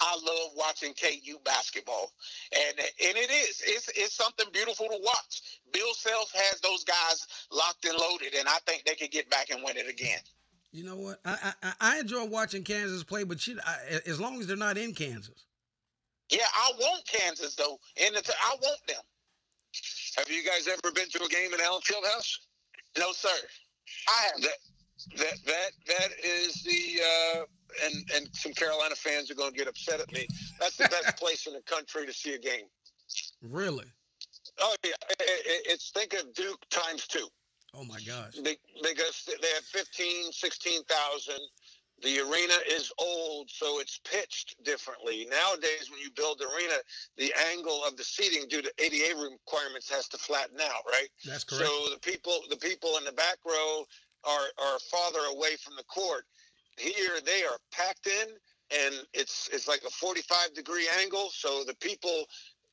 I 0.01 0.15
love 0.15 0.53
watching 0.57 0.93
KU 0.93 1.39
basketball, 1.45 2.13
and 2.53 2.79
and 2.79 3.17
it 3.17 3.31
is 3.31 3.63
it's 3.65 3.89
it's 3.97 4.15
something 4.15 4.45
beautiful 4.53 4.87
to 4.89 4.99
watch. 5.03 5.61
Bill 5.73 5.95
Self 5.95 6.31
has 6.35 6.61
those 6.61 6.85
guys 6.85 7.27
locked 7.51 7.87
and 7.87 7.97
loaded, 7.99 8.35
and 8.35 8.47
I 8.47 8.59
think 8.67 8.85
they 8.85 8.95
could 8.95 9.11
get 9.11 9.31
back 9.31 9.49
and 9.49 9.65
win 9.65 9.79
it 9.79 9.89
again. 9.89 10.19
You 10.71 10.85
know 10.85 10.97
what? 10.97 11.21
I 11.25 11.55
I, 11.63 11.73
I 11.81 11.99
enjoy 12.01 12.27
watching 12.27 12.63
Kansas 12.63 13.05
play, 13.05 13.25
but 13.25 13.47
you, 13.47 13.59
I, 13.65 14.01
as 14.07 14.21
long 14.21 14.39
as 14.39 14.47
they're 14.47 14.57
not 14.57 14.77
in 14.77 14.93
Kansas. 14.93 15.47
Yeah, 16.31 16.47
I 16.55 16.73
want 16.79 17.07
Kansas 17.07 17.55
though, 17.55 17.79
and 18.03 18.17
I 18.17 18.57
want 18.61 18.81
them. 18.89 19.03
Have 20.17 20.31
you 20.31 20.43
guys 20.43 20.67
ever 20.67 20.93
been 20.93 21.09
to 21.11 21.25
a 21.25 21.29
game 21.29 21.53
in 21.53 21.61
Allen 21.61 21.83
Fieldhouse? 21.83 22.39
No, 22.99 23.13
sir. 23.13 23.29
I 24.09 24.29
have. 24.33 24.43
That 24.43 24.59
that 25.19 25.35
that 25.47 25.71
that 25.87 26.09
is 26.25 26.63
the 26.63 27.01
uh, 27.03 27.45
and 27.85 27.95
and 28.15 28.29
some 28.33 28.53
Carolina 28.53 28.95
fans 28.95 29.31
are 29.31 29.35
going 29.35 29.53
to 29.53 29.57
get 29.57 29.69
upset 29.69 30.01
at 30.01 30.11
me. 30.13 30.27
That's 30.59 30.77
the 30.77 30.89
best 30.89 31.17
place 31.21 31.47
in 31.47 31.53
the 31.53 31.63
country 31.63 32.07
to 32.07 32.13
see 32.13 32.35
a 32.35 32.39
game. 32.39 32.67
Really? 33.43 33.87
Oh 34.59 34.75
yeah, 34.85 34.93
it's 35.21 35.91
think 35.91 36.15
of 36.15 36.33
Duke 36.35 36.65
times 36.71 37.07
two. 37.07 37.29
Oh 37.75 37.85
my 37.85 38.01
gosh! 38.07 38.37
Because 38.43 39.29
they 39.43 39.49
have 39.55 39.65
15, 39.65 40.33
16,000. 40.33 41.35
The 42.03 42.21
arena 42.21 42.55
is 42.71 42.93
old, 42.99 43.51
so 43.51 43.81
it's 43.81 43.99
pitched 44.05 44.63
differently. 44.65 45.27
Nowadays, 45.31 45.91
when 45.91 46.01
you 46.01 46.11
build 46.11 46.39
the 46.39 46.45
arena, 46.45 46.75
the 47.17 47.33
angle 47.51 47.83
of 47.85 47.97
the 47.97 48.05
seating 48.05 48.47
due 48.49 48.61
to 48.61 48.73
ADA 48.79 49.17
requirements 49.17 49.91
has 49.91 50.07
to 50.09 50.19
flatten 50.19 50.61
out, 50.61 50.83
right? 50.87 51.09
That's 51.25 51.45
correct. 51.45 51.65
So 51.65 51.91
the 51.91 51.99
people, 52.01 52.41
the 52.51 52.57
people 52.57 52.99
in 52.99 53.05
the 53.05 53.13
back 53.13 53.39
row 53.47 53.85
are 54.25 54.49
are 54.59 54.79
farther 54.91 55.25
away 55.31 55.57
from 55.57 55.75
the 55.77 55.85
court. 55.85 56.25
Here 56.77 57.21
they 57.25 57.45
are 57.45 57.59
packed 57.73 58.07
in, 58.07 58.29
and 58.71 58.95
it's 59.15 59.49
it's 59.53 59.67
like 59.67 59.83
a 59.87 59.91
45 59.91 60.55
degree 60.55 60.89
angle. 61.01 61.31
So 61.33 61.65
the 61.65 61.75
people 61.77 62.27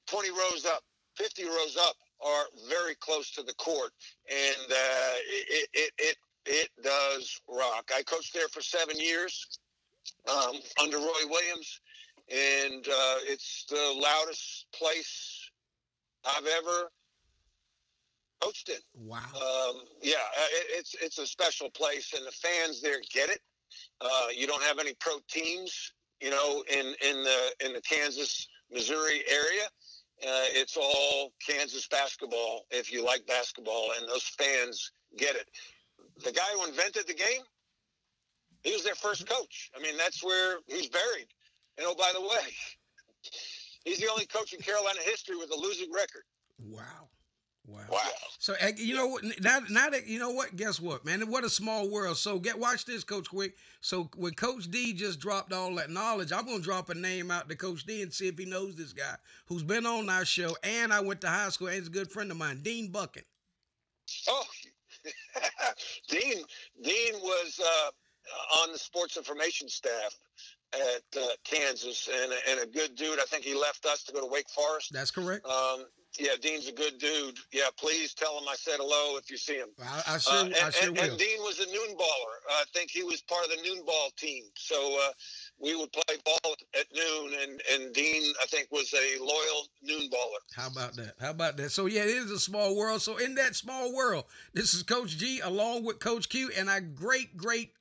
20 0.07 0.31
rows 0.31 0.65
up, 0.65 0.83
50 1.15 1.45
rows 1.45 1.77
up 1.79 1.95
are 2.25 2.45
very 2.69 2.95
close 2.95 3.31
to 3.31 3.43
the 3.43 3.53
court, 3.53 3.91
and 4.29 4.71
uh, 4.71 5.15
it, 5.27 5.69
it 5.73 5.91
it 5.97 6.17
it 6.45 6.69
does 6.83 7.39
rock. 7.47 7.91
I 7.95 8.03
coached 8.03 8.33
there 8.33 8.47
for 8.49 8.61
seven 8.61 8.97
years 8.97 9.59
um, 10.29 10.55
under 10.81 10.97
Roy 10.97 11.23
Williams, 11.29 11.79
and 12.29 12.87
uh, 12.87 13.17
it's 13.23 13.65
the 13.69 13.99
loudest 14.01 14.67
place 14.73 15.49
I've 16.25 16.45
ever 16.45 16.89
coached 18.41 18.69
in. 18.69 18.75
Wow. 18.95 19.19
Um, 19.35 19.81
yeah, 20.01 20.15
uh, 20.15 20.45
it, 20.51 20.65
it's 20.79 20.95
it's 21.01 21.17
a 21.17 21.25
special 21.27 21.69
place, 21.69 22.13
and 22.15 22.25
the 22.25 22.31
fans 22.31 22.81
there 22.81 22.99
get 23.13 23.29
it. 23.29 23.39
Uh, 24.01 24.27
you 24.35 24.47
don't 24.47 24.63
have 24.63 24.79
any 24.79 24.93
pro 24.99 25.13
teams, 25.29 25.93
you 26.21 26.29
know, 26.29 26.63
in 26.71 26.87
in 27.07 27.23
the 27.23 27.65
in 27.65 27.73
the 27.73 27.81
Kansas 27.81 28.47
Missouri 28.71 29.23
area. 29.29 29.65
Uh, 30.21 30.47
it's 30.51 30.77
all 30.77 31.33
Kansas 31.45 31.87
basketball 31.87 32.65
if 32.71 32.93
you 32.93 33.03
like 33.03 33.25
basketball, 33.27 33.89
and 33.99 34.07
those 34.07 34.23
fans 34.23 34.91
get 35.17 35.35
it. 35.35 35.49
The 36.23 36.31
guy 36.31 36.41
who 36.55 36.65
invented 36.67 37.07
the 37.07 37.13
game, 37.13 37.41
he 38.63 38.71
was 38.71 38.83
their 38.83 38.95
first 38.95 39.27
coach. 39.27 39.71
I 39.75 39.81
mean, 39.81 39.97
that's 39.97 40.23
where 40.23 40.57
he's 40.67 40.87
buried. 40.87 41.27
And 41.77 41.87
oh, 41.87 41.95
by 41.95 42.11
the 42.13 42.21
way, 42.21 42.53
he's 43.85 43.99
the 43.99 44.09
only 44.09 44.25
coach 44.25 44.53
in 44.53 44.59
Carolina 44.59 44.99
history 45.03 45.35
with 45.35 45.51
a 45.51 45.55
losing 45.55 45.91
record. 45.91 46.23
Wow. 46.59 47.09
Wow. 47.65 47.85
Wow. 47.89 47.99
So 48.39 48.55
eh, 48.59 48.73
you 48.75 48.93
know 48.93 49.07
what? 49.07 49.23
Now, 49.41 49.59
now 49.69 49.89
that 49.89 50.05
you 50.05 50.19
know 50.19 50.31
what? 50.31 50.55
Guess 50.57 50.81
what, 50.81 51.05
man? 51.05 51.21
What 51.31 51.45
a 51.45 51.49
small 51.49 51.89
world. 51.89 52.17
So 52.17 52.37
get 52.37 52.59
watch 52.59 52.83
this, 52.83 53.05
Coach 53.05 53.29
Quick. 53.29 53.55
So 53.79 54.09
when 54.17 54.33
Coach 54.33 54.69
D 54.69 54.91
just 54.91 55.19
dropped 55.19 55.53
all 55.53 55.73
that 55.75 55.89
knowledge, 55.89 56.33
I'm 56.33 56.45
gonna 56.45 56.59
drop 56.59 56.89
a 56.89 56.93
name 56.93 57.31
out 57.31 57.47
to 57.47 57.55
Coach 57.55 57.85
D 57.85 58.01
and 58.01 58.13
see 58.13 58.27
if 58.27 58.37
he 58.37 58.43
knows 58.43 58.75
this 58.75 58.91
guy 58.91 59.15
who's 59.45 59.63
been 59.63 59.85
on 59.85 60.09
our 60.09 60.25
show. 60.25 60.57
And 60.61 60.91
I 60.91 60.99
went 60.99 61.21
to 61.21 61.29
high 61.29 61.49
school 61.49 61.67
and 61.67 61.77
he's 61.77 61.87
a 61.87 61.91
good 61.91 62.11
friend 62.11 62.31
of 62.31 62.37
mine, 62.37 62.59
Dean 62.63 62.91
Buchan. 62.91 63.23
Oh, 64.27 64.45
Dean. 66.09 66.43
Dean 66.83 67.13
was 67.21 67.59
uh, 67.63 68.61
on 68.61 68.71
the 68.71 68.77
sports 68.77 69.17
information 69.17 69.67
staff 69.67 70.17
at 70.73 71.21
uh, 71.21 71.25
Kansas, 71.43 72.09
and 72.21 72.31
and 72.49 72.59
a 72.61 72.65
good 72.65 72.95
dude. 72.95 73.19
I 73.19 73.23
think 73.25 73.43
he 73.43 73.53
left 73.53 73.85
us 73.85 74.03
to 74.03 74.13
go 74.13 74.21
to 74.21 74.27
Wake 74.27 74.49
Forest. 74.49 74.91
That's 74.93 75.11
correct. 75.11 75.45
Um, 75.45 75.85
yeah, 76.19 76.33
Dean's 76.39 76.67
a 76.67 76.71
good 76.71 76.99
dude. 76.99 77.37
Yeah, 77.51 77.69
please 77.75 78.13
tell 78.13 78.37
him 78.37 78.43
I 78.47 78.55
said 78.55 78.75
hello 78.77 79.17
if 79.17 79.31
you 79.31 79.37
see 79.37 79.55
him. 79.55 79.69
I, 79.83 80.03
I 80.13 80.17
sure, 80.19 80.33
Uh, 80.33 80.43
and, 80.45 80.53
I 80.55 80.69
sure 80.69 80.87
and, 80.89 80.97
will. 80.97 81.03
and 81.09 81.17
Dean 81.17 81.39
was 81.39 81.59
a 81.59 81.65
noon 81.65 81.97
baller. 81.97 82.35
I 82.51 82.63
think 82.73 82.91
he 82.91 83.03
was 83.03 83.21
part 83.21 83.43
of 83.45 83.49
the 83.49 83.61
noon 83.67 83.83
ball 83.83 84.09
team. 84.15 84.43
So 84.55 84.99
uh, 85.01 85.11
we 85.59 85.75
would 85.75 85.91
play 85.91 86.17
ball 86.25 86.55
at 86.77 86.85
noon, 86.93 87.33
and, 87.41 87.61
and 87.71 87.93
Dean, 87.93 88.33
I 88.41 88.45
think, 88.47 88.67
was 88.71 88.93
a 88.93 89.19
loyal 89.19 89.67
noon 89.81 90.09
baller. 90.09 90.41
How 90.55 90.67
about 90.67 90.95
that? 90.95 91.13
How 91.19 91.31
about 91.31 91.57
that? 91.57 91.71
So 91.71 91.85
yeah, 91.85 92.03
it 92.03 92.09
is 92.09 92.31
a 92.31 92.39
small 92.39 92.75
world. 92.75 93.01
So 93.01 93.17
in 93.17 93.35
that 93.35 93.55
small 93.55 93.95
world, 93.95 94.25
this 94.53 94.73
is 94.73 94.83
Coach 94.83 95.17
G 95.17 95.39
along 95.39 95.85
with 95.85 95.99
Coach 95.99 96.29
Q 96.29 96.51
and 96.57 96.69
our 96.69 96.81
great, 96.81 97.37
great 97.37 97.71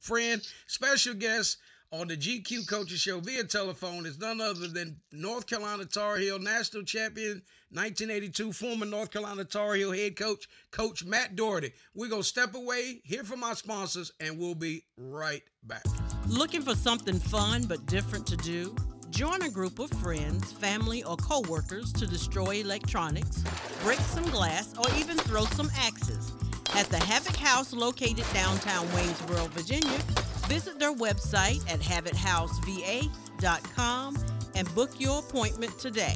friend, 0.00 0.46
special 0.66 1.14
guest 1.14 1.58
on 1.92 2.08
the 2.08 2.16
GQ 2.16 2.66
Coaches 2.66 3.00
Show 3.00 3.20
via 3.20 3.44
telephone 3.44 4.06
is 4.06 4.18
none 4.18 4.40
other 4.40 4.66
than 4.66 4.96
North 5.12 5.46
Carolina 5.46 5.84
Tar 5.84 6.16
Heel 6.16 6.38
national 6.38 6.84
champion 6.84 7.42
1982, 7.70 8.52
former 8.52 8.86
North 8.86 9.10
Carolina 9.10 9.44
Tar 9.44 9.74
Heel 9.74 9.92
head 9.92 10.16
coach, 10.16 10.48
Coach 10.70 11.04
Matt 11.04 11.36
Doherty. 11.36 11.72
We're 11.94 12.08
gonna 12.08 12.22
step 12.22 12.54
away, 12.54 13.00
hear 13.04 13.24
from 13.24 13.44
our 13.44 13.54
sponsors, 13.54 14.12
and 14.20 14.38
we'll 14.38 14.54
be 14.54 14.84
right 14.96 15.42
back. 15.62 15.84
Looking 16.28 16.62
for 16.62 16.76
something 16.76 17.18
fun 17.18 17.64
but 17.64 17.84
different 17.86 18.26
to 18.28 18.36
do? 18.36 18.76
Join 19.10 19.42
a 19.42 19.50
group 19.50 19.78
of 19.78 19.90
friends, 19.90 20.50
family, 20.52 21.04
or 21.04 21.16
coworkers 21.16 21.92
to 21.94 22.06
destroy 22.06 22.60
electronics, 22.60 23.42
break 23.82 23.98
some 23.98 24.24
glass, 24.30 24.74
or 24.78 24.86
even 24.96 25.18
throw 25.18 25.44
some 25.46 25.70
axes. 25.76 26.32
At 26.74 26.86
the 26.86 26.98
Havoc 26.98 27.36
House 27.36 27.74
located 27.74 28.24
downtown 28.32 28.86
Waynesboro, 28.88 29.48
Virginia, 29.48 29.98
visit 30.46 30.78
their 30.78 30.94
website 30.94 31.68
at 31.70 31.80
havochouseva.com 31.80 34.16
and 34.54 34.74
book 34.74 34.90
your 34.98 35.18
appointment 35.18 35.78
today. 35.78 36.14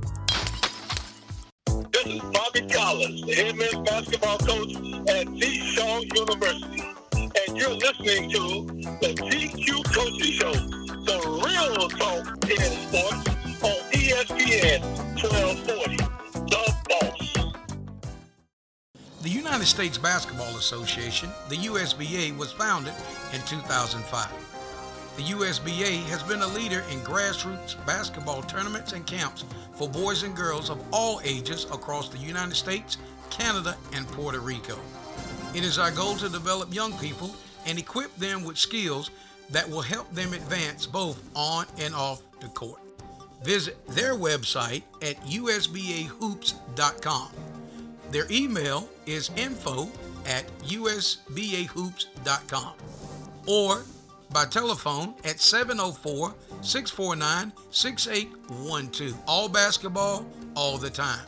This 1.93 2.07
is 2.07 2.21
Bobby 2.21 2.67
Collins, 2.73 3.27
the 3.27 3.35
head 3.35 3.57
men's 3.57 3.75
basketball 3.89 4.39
coach 4.39 4.75
at 5.09 5.27
T. 5.27 5.61
Shaw 5.75 6.01
University. 6.15 6.96
You're 7.57 7.71
listening 7.71 8.31
to 8.33 8.67
the 9.01 9.15
GQ 9.17 9.85
Coaches 9.95 10.27
Show, 10.27 10.53
the 10.53 11.17
real 11.43 11.89
talk 11.89 12.27
in 12.51 12.59
sports 12.59 13.29
on 13.65 13.79
ESPN 13.93 14.83
1240. 15.17 15.97
The 16.51 16.75
Boss. 16.91 17.55
The 19.23 19.31
United 19.31 19.65
States 19.65 19.97
Basketball 19.97 20.55
Association, 20.59 21.31
the 21.49 21.57
USBA, 21.57 22.37
was 22.37 22.53
founded 22.53 22.93
in 23.33 23.41
2005. 23.47 24.31
The 25.17 25.23
USBA 25.23 26.03
has 26.11 26.23
been 26.25 26.43
a 26.43 26.49
leader 26.49 26.85
in 26.91 26.99
grassroots 26.99 27.75
basketball 27.87 28.43
tournaments 28.43 28.93
and 28.93 29.07
camps 29.07 29.47
for 29.73 29.89
boys 29.89 30.25
and 30.25 30.37
girls 30.37 30.69
of 30.69 30.85
all 30.93 31.23
ages 31.25 31.65
across 31.73 32.11
the 32.11 32.19
United 32.19 32.55
States, 32.55 32.99
Canada, 33.31 33.79
and 33.95 34.07
Puerto 34.09 34.41
Rico. 34.41 34.79
It 35.55 35.65
is 35.65 35.79
our 35.79 35.91
goal 35.91 36.17
to 36.17 36.29
develop 36.29 36.75
young 36.75 36.93
people 36.99 37.35
and 37.67 37.79
equip 37.79 38.17
them 38.17 38.45
with 38.45 38.57
skills 38.57 39.11
that 39.51 39.69
will 39.69 39.83
help 39.83 40.11
them 40.13 40.33
advance 40.33 40.87
both 40.87 41.23
on 41.35 41.67
and 41.79 41.95
off 41.95 42.23
the 42.41 42.49
court. 42.49 42.81
Visit 43.43 43.87
their 43.89 44.15
website 44.15 44.83
at 45.03 45.21
usbahoops.com. 45.27 47.29
Their 48.11 48.27
email 48.31 48.89
is 49.05 49.31
info 49.37 49.91
at 50.27 50.47
usbahoops.com 50.61 52.73
or 53.47 53.83
by 54.33 54.45
telephone 54.45 55.15
at 55.25 55.41
704 55.41 56.35
649 56.63 57.53
6812. 57.71 59.15
All 59.27 59.49
basketball, 59.49 60.25
all 60.55 60.79
the 60.79 60.91
time. 60.91 61.27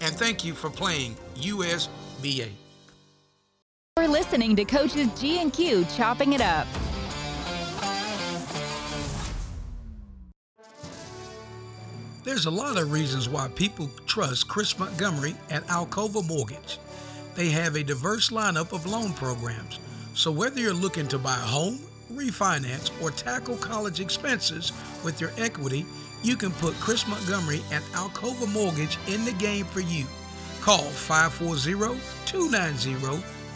And 0.00 0.14
thank 0.14 0.44
you 0.44 0.54
for 0.54 0.70
playing 0.70 1.16
USBA. 1.36 2.50
You're 4.02 4.10
listening 4.10 4.56
to 4.56 4.64
Coaches 4.64 5.06
G 5.16 5.40
and 5.40 5.52
Q 5.52 5.86
chopping 5.94 6.32
it 6.32 6.40
up. 6.40 6.66
There's 12.24 12.46
a 12.46 12.50
lot 12.50 12.78
of 12.78 12.90
reasons 12.90 13.28
why 13.28 13.46
people 13.54 13.88
trust 14.04 14.48
Chris 14.48 14.76
Montgomery 14.76 15.36
at 15.50 15.64
Alcova 15.68 16.26
Mortgage. 16.26 16.80
They 17.36 17.50
have 17.50 17.76
a 17.76 17.84
diverse 17.84 18.30
lineup 18.30 18.72
of 18.72 18.86
loan 18.86 19.12
programs. 19.12 19.78
So 20.14 20.32
whether 20.32 20.58
you're 20.58 20.74
looking 20.74 21.06
to 21.06 21.16
buy 21.16 21.36
a 21.36 21.46
home, 21.46 21.78
refinance, 22.12 22.90
or 23.00 23.12
tackle 23.12 23.56
college 23.58 24.00
expenses 24.00 24.72
with 25.04 25.20
your 25.20 25.30
equity, 25.38 25.86
you 26.24 26.34
can 26.34 26.50
put 26.50 26.74
Chris 26.80 27.06
Montgomery 27.06 27.62
at 27.70 27.82
Alcova 27.92 28.52
Mortgage 28.52 28.98
in 29.06 29.24
the 29.24 29.34
game 29.34 29.66
for 29.66 29.78
you. 29.78 30.06
Call 30.60 30.82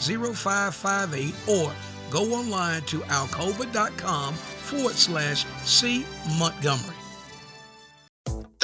540-290-0558 0.00 1.48
or 1.48 1.72
go 2.10 2.34
online 2.34 2.82
to 2.82 3.00
alcova.com 3.00 4.34
forward 4.34 4.94
slash 4.94 5.44
C 5.64 6.04
Montgomery. 6.38 6.94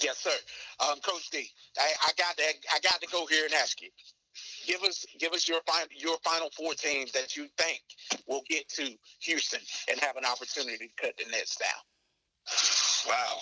Yes, 0.03 0.19
sir. 0.19 0.31
Um, 0.81 0.99
Coach 1.01 1.31
D, 1.31 1.51
I, 1.79 1.93
I 2.03 2.11
got 2.17 2.37
to, 2.37 2.43
I 2.73 2.81
got 2.81 3.01
to 3.01 3.07
go 3.09 3.27
here 3.27 3.45
and 3.45 3.55
ask 3.55 3.81
you. 3.83 3.91
Give 4.67 4.83
us, 4.83 5.07
give 5.21 5.33
us 5.33 5.49
your 5.49 5.61
final, 5.67 5.87
your 5.97 6.17
final 6.25 6.51
four 6.51 6.75
teams 6.75 7.13
that 7.13 7.37
you 7.37 7.47
think 7.57 7.81
will 8.27 8.43
get 8.49 8.69
to 8.71 8.93
Houston 9.21 9.61
and 9.89 10.01
have 10.01 10.17
an 10.17 10.25
opportunity 10.25 10.89
to 10.89 10.95
cut 11.01 11.17
the 11.17 11.31
Nets 11.31 11.55
down. 11.57 11.69
Wow. 13.09 13.39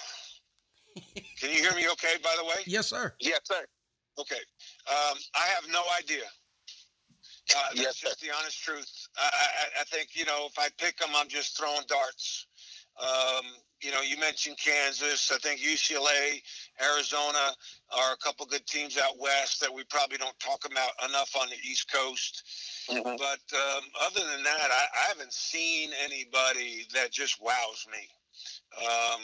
Can 1.43 1.51
you 1.51 1.57
hear 1.61 1.75
me 1.75 1.89
okay, 1.91 2.15
by 2.23 2.33
the 2.39 2.45
way? 2.45 2.63
Yes, 2.67 2.87
sir. 2.87 3.13
Yes, 3.19 3.41
sir. 3.43 3.65
Okay. 4.17 4.37
Um, 4.89 5.19
I 5.35 5.49
have 5.57 5.65
no 5.73 5.83
idea. 5.99 6.23
Uh, 7.57 7.63
that's 7.71 7.81
Yes, 7.81 7.97
just 7.97 8.21
the 8.21 8.29
honest 8.31 8.63
truth. 8.63 8.89
I, 9.19 9.29
I, 9.29 9.81
I 9.81 9.85
think, 9.85 10.11
you 10.15 10.25
know, 10.25 10.47
if 10.49 10.57
I 10.57 10.69
pick 10.79 10.99
them, 10.99 11.09
I'm 11.17 11.27
just 11.27 11.59
throwing 11.59 11.83
darts. 11.89 12.47
Um, 13.01 13.45
you 13.83 13.91
know, 13.91 14.03
you 14.03 14.17
mentioned 14.21 14.57
Kansas. 14.65 15.33
I 15.35 15.39
think 15.39 15.61
UCLA, 15.61 16.41
Arizona 16.81 17.51
are 17.91 18.13
a 18.13 18.17
couple 18.19 18.47
good 18.47 18.65
teams 18.69 18.97
out 18.97 19.19
west 19.19 19.61
that 19.63 19.75
we 19.75 19.83
probably 19.91 20.19
don't 20.19 20.39
talk 20.39 20.65
about 20.65 20.93
enough 21.09 21.35
on 21.35 21.49
the 21.49 21.57
East 21.69 21.91
Coast. 21.93 22.45
Mhm. 22.89 23.19
But 23.19 23.59
um, 23.59 23.83
other 24.01 24.21
than 24.21 24.45
that, 24.45 24.71
I, 24.71 24.87
I 24.95 25.09
haven't 25.09 25.33
seen 25.33 25.91
anybody 26.05 26.87
that 26.95 27.11
just 27.11 27.43
wows 27.43 27.85
me. 27.91 28.09
Um, 28.79 29.23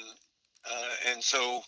uh, 0.68 1.10
and 1.12 1.22
so, 1.22 1.62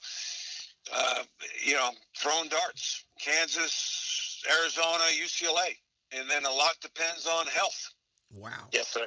uh, 0.93 1.23
you 1.65 1.75
know, 1.75 1.91
throwing 2.17 2.49
darts, 2.49 3.05
Kansas, 3.21 4.43
Arizona, 4.51 5.05
UCLA, 5.13 5.77
and 6.13 6.29
then 6.29 6.45
a 6.45 6.53
lot 6.53 6.77
depends 6.81 7.27
on 7.27 7.47
health. 7.47 7.95
Wow. 8.33 8.69
Yes, 8.73 8.89
sir. 8.89 9.07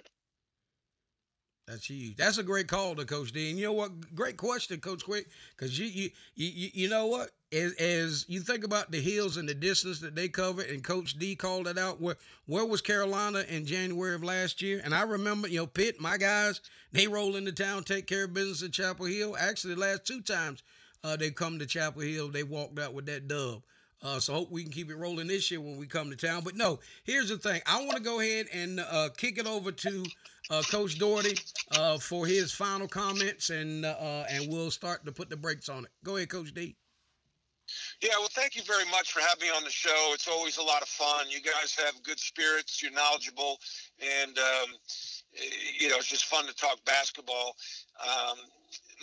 That's 1.68 1.90
huge. 1.90 2.18
That's 2.18 2.38
a 2.38 2.44
great 2.44 2.68
call 2.68 2.96
to 2.96 3.06
Coach 3.06 3.32
D. 3.32 3.50
And 3.50 3.58
you 3.58 3.68
know 3.68 3.74
what? 3.74 4.14
Great 4.14 4.36
question, 4.36 4.82
Coach 4.82 5.06
Quick. 5.06 5.28
Because 5.56 5.80
you, 5.80 5.86
you 5.86 6.10
you 6.36 6.70
you 6.74 6.90
know 6.90 7.08
what? 7.08 7.30
As, 7.54 7.74
as 7.76 8.26
you 8.28 8.42
think 8.42 8.66
about 8.66 8.92
the 8.92 9.00
hills 9.00 9.38
and 9.38 9.48
the 9.48 9.54
distance 9.54 10.00
that 10.02 10.14
they 10.14 10.28
covered, 10.28 10.66
and 10.66 10.84
Coach 10.84 11.18
D 11.18 11.36
called 11.36 11.68
it 11.68 11.78
out. 11.78 12.02
Where 12.02 12.18
where 12.48 12.66
was 12.66 12.82
Carolina 12.82 13.46
in 13.48 13.66
January 13.66 14.14
of 14.14 14.26
last 14.26 14.62
year? 14.62 14.82
And 14.84 14.94
I 14.94 15.04
remember, 15.04 15.48
you 15.48 15.60
know, 15.60 15.68
Pitt, 15.68 16.02
my 16.02 16.18
guys, 16.18 16.60
they 16.92 17.08
roll 17.08 17.38
into 17.38 17.54
town, 17.54 17.86
take 17.86 18.08
care 18.08 18.26
of 18.26 18.34
business 18.34 18.62
at 18.64 18.74
Chapel 18.74 19.06
Hill. 19.06 19.38
Actually, 19.40 19.76
the 19.76 19.80
last 19.80 20.06
two 20.06 20.22
times 20.22 20.64
uh, 21.04 21.16
they 21.16 21.32
come 21.32 21.60
to 21.60 21.66
Chapel 21.66 22.02
Hill, 22.02 22.30
they 22.30 22.44
walked 22.44 22.80
out 22.80 22.94
with 22.94 23.06
that 23.08 23.28
dub. 23.28 23.62
Uh, 24.02 24.20
so 24.20 24.34
hope 24.34 24.52
we 24.52 24.64
can 24.64 24.72
keep 24.72 24.90
it 24.90 24.96
rolling 24.98 25.28
this 25.28 25.50
year 25.50 25.62
when 25.62 25.78
we 25.78 25.86
come 25.86 26.10
to 26.10 26.16
town. 26.16 26.42
But 26.44 26.58
no, 26.58 26.80
here's 27.06 27.30
the 27.30 27.38
thing. 27.38 27.62
I 27.66 27.78
want 27.86 27.96
to 27.96 28.04
go 28.04 28.20
ahead 28.20 28.48
and 28.54 28.82
uh, 28.82 29.10
kick 29.16 29.38
it 29.38 29.48
over 29.48 29.72
to 29.72 30.04
uh, 30.50 30.62
Coach 30.70 31.00
Doherty 31.00 31.38
uh, 31.72 31.98
for 31.98 32.26
his 32.26 32.52
final 32.52 32.88
comments, 32.88 33.50
and 33.50 33.86
uh, 33.86 34.26
and 34.30 34.52
we'll 34.52 34.72
start 34.72 35.06
to 35.06 35.12
put 35.14 35.30
the 35.30 35.38
brakes 35.38 35.70
on 35.70 35.86
it. 35.86 35.92
Go 36.04 36.18
ahead, 36.18 36.30
Coach 36.30 36.54
D. 36.54 36.76
Yeah, 38.02 38.10
well, 38.20 38.28
thank 38.32 38.58
you 38.58 38.64
very 38.64 38.86
much 38.92 39.14
for 39.14 39.22
having 39.22 39.48
me 39.48 39.56
on 39.56 39.64
the 39.64 39.70
show. 39.70 40.12
It's 40.14 40.28
always 40.28 40.58
a 40.58 40.62
lot 40.62 40.82
of 40.82 40.90
fun. 40.90 41.28
You 41.30 41.40
guys 41.40 41.76
have 41.86 42.04
good 42.04 42.20
spirits. 42.20 42.84
You're 42.84 42.92
knowledgeable, 42.92 43.58
and 44.02 44.38
um, 44.38 44.76
eh, 45.38 45.44
you 45.80 45.90
know 45.90 45.96
it's 45.96 46.08
just 46.08 46.26
fun 46.26 46.46
to 46.46 46.54
talk 46.54 46.84
basketball. 46.86 47.56
Um, 48.02 48.38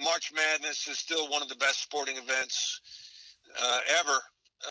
March 0.02 0.32
Madness 0.34 0.88
is 0.88 0.98
still 0.98 1.28
one 1.28 1.42
of 1.42 1.48
the 1.48 1.56
best 1.56 1.82
sporting 1.82 2.16
events 2.16 2.80
uh, 3.60 3.78
ever, 3.98 4.18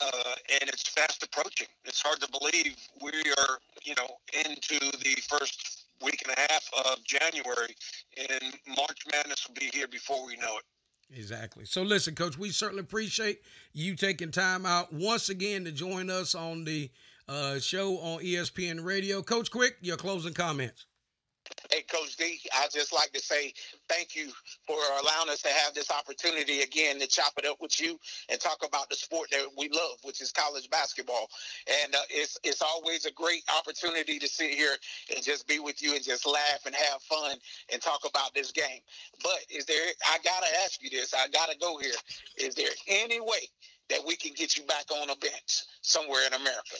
uh, 0.01 0.35
and 0.61 0.69
it's 0.69 0.87
fast 0.87 1.23
approaching. 1.23 1.67
It's 1.85 2.01
hard 2.01 2.19
to 2.21 2.29
believe 2.31 2.75
we 3.01 3.11
are, 3.37 3.59
you 3.83 3.95
know, 3.95 4.07
into 4.45 4.79
the 4.79 5.15
first 5.29 5.85
week 6.03 6.23
and 6.25 6.35
a 6.35 6.39
half 6.51 6.69
of 6.85 7.03
January, 7.03 7.75
and 8.17 8.53
March 8.67 8.99
Madness 9.11 9.47
will 9.47 9.55
be 9.55 9.69
here 9.73 9.87
before 9.87 10.25
we 10.25 10.35
know 10.37 10.57
it. 10.57 10.63
Exactly. 11.17 11.65
So 11.65 11.81
listen, 11.81 12.13
Coach, 12.13 12.37
we 12.37 12.51
certainly 12.51 12.81
appreciate 12.81 13.41
you 13.73 13.95
taking 13.95 14.31
time 14.31 14.65
out 14.65 14.93
once 14.93 15.29
again 15.29 15.65
to 15.65 15.71
join 15.71 16.09
us 16.09 16.35
on 16.35 16.65
the 16.65 16.91
uh, 17.27 17.59
show 17.59 17.97
on 17.99 18.23
ESPN 18.23 18.83
Radio. 18.83 19.21
Coach 19.21 19.49
Quick, 19.49 19.77
your 19.81 19.97
closing 19.97 20.33
comments. 20.33 20.85
Hey, 21.71 21.83
Coach 21.83 22.15
D, 22.17 22.39
I'd 22.55 22.71
just 22.71 22.93
like 22.93 23.11
to 23.13 23.19
say 23.21 23.53
thank 23.87 24.15
you 24.15 24.31
for 24.67 24.77
allowing 25.01 25.29
us 25.29 25.41
to 25.43 25.49
have 25.49 25.73
this 25.73 25.91
opportunity 25.91 26.61
again 26.61 26.99
to 26.99 27.07
chop 27.07 27.33
it 27.37 27.45
up 27.45 27.57
with 27.61 27.79
you 27.79 27.99
and 28.29 28.39
talk 28.39 28.65
about 28.65 28.89
the 28.89 28.95
sport 28.95 29.29
that 29.31 29.45
we 29.57 29.69
love, 29.69 29.97
which 30.03 30.21
is 30.21 30.31
college 30.31 30.69
basketball. 30.69 31.29
And 31.83 31.93
uh, 31.93 31.99
it's 32.09 32.39
it's 32.43 32.61
always 32.61 33.05
a 33.05 33.11
great 33.11 33.43
opportunity 33.57 34.19
to 34.19 34.27
sit 34.27 34.51
here 34.51 34.75
and 35.15 35.23
just 35.23 35.47
be 35.47 35.59
with 35.59 35.81
you 35.81 35.95
and 35.95 36.03
just 36.03 36.25
laugh 36.25 36.65
and 36.65 36.75
have 36.75 37.01
fun 37.03 37.37
and 37.71 37.81
talk 37.81 38.01
about 38.07 38.33
this 38.33 38.51
game. 38.51 38.81
But 39.23 39.39
is 39.49 39.65
there? 39.65 39.93
I 40.07 40.17
gotta 40.23 40.47
ask 40.65 40.81
you 40.83 40.89
this. 40.89 41.13
I 41.13 41.27
gotta 41.29 41.57
go 41.59 41.77
here. 41.77 41.95
Is 42.37 42.55
there 42.55 42.71
any 42.87 43.19
way 43.21 43.49
that 43.89 43.99
we 44.05 44.15
can 44.15 44.33
get 44.33 44.57
you 44.57 44.63
back 44.63 44.85
on 44.91 45.09
a 45.09 45.15
bench 45.17 45.63
somewhere 45.81 46.25
in 46.27 46.33
America? 46.33 46.77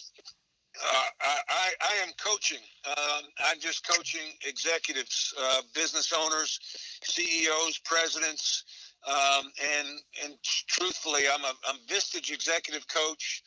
Uh, 0.82 1.04
I, 1.22 1.72
I, 1.82 2.08
am 2.08 2.14
coaching. 2.18 2.60
Um, 2.88 3.24
I'm 3.46 3.60
just 3.60 3.86
coaching 3.88 4.34
executives, 4.48 5.34
uh, 5.42 5.62
business 5.74 6.14
owners, 6.18 6.60
CEOs, 7.04 7.80
presidents, 7.80 8.64
um, 9.08 9.52
and 9.62 9.88
and 10.24 10.34
truthfully, 10.68 11.24
I'm 11.34 11.44
a 11.44 11.54
I'm 11.68 11.78
Vistage 11.88 12.32
executive 12.32 12.88
coach, 12.88 13.44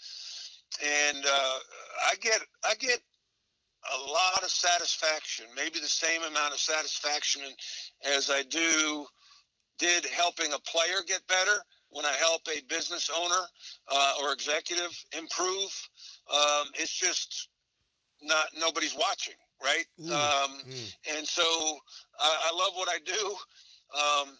and 0.84 1.24
uh, 1.24 1.58
I 2.10 2.14
get 2.20 2.40
I 2.64 2.74
get 2.78 3.00
a 3.94 4.10
lot 4.10 4.42
of 4.42 4.50
satisfaction, 4.50 5.46
maybe 5.56 5.80
the 5.80 5.86
same 5.86 6.22
amount 6.22 6.52
of 6.52 6.60
satisfaction 6.60 7.42
as 8.04 8.30
I 8.30 8.42
do 8.44 9.06
did 9.78 10.06
helping 10.06 10.52
a 10.52 10.58
player 10.60 11.02
get 11.06 11.26
better 11.26 11.64
when 11.92 12.04
I 12.06 12.12
help 12.12 12.42
a 12.48 12.60
business 12.68 13.10
owner 13.14 13.42
uh, 13.92 14.14
or 14.22 14.32
executive 14.32 14.92
improve. 15.16 15.70
Um, 16.32 16.68
it's 16.74 16.92
just 16.92 17.48
not 18.22 18.46
nobody's 18.58 18.94
watching, 18.94 19.34
right? 19.62 19.84
Mm, 20.00 20.10
Um, 20.10 20.50
mm. 20.68 20.94
and 21.16 21.26
so 21.26 21.42
I, 22.18 22.50
I 22.50 22.56
love 22.56 22.72
what 22.74 22.88
I 22.88 22.98
do. 23.04 23.36
Um, 23.94 24.38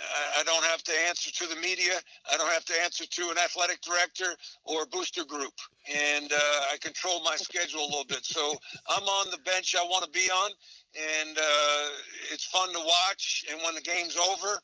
I, 0.00 0.40
I 0.40 0.42
don't 0.44 0.64
have 0.64 0.82
to 0.84 0.92
answer 1.08 1.30
to 1.30 1.46
the 1.46 1.60
media. 1.60 1.92
I 2.32 2.36
don't 2.36 2.50
have 2.52 2.64
to 2.66 2.74
answer 2.82 3.04
to 3.04 3.22
an 3.30 3.38
athletic 3.38 3.80
director 3.82 4.34
or 4.64 4.84
a 4.84 4.86
booster 4.86 5.24
group, 5.24 5.52
and 5.92 6.32
uh, 6.32 6.72
I 6.72 6.76
control 6.80 7.22
my 7.22 7.36
schedule 7.36 7.80
a 7.80 7.84
little 7.84 8.04
bit. 8.08 8.24
So 8.24 8.54
I'm 8.88 9.02
on 9.02 9.30
the 9.30 9.38
bench 9.38 9.74
I 9.78 9.82
want 9.84 10.04
to 10.04 10.10
be 10.10 10.30
on, 10.30 10.50
and 10.96 11.36
uh, 11.36 11.86
it's 12.32 12.46
fun 12.46 12.72
to 12.72 12.78
watch. 12.78 13.44
And 13.50 13.60
when 13.62 13.74
the 13.74 13.82
game's 13.82 14.16
over, 14.16 14.58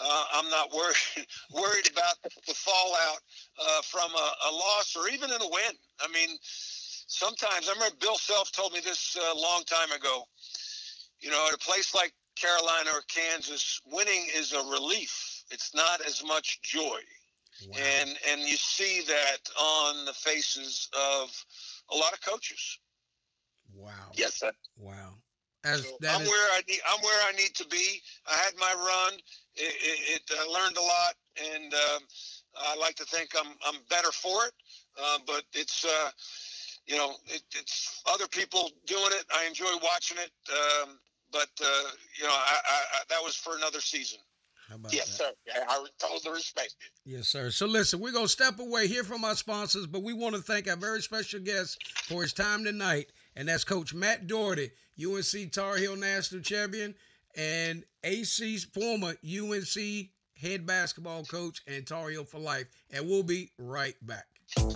uh, 0.00 0.24
I'm 0.34 0.48
not 0.50 0.72
worried 0.72 1.26
worried 1.52 1.90
about 1.90 2.16
the 2.22 2.54
fallout 2.54 3.18
uh, 3.60 3.82
from 3.82 4.10
a, 4.12 4.32
a 4.48 4.52
loss 4.52 4.96
or 4.96 5.08
even 5.08 5.30
in 5.30 5.40
a 5.42 5.48
win. 5.48 5.74
I 6.00 6.08
mean, 6.12 6.36
sometimes 6.42 7.68
I 7.68 7.72
remember 7.72 7.96
Bill 8.00 8.16
Self 8.16 8.52
told 8.52 8.72
me 8.72 8.80
this 8.80 9.16
a 9.16 9.34
long 9.38 9.62
time 9.64 9.92
ago. 9.92 10.24
You 11.20 11.30
know, 11.30 11.46
at 11.48 11.54
a 11.54 11.58
place 11.58 11.94
like 11.94 12.12
Carolina 12.36 12.90
or 12.94 13.02
Kansas, 13.08 13.80
winning 13.86 14.26
is 14.34 14.52
a 14.52 14.62
relief. 14.70 15.44
It's 15.50 15.74
not 15.74 16.00
as 16.06 16.22
much 16.24 16.60
joy, 16.62 17.00
Wow. 17.66 17.76
and 18.00 18.10
and 18.30 18.40
you 18.42 18.56
see 18.56 19.02
that 19.06 19.38
on 19.60 20.04
the 20.04 20.12
faces 20.12 20.88
of 20.94 21.44
a 21.90 21.96
lot 21.96 22.12
of 22.12 22.20
coaches. 22.20 22.78
wow. 23.74 24.10
Yes, 24.14 24.34
sir. 24.34 24.52
Wow. 24.76 25.07
As 25.64 25.82
So 25.82 25.96
that 26.00 26.16
I'm 26.16 26.22
is- 26.22 26.28
where 26.28 26.48
I 26.52 26.60
need. 26.68 26.80
I'm 26.88 27.00
where 27.02 27.28
I 27.28 27.32
need 27.32 27.54
to 27.54 27.66
be. 27.66 28.00
I 28.26 28.34
had 28.36 28.52
my 28.58 28.72
run. 28.76 29.18
It, 29.56 29.74
it, 29.82 30.20
it 30.30 30.38
I 30.38 30.46
learned 30.46 30.76
a 30.76 30.80
lot, 30.82 31.14
and 31.54 31.74
um, 31.74 32.02
I 32.56 32.76
like 32.76 32.94
to 32.96 33.04
think 33.04 33.30
I'm 33.38 33.52
I'm 33.66 33.80
better 33.90 34.12
for 34.12 34.44
it. 34.46 34.52
Uh, 35.00 35.18
but 35.26 35.42
it's 35.52 35.84
uh, 35.84 36.10
you 36.86 36.96
know 36.96 37.14
it, 37.26 37.42
it's 37.56 38.02
other 38.06 38.28
people 38.28 38.70
doing 38.86 39.10
it. 39.10 39.24
I 39.34 39.46
enjoy 39.46 39.72
watching 39.82 40.18
it. 40.18 40.30
Um, 40.52 40.98
but 41.32 41.48
uh, 41.60 41.90
you 42.18 42.24
know 42.24 42.30
I, 42.32 42.56
I, 42.68 42.76
I, 42.94 43.00
that 43.08 43.20
was 43.22 43.34
for 43.34 43.56
another 43.56 43.80
season. 43.80 44.20
how 44.68 44.76
about 44.76 44.92
Yes, 44.92 45.18
that? 45.18 45.24
sir. 45.24 45.30
Yeah, 45.46 45.64
I 45.68 45.84
totally 45.98 46.34
respect 46.36 46.76
it. 46.80 46.92
Yes, 47.04 47.26
sir. 47.28 47.50
So 47.50 47.66
listen, 47.66 47.98
we're 47.98 48.12
gonna 48.12 48.28
step 48.28 48.60
away 48.60 48.86
here 48.86 49.02
from 49.02 49.24
our 49.24 49.34
sponsors, 49.34 49.88
but 49.88 50.04
we 50.04 50.12
want 50.12 50.36
to 50.36 50.40
thank 50.40 50.68
our 50.70 50.76
very 50.76 51.02
special 51.02 51.40
guest 51.40 51.82
for 52.06 52.22
his 52.22 52.32
time 52.32 52.64
tonight, 52.64 53.06
and 53.34 53.48
that's 53.48 53.64
Coach 53.64 53.92
Matt 53.92 54.26
Doherty, 54.28 54.70
UNC 55.02 55.52
Tar 55.52 55.76
Heel 55.76 55.96
National 55.96 56.42
Champion 56.42 56.94
and 57.36 57.84
AC's 58.04 58.64
former 58.64 59.14
UNC 59.24 60.08
head 60.40 60.66
basketball 60.66 61.24
coach 61.24 61.62
and 61.66 61.86
Tar 61.86 62.10
Heel 62.10 62.24
for 62.24 62.38
life. 62.38 62.66
And 62.90 63.08
we'll 63.08 63.22
be 63.22 63.50
right 63.58 63.94
back. 64.06 64.26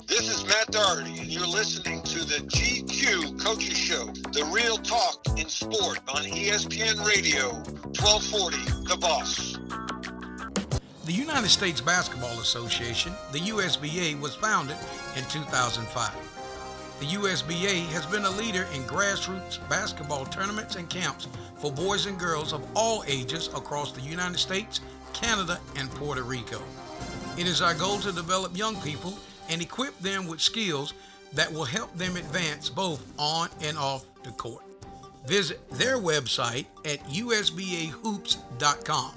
This 0.06 0.28
is 0.28 0.44
Matt 0.46 0.70
Doherty, 0.70 1.18
and 1.18 1.28
you're 1.28 1.46
listening 1.46 2.02
to 2.02 2.18
the 2.18 2.44
GQ 2.46 3.42
Coaches 3.42 3.76
Show, 3.76 4.04
the 4.32 4.44
real 4.52 4.76
talk 4.76 5.26
in 5.38 5.48
sport 5.48 5.98
on 6.14 6.24
ESPN 6.24 7.02
Radio, 7.06 7.52
1240, 7.98 8.56
The 8.86 8.96
Boss. 8.98 9.58
The 11.06 11.12
United 11.12 11.48
States 11.48 11.80
Basketball 11.80 12.38
Association, 12.40 13.12
the 13.32 13.38
USBA, 13.38 14.20
was 14.20 14.34
founded 14.34 14.76
in 15.16 15.24
2005. 15.30 16.31
The 17.02 17.18
USBA 17.18 17.86
has 17.88 18.06
been 18.06 18.24
a 18.26 18.30
leader 18.30 18.62
in 18.72 18.84
grassroots 18.84 19.58
basketball 19.68 20.24
tournaments 20.24 20.76
and 20.76 20.88
camps 20.88 21.26
for 21.56 21.72
boys 21.72 22.06
and 22.06 22.16
girls 22.16 22.52
of 22.52 22.64
all 22.76 23.02
ages 23.08 23.48
across 23.48 23.90
the 23.90 24.02
United 24.02 24.38
States, 24.38 24.80
Canada, 25.12 25.58
and 25.76 25.90
Puerto 25.90 26.22
Rico. 26.22 26.62
It 27.36 27.48
is 27.48 27.60
our 27.60 27.74
goal 27.74 27.98
to 27.98 28.12
develop 28.12 28.56
young 28.56 28.80
people 28.82 29.18
and 29.48 29.60
equip 29.60 29.98
them 29.98 30.28
with 30.28 30.40
skills 30.40 30.94
that 31.32 31.52
will 31.52 31.64
help 31.64 31.92
them 31.98 32.16
advance 32.16 32.70
both 32.70 33.04
on 33.18 33.48
and 33.62 33.76
off 33.76 34.04
the 34.22 34.30
court. 34.30 34.62
Visit 35.26 35.58
their 35.72 35.98
website 35.98 36.66
at 36.84 37.00
usbahoops.com. 37.08 39.12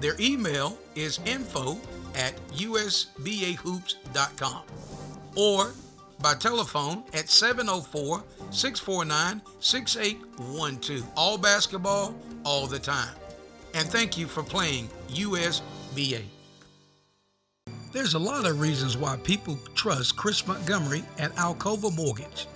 Their 0.00 0.14
email 0.20 0.76
is 0.94 1.20
info 1.24 1.78
at 2.14 2.34
usbahoops.com. 2.50 4.62
or 5.36 5.72
by 6.20 6.34
telephone 6.34 7.04
at 7.14 7.28
704 7.28 8.22
649 8.50 9.42
6812. 9.60 11.06
All 11.16 11.38
basketball, 11.38 12.14
all 12.44 12.66
the 12.66 12.78
time. 12.78 13.14
And 13.74 13.88
thank 13.88 14.16
you 14.18 14.26
for 14.26 14.42
playing 14.42 14.88
USBA. 15.08 16.22
There's 17.92 18.14
a 18.14 18.18
lot 18.18 18.46
of 18.46 18.60
reasons 18.60 18.96
why 18.96 19.16
people 19.18 19.58
trust 19.74 20.16
Chris 20.16 20.46
Montgomery 20.46 21.04
at 21.18 21.34
Alcova 21.36 21.94
Mortgage. 21.96 22.46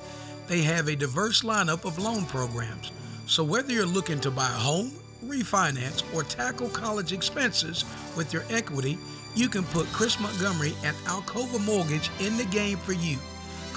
They 0.47 0.63
have 0.63 0.89
a 0.89 0.97
diverse 0.97 1.43
lineup 1.43 1.85
of 1.85 1.99
loan 1.99 2.27
programs. 2.27 2.93
So 3.27 3.43
whether 3.43 3.73
you're 3.73 3.87
looking 3.87 4.21
to 4.21 4.31
buy 4.31 4.49
a 4.49 4.53
home, 4.53 4.93
refinance, 5.25 6.03
or 6.15 6.23
tackle 6.23 6.69
college 6.69 7.13
expenses 7.13 7.85
with 8.17 8.33
your 8.33 8.45
equity, 8.51 8.99
you 9.35 9.49
can 9.49 9.65
put 9.65 9.87
Chris 9.87 10.21
Montgomery 10.21 10.75
at 10.85 10.95
Alcova 11.07 11.65
Mortgage 11.65 12.11
in 12.21 12.37
the 12.37 12.45
game 12.47 12.77
for 12.77 12.93
you. 12.93 13.17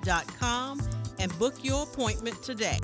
havochouseva.com 0.08 0.82
and 1.20 1.38
book 1.40 1.56
your 1.64 1.84
appointment 1.84 2.42
today. 2.42 2.80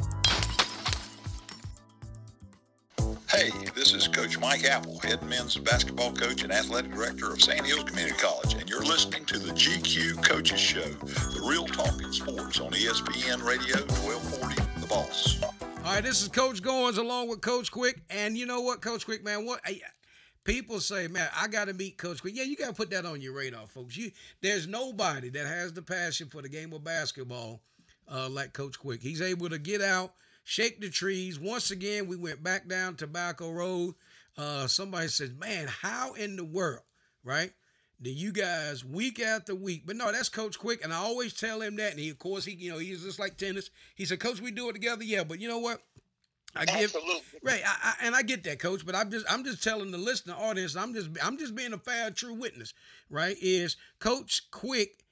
Hey, 3.29 3.49
this 3.75 3.93
is 3.93 4.07
Coach 4.07 4.39
Mike 4.39 4.63
Apple, 4.63 4.99
head 4.99 5.23
men's 5.23 5.57
basketball 5.57 6.13
coach 6.13 6.43
and 6.43 6.53
athletic 6.53 6.91
director 6.91 7.31
of 7.31 7.41
Sandhills 7.41 7.83
Community 7.83 8.15
College, 8.15 8.53
and 8.53 8.69
you're 8.69 8.83
listening 8.83 9.25
to 9.25 9.39
the 9.39 9.51
GQ 9.51 10.23
Coaches 10.23 10.59
Show, 10.59 10.81
the 10.81 11.43
real 11.43 11.65
talk 11.65 11.99
in 11.99 12.13
sports 12.13 12.59
on 12.59 12.71
ESPN 12.71 13.43
Radio 13.43 13.77
1240, 13.87 14.81
The 14.81 14.87
Boss. 14.87 15.41
All 15.41 15.93
right, 15.95 16.03
this 16.03 16.21
is 16.21 16.27
Coach 16.27 16.61
Goins 16.61 16.99
along 16.99 17.27
with 17.27 17.41
Coach 17.41 17.71
Quick, 17.71 18.03
and 18.11 18.37
you 18.37 18.45
know 18.45 18.61
what, 18.61 18.81
Coach 18.81 19.05
Quick, 19.05 19.23
man, 19.23 19.45
what 19.45 19.61
I, 19.65 19.81
people 20.43 20.79
say, 20.79 21.07
man, 21.07 21.29
I 21.35 21.47
got 21.47 21.65
to 21.65 21.73
meet 21.73 21.97
Coach 21.97 22.21
Quick. 22.21 22.35
Yeah, 22.35 22.43
you 22.43 22.55
got 22.55 22.67
to 22.67 22.73
put 22.73 22.89
that 22.91 23.05
on 23.05 23.21
your 23.21 23.33
radar, 23.33 23.67
folks. 23.67 23.97
You 23.97 24.11
there's 24.41 24.67
nobody 24.67 25.29
that 25.29 25.45
has 25.47 25.73
the 25.73 25.81
passion 25.81 26.27
for 26.29 26.41
the 26.41 26.49
game 26.49 26.73
of 26.73 26.83
basketball 26.83 27.61
uh, 28.11 28.29
like 28.29 28.53
Coach 28.53 28.79
Quick. 28.79 29.01
He's 29.01 29.21
able 29.21 29.49
to 29.49 29.59
get 29.59 29.81
out 29.81 30.13
shake 30.43 30.79
the 30.79 30.89
trees. 30.89 31.39
Once 31.39 31.71
again, 31.71 32.07
we 32.07 32.15
went 32.15 32.43
back 32.43 32.67
down 32.67 32.95
Tobacco 32.95 33.51
Road. 33.51 33.95
Uh, 34.37 34.67
somebody 34.67 35.07
says, 35.07 35.31
man, 35.37 35.67
how 35.67 36.13
in 36.13 36.35
the 36.35 36.43
world, 36.43 36.83
right? 37.23 37.51
Do 38.01 38.11
you 38.11 38.31
guys 38.31 38.83
week 38.83 39.21
after 39.21 39.55
week? 39.55 39.83
But 39.85 39.95
no, 39.95 40.11
that's 40.11 40.27
Coach 40.27 40.59
Quick, 40.59 40.83
and 40.83 40.91
I 40.91 40.97
always 40.97 41.33
tell 41.33 41.61
him 41.61 41.77
that. 41.77 41.91
And 41.91 41.99
he, 41.99 42.09
of 42.09 42.19
course, 42.19 42.43
he, 42.43 42.53
you 42.53 42.71
know, 42.71 42.79
he's 42.79 43.03
just 43.03 43.19
like 43.19 43.37
tennis. 43.37 43.69
He 43.95 44.05
said, 44.05 44.19
Coach, 44.19 44.41
we 44.41 44.51
do 44.51 44.69
it 44.69 44.73
together, 44.73 45.03
yeah. 45.03 45.23
But 45.23 45.39
you 45.39 45.47
know 45.47 45.59
what? 45.59 45.81
I 46.55 46.65
give 46.65 46.95
Absolutely. 46.95 47.39
right, 47.43 47.61
I, 47.65 47.75
I, 47.83 48.05
and 48.05 48.15
I 48.15 48.21
get 48.21 48.43
that, 48.43 48.59
Coach. 48.59 48.85
But 48.85 48.95
I'm 48.95 49.09
just, 49.09 49.25
I'm 49.29 49.43
just 49.43 49.63
telling 49.63 49.91
the 49.91 49.97
listener 49.97 50.35
audience, 50.37 50.75
I'm 50.75 50.93
just, 50.93 51.09
I'm 51.23 51.37
just 51.37 51.55
being 51.55 51.73
a 51.73 51.77
fair, 51.77 52.11
true 52.11 52.33
witness, 52.33 52.73
right? 53.09 53.35
Is 53.41 53.75
Coach 53.99 54.49
Quick? 54.51 55.03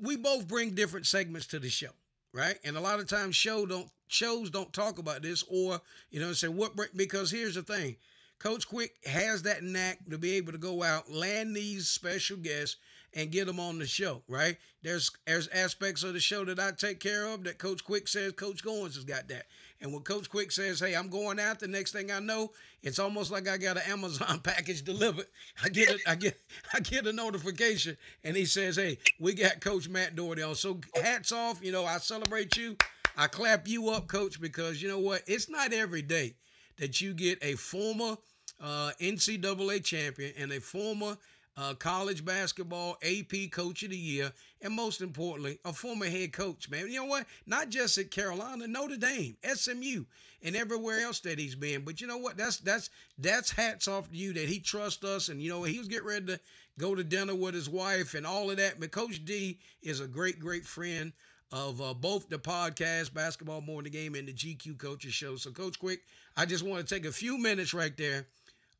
We 0.00 0.16
both 0.16 0.48
bring 0.48 0.70
different 0.70 1.06
segments 1.06 1.46
to 1.48 1.58
the 1.58 1.68
show, 1.68 1.90
right? 2.32 2.58
And 2.64 2.76
a 2.76 2.80
lot 2.80 3.00
of 3.00 3.08
times, 3.08 3.36
show 3.36 3.66
don't 3.66 3.88
shows 4.08 4.50
don't 4.50 4.72
talk 4.72 4.98
about 4.98 5.22
this 5.22 5.44
or 5.48 5.80
you 6.10 6.18
know 6.20 6.32
say 6.32 6.48
what 6.48 6.72
because 6.96 7.30
here's 7.30 7.54
the 7.54 7.62
thing 7.62 7.94
coach 8.40 8.66
quick 8.66 8.92
has 9.06 9.42
that 9.42 9.62
knack 9.62 9.98
to 10.10 10.18
be 10.18 10.32
able 10.32 10.50
to 10.50 10.58
go 10.58 10.82
out 10.82 11.08
land 11.10 11.54
these 11.54 11.86
special 11.86 12.36
guests 12.36 12.76
and 13.14 13.30
get 13.30 13.46
them 13.46 13.60
on 13.60 13.78
the 13.78 13.86
show 13.86 14.22
right? 14.28 14.56
There's 14.82 15.10
there's 15.26 15.48
aspects 15.48 16.02
of 16.02 16.14
the 16.14 16.20
show 16.20 16.44
that 16.44 16.58
i 16.58 16.70
take 16.72 17.00
care 17.00 17.26
of 17.26 17.44
that 17.44 17.58
coach 17.58 17.84
quick 17.84 18.08
says 18.08 18.32
coach 18.32 18.64
goins 18.64 18.94
has 18.94 19.04
got 19.04 19.28
that. 19.28 19.46
And 19.80 19.92
when 19.92 20.02
coach 20.02 20.28
quick 20.28 20.52
says 20.52 20.80
hey 20.80 20.94
i'm 20.94 21.08
going 21.08 21.38
out 21.38 21.60
the 21.60 21.68
next 21.68 21.92
thing 21.92 22.10
i 22.10 22.18
know 22.18 22.50
it's 22.82 22.98
almost 22.98 23.30
like 23.30 23.48
i 23.48 23.56
got 23.56 23.76
an 23.76 23.90
amazon 23.90 24.40
package 24.44 24.82
delivered. 24.82 25.26
I 25.62 25.68
get 25.68 25.90
it 25.90 26.00
i 26.06 26.14
get 26.14 26.38
i 26.74 26.80
get 26.80 27.06
a 27.06 27.12
notification 27.12 27.96
and 28.24 28.36
he 28.36 28.44
says 28.44 28.76
hey 28.76 28.98
we 29.18 29.34
got 29.34 29.60
coach 29.60 29.88
matt 29.88 30.16
doherty 30.16 30.42
on. 30.42 30.54
So 30.54 30.80
hats 30.94 31.32
off 31.32 31.62
you 31.62 31.72
know 31.72 31.84
i 31.84 31.98
celebrate 31.98 32.56
you. 32.56 32.76
I 33.16 33.26
clap 33.26 33.68
you 33.68 33.90
up, 33.90 34.08
coach, 34.08 34.40
because 34.40 34.80
you 34.80 34.88
know 34.88 34.98
what? 34.98 35.22
It's 35.26 35.50
not 35.50 35.72
every 35.72 36.00
day 36.00 36.34
that 36.78 37.00
you 37.00 37.12
get 37.12 37.38
a 37.42 37.54
former 37.54 38.16
uh, 38.60 38.92
NCAA 39.00 39.84
champion 39.84 40.32
and 40.38 40.52
a 40.52 40.60
former 40.60 41.16
uh, 41.60 41.74
college 41.74 42.24
basketball 42.24 42.96
AP 43.02 43.50
coach 43.50 43.82
of 43.82 43.90
the 43.90 43.96
year, 43.96 44.32
and 44.62 44.72
most 44.72 45.02
importantly, 45.02 45.58
a 45.66 45.72
former 45.74 46.06
head 46.06 46.32
coach, 46.32 46.70
man. 46.70 46.88
You 46.88 47.00
know 47.00 47.04
what? 47.04 47.26
Not 47.46 47.68
just 47.68 47.98
at 47.98 48.10
Carolina, 48.10 48.66
Notre 48.66 48.96
Dame, 48.96 49.36
SMU, 49.44 50.04
and 50.42 50.56
everywhere 50.56 51.00
else 51.00 51.20
that 51.20 51.38
he's 51.38 51.54
been. 51.54 51.84
But 51.84 52.00
you 52.00 52.06
know 52.06 52.16
what? 52.16 52.38
That's 52.38 52.58
that's 52.58 52.88
that's 53.18 53.50
hats 53.50 53.88
off 53.88 54.10
to 54.10 54.16
you 54.16 54.32
that 54.32 54.48
he 54.48 54.58
trusts 54.58 55.04
us, 55.04 55.28
and 55.28 55.42
you 55.42 55.50
know 55.50 55.62
he 55.62 55.78
was 55.78 55.88
getting 55.88 56.08
ready 56.08 56.26
to 56.26 56.40
go 56.78 56.94
to 56.94 57.04
dinner 57.04 57.34
with 57.34 57.54
his 57.54 57.68
wife 57.68 58.14
and 58.14 58.26
all 58.26 58.50
of 58.50 58.56
that. 58.56 58.80
But 58.80 58.90
Coach 58.90 59.22
D 59.26 59.58
is 59.82 60.00
a 60.00 60.06
great, 60.06 60.40
great 60.40 60.64
friend 60.64 61.12
of 61.52 61.82
uh, 61.82 61.92
both 61.92 62.28
the 62.30 62.38
podcast, 62.38 63.12
Basketball 63.12 63.60
Morning 63.60 63.92
Game, 63.92 64.14
and 64.14 64.26
the 64.26 64.32
GQ 64.32 64.78
Coaches 64.78 65.12
Show. 65.12 65.36
So, 65.36 65.50
Coach 65.50 65.78
Quick, 65.78 66.00
I 66.38 66.46
just 66.46 66.64
want 66.64 66.86
to 66.86 66.94
take 66.94 67.04
a 67.04 67.12
few 67.12 67.36
minutes 67.36 67.74
right 67.74 67.96
there 67.98 68.28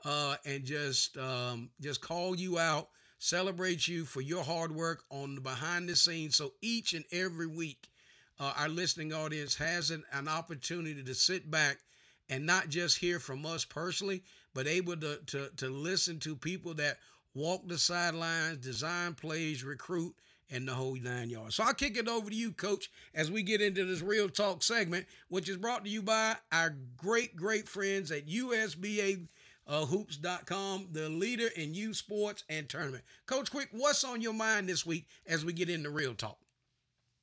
uh, 0.04 0.36
and 0.44 0.64
just 0.64 1.16
um, 1.18 1.70
just 1.80 2.00
call 2.00 2.36
you 2.36 2.58
out, 2.58 2.88
celebrate 3.18 3.86
you 3.86 4.04
for 4.04 4.20
your 4.20 4.42
hard 4.42 4.72
work 4.72 5.04
on 5.10 5.34
the 5.34 5.40
behind 5.40 5.88
the 5.88 5.96
scenes. 5.96 6.36
So 6.36 6.52
each 6.62 6.94
and 6.94 7.04
every 7.12 7.46
week, 7.46 7.88
uh, 8.38 8.52
our 8.58 8.68
listening 8.68 9.12
audience 9.12 9.54
has 9.56 9.90
an, 9.90 10.04
an 10.12 10.28
opportunity 10.28 11.02
to 11.02 11.14
sit 11.14 11.50
back 11.50 11.78
and 12.28 12.46
not 12.46 12.68
just 12.68 12.98
hear 12.98 13.18
from 13.18 13.44
us 13.44 13.64
personally, 13.64 14.22
but 14.54 14.66
able 14.66 14.96
to 14.96 15.18
to, 15.26 15.50
to 15.56 15.68
listen 15.68 16.18
to 16.20 16.36
people 16.36 16.74
that 16.74 16.98
walk 17.34 17.66
the 17.66 17.78
sidelines, 17.78 18.58
design 18.58 19.14
plays, 19.14 19.62
recruit 19.62 20.14
and 20.50 20.66
the 20.66 20.72
whole 20.72 20.96
nine 20.96 21.30
yards. 21.30 21.54
So 21.54 21.64
I'll 21.64 21.74
kick 21.74 21.96
it 21.96 22.08
over 22.08 22.28
to 22.28 22.36
you, 22.36 22.52
Coach, 22.52 22.90
as 23.14 23.30
we 23.30 23.42
get 23.42 23.60
into 23.60 23.84
this 23.84 24.00
Real 24.02 24.28
Talk 24.28 24.62
segment, 24.62 25.06
which 25.28 25.48
is 25.48 25.56
brought 25.56 25.84
to 25.84 25.90
you 25.90 26.02
by 26.02 26.36
our 26.52 26.74
great, 26.96 27.36
great 27.36 27.68
friends 27.68 28.10
at 28.10 28.26
USB 28.26 29.00
uh, 29.70 29.86
hoops.com, 29.86 30.88
the 30.90 31.08
leader 31.08 31.48
in 31.56 31.72
youth 31.72 31.96
sports 31.96 32.44
and 32.48 32.68
tournament. 32.68 33.04
Coach 33.26 33.50
Quick, 33.50 33.68
what's 33.70 34.02
on 34.02 34.20
your 34.20 34.34
mind 34.34 34.68
this 34.68 34.84
week 34.84 35.06
as 35.26 35.44
we 35.44 35.52
get 35.52 35.70
into 35.70 35.90
Real 35.90 36.14
Talk? 36.14 36.38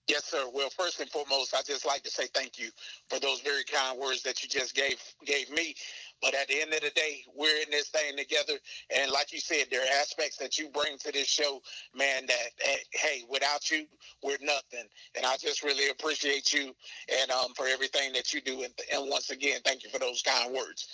Yes, 0.08 0.24
sir. 0.24 0.46
Well, 0.54 0.70
first 0.70 1.02
and 1.02 1.10
foremost, 1.10 1.54
I 1.54 1.62
just 1.64 1.86
like 1.86 2.02
to 2.04 2.10
say 2.10 2.28
thank 2.34 2.58
you 2.58 2.70
for 3.10 3.20
those 3.20 3.42
very 3.42 3.66
kind 3.66 4.00
words 4.00 4.24
that 4.24 4.42
you 4.42 4.48
just 4.48 4.74
gave 4.74 4.96
gave 5.26 5.50
me. 5.50 5.76
But 6.22 6.34
at 6.34 6.48
the 6.48 6.62
end 6.62 6.74
of 6.74 6.80
the 6.80 6.92
day, 6.92 7.26
we're 7.36 7.62
in 7.62 7.70
this 7.70 7.90
thing 7.90 8.16
together. 8.16 8.54
And 8.98 9.12
like 9.12 9.34
you 9.34 9.42
said, 9.42 9.66
there 9.70 9.82
are 9.82 10.00
aspects 10.00 10.38
that 10.38 10.58
you 10.58 10.70
bring 10.70 10.98
to 11.00 11.12
this 11.12 11.28
show, 11.28 11.62
man, 11.94 12.26
that, 12.28 12.78
hey, 12.94 13.24
without 13.30 13.70
you, 13.70 13.86
we're 14.24 14.38
nothing. 14.42 14.86
And 15.16 15.26
I 15.26 15.36
just 15.36 15.62
really 15.62 15.90
appreciate 15.90 16.54
you 16.54 16.74
and 17.22 17.30
um, 17.30 17.54
for 17.54 17.68
everything 17.68 18.14
that 18.14 18.34
you 18.34 18.40
do. 18.40 18.64
And, 18.64 18.74
and 18.94 19.10
once 19.10 19.30
again, 19.30 19.60
thank 19.66 19.84
you 19.84 19.90
for 19.90 20.00
those 20.00 20.22
kind 20.22 20.54
words. 20.54 20.88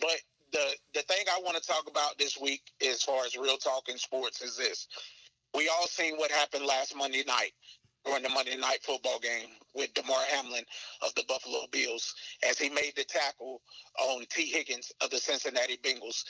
But 0.00 0.16
the, 0.52 0.76
the 0.94 1.02
thing 1.02 1.24
I 1.34 1.40
want 1.42 1.56
to 1.56 1.62
talk 1.62 1.88
about 1.88 2.18
this 2.18 2.38
week, 2.40 2.62
as 2.86 3.02
far 3.02 3.24
as 3.24 3.36
real 3.36 3.56
talk 3.56 3.88
in 3.88 3.98
sports, 3.98 4.42
is 4.42 4.56
this. 4.56 4.88
We 5.54 5.68
all 5.68 5.86
seen 5.86 6.16
what 6.16 6.30
happened 6.30 6.66
last 6.66 6.94
Monday 6.96 7.24
night 7.26 7.52
during 8.04 8.22
the 8.22 8.28
Monday 8.28 8.56
night 8.56 8.78
football 8.82 9.18
game 9.18 9.48
with 9.74 9.92
Damar 9.94 10.20
Hamlin 10.32 10.64
of 11.02 11.14
the 11.14 11.24
Buffalo 11.28 11.66
Bills 11.72 12.14
as 12.48 12.58
he 12.58 12.68
made 12.68 12.92
the 12.96 13.04
tackle 13.04 13.60
on 13.98 14.24
Tee 14.30 14.46
Higgins 14.46 14.92
of 15.00 15.10
the 15.10 15.18
Cincinnati 15.18 15.78
Bengals. 15.78 16.24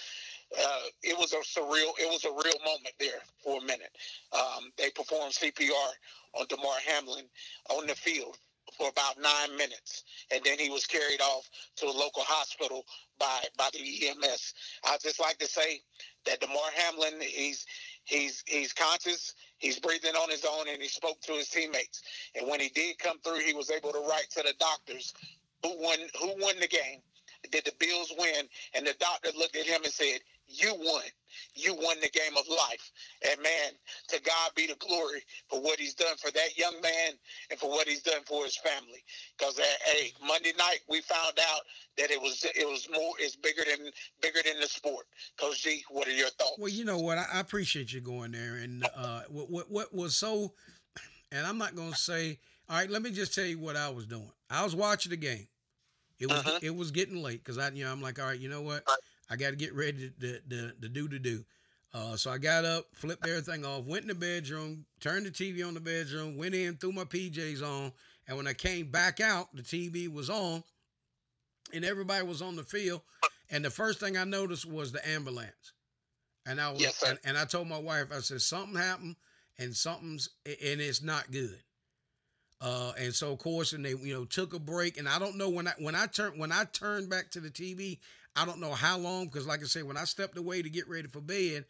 Uh, 0.58 0.82
it 1.02 1.18
was 1.18 1.32
a 1.32 1.38
surreal, 1.38 1.92
it 1.98 2.08
was 2.08 2.24
a 2.24 2.30
real 2.30 2.58
moment 2.64 2.94
there 2.98 3.20
for 3.42 3.58
a 3.58 3.62
minute. 3.62 3.90
Um, 4.32 4.70
they 4.78 4.90
performed 4.90 5.34
CPR 5.34 5.90
on 6.34 6.46
Damar 6.48 6.78
Hamlin 6.86 7.24
on 7.70 7.86
the 7.86 7.94
field 7.94 8.38
for 8.76 8.88
about 8.88 9.20
nine 9.20 9.56
minutes, 9.56 10.04
and 10.30 10.42
then 10.44 10.58
he 10.58 10.70
was 10.70 10.86
carried 10.86 11.20
off 11.20 11.48
to 11.76 11.86
a 11.86 11.90
local 11.92 12.22
hospital 12.24 12.84
by 13.18 13.42
by 13.56 13.68
the 13.72 14.08
EMS. 14.08 14.54
I'd 14.84 15.00
just 15.02 15.20
like 15.20 15.38
to 15.38 15.46
say 15.46 15.80
that 16.26 16.40
Damar 16.40 16.70
Hamlin, 16.74 17.14
he's 17.20 17.66
he's 18.04 18.42
he's 18.46 18.72
conscious. 18.72 19.34
He's 19.58 19.78
breathing 19.78 20.14
on 20.14 20.30
his 20.30 20.44
own, 20.44 20.68
and 20.68 20.82
he 20.82 20.88
spoke 20.88 21.20
to 21.22 21.32
his 21.32 21.48
teammates. 21.48 22.02
And 22.34 22.48
when 22.48 22.60
he 22.60 22.68
did 22.70 22.98
come 22.98 23.18
through, 23.20 23.40
he 23.40 23.54
was 23.54 23.70
able 23.70 23.92
to 23.92 24.00
write 24.00 24.30
to 24.32 24.42
the 24.42 24.54
doctors 24.58 25.14
who 25.62 25.80
won 25.80 25.98
who 26.20 26.34
won 26.38 26.58
the 26.60 26.68
game. 26.68 27.00
did 27.50 27.64
the 27.64 27.72
Bills 27.78 28.12
win, 28.18 28.46
and 28.74 28.86
the 28.86 28.94
doctor 28.98 29.30
looked 29.36 29.56
at 29.56 29.66
him 29.66 29.82
and 29.84 29.92
said, 29.92 30.20
"You 30.48 30.74
won. 30.74 31.02
You 31.54 31.74
won 31.74 32.00
the 32.00 32.08
game 32.08 32.36
of 32.36 32.46
life." 32.48 32.90
And 33.28 33.42
man, 33.42 33.72
to 34.08 34.20
God 34.20 34.50
be 34.54 34.66
the 34.66 34.76
glory 34.76 35.24
for 35.48 35.60
what 35.60 35.78
He's 35.78 35.94
done 35.94 36.16
for 36.16 36.30
that 36.30 36.56
young 36.56 36.80
man 36.80 37.12
and 37.50 37.58
for 37.58 37.68
what 37.70 37.88
He's 37.88 38.02
done 38.02 38.22
for 38.26 38.44
his 38.44 38.56
family. 38.56 39.04
Because 39.36 39.58
hey, 39.58 40.12
Monday 40.26 40.52
night 40.58 40.80
we 40.88 41.00
found 41.00 41.38
out 41.52 41.60
that 41.98 42.10
it 42.10 42.20
was 42.20 42.44
it 42.44 42.66
was 42.68 42.88
more 42.92 43.12
it's 43.18 43.36
bigger 43.36 43.62
than 43.64 43.90
bigger 44.20 44.40
than 44.44 44.60
the 44.60 44.66
sport. 44.66 45.06
Coach 45.36 45.62
G, 45.62 45.84
what 45.90 46.06
are 46.08 46.12
your 46.12 46.30
thoughts? 46.30 46.58
Well, 46.58 46.68
you 46.68 46.84
know 46.84 46.98
what, 46.98 47.18
I, 47.18 47.26
I 47.34 47.40
appreciate 47.40 47.92
you 47.92 48.00
going 48.00 48.32
there, 48.32 48.54
and 48.56 48.88
uh, 48.96 49.22
what, 49.28 49.50
what 49.50 49.70
what 49.70 49.94
was 49.94 50.16
so, 50.16 50.52
and 51.32 51.46
I'm 51.46 51.58
not 51.58 51.74
gonna 51.74 51.94
say. 51.94 52.38
All 52.68 52.76
right, 52.76 52.90
let 52.90 53.02
me 53.02 53.12
just 53.12 53.32
tell 53.32 53.44
you 53.44 53.60
what 53.60 53.76
I 53.76 53.88
was 53.90 54.06
doing. 54.06 54.30
I 54.50 54.64
was 54.64 54.74
watching 54.74 55.10
the 55.10 55.16
game. 55.16 55.46
It 56.18 56.26
was 56.26 56.40
Uh-huh. 56.40 56.58
it 56.62 56.74
was 56.74 56.90
getting 56.90 57.22
late 57.22 57.44
because 57.44 57.58
I 57.58 57.68
you 57.70 57.84
know 57.84 57.92
I'm 57.92 58.00
like 58.02 58.18
all 58.18 58.26
right 58.26 58.40
you 58.40 58.48
know 58.48 58.62
what 58.62 58.84
I 59.28 59.36
got 59.36 59.50
to 59.50 59.56
get 59.56 59.74
ready 59.74 60.12
to 60.20 60.40
to, 60.40 60.72
to 60.80 60.88
do 60.88 61.08
to 61.08 61.18
do. 61.18 61.44
Uh, 61.94 62.16
so 62.16 62.30
I 62.30 62.38
got 62.38 62.64
up, 62.64 62.86
flipped 62.92 63.26
everything 63.26 63.64
off, 63.64 63.84
went 63.84 64.02
in 64.02 64.08
the 64.08 64.14
bedroom, 64.14 64.84
turned 65.00 65.24
the 65.24 65.30
TV 65.30 65.66
on 65.66 65.74
the 65.74 65.80
bedroom, 65.80 66.36
went 66.36 66.54
in, 66.54 66.76
threw 66.76 66.92
my 66.92 67.04
PJs 67.04 67.62
on, 67.62 67.90
and 68.28 68.36
when 68.36 68.46
I 68.46 68.52
came 68.52 68.90
back 68.90 69.20
out, 69.20 69.54
the 69.54 69.62
TV 69.62 70.12
was 70.12 70.28
on, 70.28 70.62
and 71.72 71.84
everybody 71.84 72.26
was 72.26 72.42
on 72.42 72.56
the 72.56 72.64
field. 72.64 73.00
And 73.50 73.64
the 73.64 73.70
first 73.70 74.00
thing 74.00 74.16
I 74.16 74.24
noticed 74.24 74.66
was 74.66 74.92
the 74.92 75.08
ambulance, 75.08 75.72
and 76.44 76.60
I 76.60 76.72
was 76.72 76.82
Yes, 76.82 77.02
and, 77.02 77.18
and 77.24 77.38
I 77.38 77.44
told 77.44 77.68
my 77.68 77.78
wife 77.78 78.06
I 78.14 78.18
said 78.18 78.42
something 78.42 78.76
happened 78.76 79.16
and 79.58 79.74
something's 79.74 80.28
and 80.44 80.80
it's 80.80 81.02
not 81.02 81.30
good. 81.30 81.58
Uh, 82.60 82.92
and 82.98 83.14
so 83.14 83.32
of 83.32 83.38
course, 83.38 83.72
and 83.72 83.84
they 83.84 83.90
you 83.90 84.14
know 84.14 84.24
took 84.24 84.54
a 84.54 84.58
break, 84.58 84.96
and 84.96 85.08
I 85.08 85.18
don't 85.18 85.36
know 85.36 85.50
when 85.50 85.68
I 85.68 85.74
when 85.78 85.94
I 85.94 86.06
turned 86.06 86.38
when 86.38 86.52
I 86.52 86.64
turned 86.64 87.10
back 87.10 87.30
to 87.32 87.40
the 87.40 87.50
TV, 87.50 87.98
I 88.34 88.44
don't 88.46 88.60
know 88.60 88.72
how 88.72 88.96
long 88.98 89.26
because 89.26 89.46
like 89.46 89.60
I 89.60 89.66
said, 89.66 89.84
when 89.84 89.96
I 89.96 90.04
stepped 90.04 90.38
away 90.38 90.62
to 90.62 90.70
get 90.70 90.88
ready 90.88 91.08
for 91.08 91.20
bed, 91.20 91.66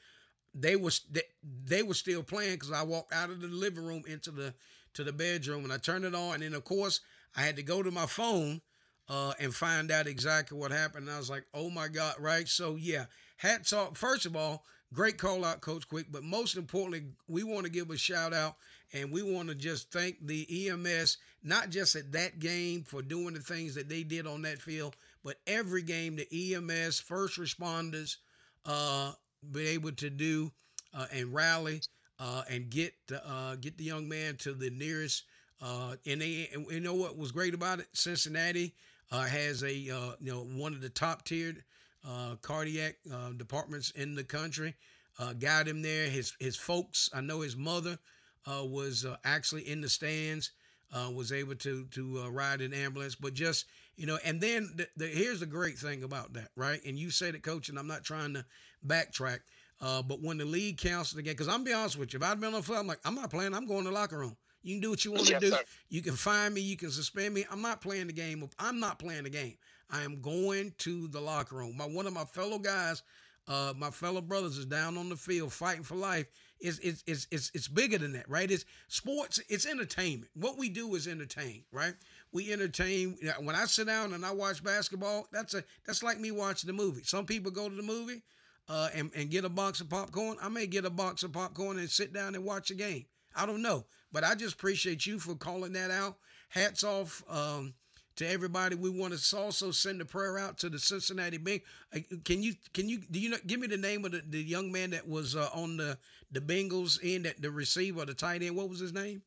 they 0.54 0.76
was 0.76 1.00
they, 1.10 1.22
they 1.64 1.82
were 1.82 1.94
still 1.94 2.22
playing 2.22 2.54
because 2.54 2.72
I 2.72 2.82
walked 2.82 3.12
out 3.12 3.30
of 3.30 3.40
the 3.40 3.48
living 3.48 3.84
room 3.84 4.04
into 4.06 4.30
the 4.30 4.54
to 4.94 5.04
the 5.04 5.12
bedroom 5.12 5.64
and 5.64 5.72
I 5.72 5.78
turned 5.78 6.04
it 6.04 6.14
on, 6.14 6.34
and 6.34 6.42
then 6.42 6.54
of 6.54 6.64
course 6.64 7.00
I 7.36 7.42
had 7.42 7.56
to 7.56 7.62
go 7.62 7.82
to 7.82 7.90
my 7.90 8.06
phone 8.06 8.60
uh, 9.08 9.32
and 9.38 9.54
find 9.54 9.90
out 9.90 10.06
exactly 10.06 10.58
what 10.58 10.70
happened. 10.70 11.06
And 11.06 11.14
I 11.14 11.18
was 11.18 11.30
like, 11.30 11.44
oh 11.52 11.70
my 11.70 11.88
god, 11.88 12.14
right? 12.18 12.48
So 12.48 12.76
yeah, 12.76 13.06
hats 13.36 13.72
off. 13.72 13.96
First 13.98 14.26
of 14.26 14.36
all, 14.36 14.64
great 14.92 15.18
call 15.18 15.44
out, 15.44 15.60
Coach 15.60 15.88
Quick. 15.88 16.06
But 16.10 16.24
most 16.24 16.56
importantly, 16.56 17.06
we 17.28 17.42
want 17.42 17.64
to 17.64 17.72
give 17.72 17.90
a 17.90 17.96
shout 17.96 18.32
out 18.32 18.56
and 18.92 19.10
we 19.10 19.22
want 19.22 19.48
to 19.48 19.54
just 19.54 19.90
thank 19.90 20.24
the 20.26 20.68
EMS, 20.68 21.18
not 21.42 21.70
just 21.70 21.96
at 21.96 22.12
that 22.12 22.38
game 22.38 22.82
for 22.82 23.02
doing 23.02 23.34
the 23.34 23.40
things 23.40 23.74
that 23.74 23.88
they 23.88 24.02
did 24.02 24.26
on 24.26 24.42
that 24.42 24.60
field, 24.60 24.96
but 25.24 25.36
every 25.46 25.82
game 25.82 26.16
the 26.16 26.54
EMS, 26.54 27.00
first 27.00 27.38
responders, 27.38 28.16
uh, 28.64 29.12
be 29.52 29.66
able 29.68 29.92
to 29.92 30.10
do 30.10 30.50
uh, 30.94 31.06
and 31.12 31.32
rally 31.32 31.80
uh, 32.18 32.42
and 32.48 32.70
get 32.70 32.94
the, 33.08 33.26
uh, 33.28 33.56
get 33.56 33.76
the 33.76 33.84
young 33.84 34.08
man 34.08 34.36
to 34.36 34.52
the 34.52 34.70
nearest. 34.70 35.24
Uh, 35.60 35.96
and 36.06 36.20
they, 36.20 36.48
and 36.52 36.66
you 36.70 36.80
know 36.80 36.94
what 36.94 37.16
was 37.16 37.32
great 37.32 37.54
about 37.54 37.80
it? 37.80 37.86
Cincinnati 37.92 38.74
uh, 39.10 39.24
has 39.24 39.62
a 39.62 39.90
uh, 39.90 40.12
you 40.20 40.32
know 40.32 40.44
one 40.54 40.74
of 40.74 40.80
the 40.80 40.88
top 40.88 41.24
tiered 41.24 41.62
uh, 42.06 42.36
cardiac 42.42 42.96
uh, 43.12 43.30
departments 43.30 43.90
in 43.92 44.14
the 44.14 44.24
country. 44.24 44.74
Uh, 45.18 45.32
got 45.32 45.66
him 45.66 45.82
there. 45.82 46.08
His 46.08 46.34
his 46.38 46.56
folks, 46.56 47.08
I 47.14 47.20
know 47.20 47.40
his 47.40 47.56
mother 47.56 47.98
was 48.46 49.04
uh, 49.04 49.16
actually 49.24 49.68
in 49.68 49.80
the 49.80 49.88
stands. 49.88 50.52
Uh, 50.94 51.10
was 51.10 51.32
able 51.32 51.54
to 51.56 51.84
to 51.86 52.22
uh, 52.24 52.28
ride 52.30 52.60
an 52.60 52.72
ambulance, 52.72 53.16
but 53.16 53.34
just 53.34 53.66
you 53.96 54.06
know, 54.06 54.18
and 54.24 54.40
then 54.40 54.70
the, 54.76 54.86
the, 54.96 55.06
here's 55.06 55.40
the 55.40 55.46
great 55.46 55.76
thing 55.76 56.04
about 56.04 56.32
that, 56.34 56.48
right? 56.54 56.80
And 56.84 56.96
you 56.98 57.10
said 57.10 57.34
it, 57.34 57.42
coach, 57.42 57.68
and 57.68 57.78
I'm 57.78 57.88
not 57.88 58.04
trying 58.04 58.34
to 58.34 58.44
backtrack. 58.86 59.40
Uh, 59.80 60.02
but 60.02 60.22
when 60.22 60.38
the 60.38 60.44
league 60.44 60.78
canceled 60.78 61.18
again, 61.18 61.34
because 61.34 61.48
I'm 61.48 61.64
be 61.64 61.72
honest 61.72 61.98
with 61.98 62.12
you, 62.12 62.18
if 62.18 62.24
I'd 62.24 62.40
been 62.40 62.54
on 62.54 62.60
the 62.60 62.62
field, 62.62 62.78
I'm 62.78 62.86
like, 62.86 63.00
I'm 63.04 63.14
not 63.14 63.30
playing. 63.30 63.54
I'm 63.54 63.66
going 63.66 63.84
to 63.84 63.90
the 63.90 63.94
locker 63.94 64.18
room. 64.18 64.36
You 64.62 64.74
can 64.74 64.80
do 64.80 64.90
what 64.90 65.04
you 65.04 65.12
want 65.12 65.28
to 65.28 65.34
Yes, 65.34 65.40
do. 65.40 65.50
sir. 65.50 65.60
You 65.90 66.02
can 66.02 66.14
find 66.14 66.54
me. 66.54 66.60
You 66.60 66.76
can 66.76 66.90
suspend 66.90 67.34
me. 67.34 67.44
I'm 67.50 67.62
not 67.62 67.80
playing 67.80 68.06
the 68.06 68.12
game. 68.12 68.48
I'm 68.58 68.78
not 68.80 68.98
playing 68.98 69.24
the 69.24 69.30
game. 69.30 69.56
I 69.90 70.02
am 70.02 70.20
going 70.20 70.72
to 70.78 71.08
the 71.08 71.20
locker 71.20 71.56
room. 71.56 71.76
My 71.76 71.84
one 71.86 72.06
of 72.06 72.12
my 72.12 72.24
fellow 72.24 72.58
guys, 72.58 73.02
uh, 73.48 73.72
my 73.76 73.90
fellow 73.90 74.20
brothers, 74.20 74.56
is 74.58 74.66
down 74.66 74.96
on 74.96 75.08
the 75.08 75.16
field 75.16 75.52
fighting 75.52 75.82
for 75.84 75.94
life. 75.96 76.26
It's 76.60 76.78
it's 76.78 77.04
it's 77.06 77.26
it's, 77.30 77.50
it's 77.54 77.68
bigger 77.68 77.98
than 77.98 78.12
that, 78.12 78.28
right? 78.28 78.50
It's 78.50 78.64
sports. 78.88 79.40
It's 79.48 79.66
entertainment. 79.66 80.30
What 80.34 80.56
we 80.58 80.68
do 80.68 80.94
is 80.94 81.06
entertain, 81.06 81.64
right? 81.70 81.94
We 82.32 82.52
entertain. 82.52 83.18
When 83.40 83.54
I 83.54 83.66
sit 83.66 83.86
down 83.86 84.14
and 84.14 84.24
I 84.24 84.32
watch 84.32 84.64
basketball, 84.64 85.28
that's 85.32 85.54
a 85.54 85.62
that's 85.86 86.02
like 86.02 86.18
me 86.18 86.30
watching 86.30 86.68
the 86.68 86.72
movie. 86.72 87.02
Some 87.04 87.26
people 87.26 87.50
go 87.50 87.68
to 87.68 87.74
the 87.74 87.82
movie 87.82 88.22
uh, 88.68 88.88
and, 88.94 89.10
and 89.14 89.30
get 89.30 89.44
a 89.44 89.48
box 89.48 89.80
of 89.80 89.88
popcorn. 89.88 90.36
I 90.40 90.48
may 90.48 90.66
get 90.66 90.84
a 90.84 90.90
box 90.90 91.22
of 91.22 91.32
popcorn 91.32 91.78
and 91.78 91.90
sit 91.90 92.12
down 92.12 92.34
and 92.34 92.44
watch 92.44 92.70
a 92.70 92.74
game. 92.74 93.06
I 93.34 93.44
don't 93.44 93.62
know, 93.62 93.84
but 94.12 94.24
I 94.24 94.34
just 94.34 94.54
appreciate 94.54 95.04
you 95.04 95.18
for 95.18 95.34
calling 95.34 95.74
that 95.74 95.90
out. 95.90 96.16
Hats 96.48 96.84
off 96.84 97.22
um, 97.28 97.74
to 98.16 98.28
everybody. 98.28 98.74
We 98.74 98.90
want 98.90 99.16
to 99.16 99.36
also 99.36 99.70
send 99.70 100.00
a 100.00 100.04
prayer 100.04 100.38
out 100.38 100.58
to 100.58 100.68
the 100.68 100.78
Cincinnati 100.78 101.38
Beng. 101.38 101.62
Uh, 101.94 102.00
Can 102.24 102.42
you 102.42 102.54
can 102.74 102.88
you 102.88 103.00
do 103.10 103.18
you 103.18 103.30
know? 103.30 103.36
Give 103.46 103.60
me 103.60 103.66
the 103.66 103.76
name 103.76 104.04
of 104.04 104.12
the, 104.12 104.22
the 104.28 104.42
young 104.42 104.72
man 104.72 104.90
that 104.90 105.06
was 105.08 105.36
uh, 105.36 105.48
on 105.54 105.76
the 105.76 105.98
the 106.32 106.40
Bengals 106.40 106.98
end 107.02 107.26
at 107.26 107.40
the 107.40 107.50
receiver, 107.50 108.04
the 108.04 108.14
tight 108.14 108.42
end. 108.42 108.56
What 108.56 108.68
was 108.68 108.80
his 108.80 108.92
name? 108.92 109.22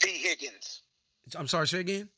Tee 0.00 0.08
Higgins. 0.18 0.82
I'm 1.36 1.48
sorry. 1.48 1.66
Say 1.68 1.80
again. 1.80 2.08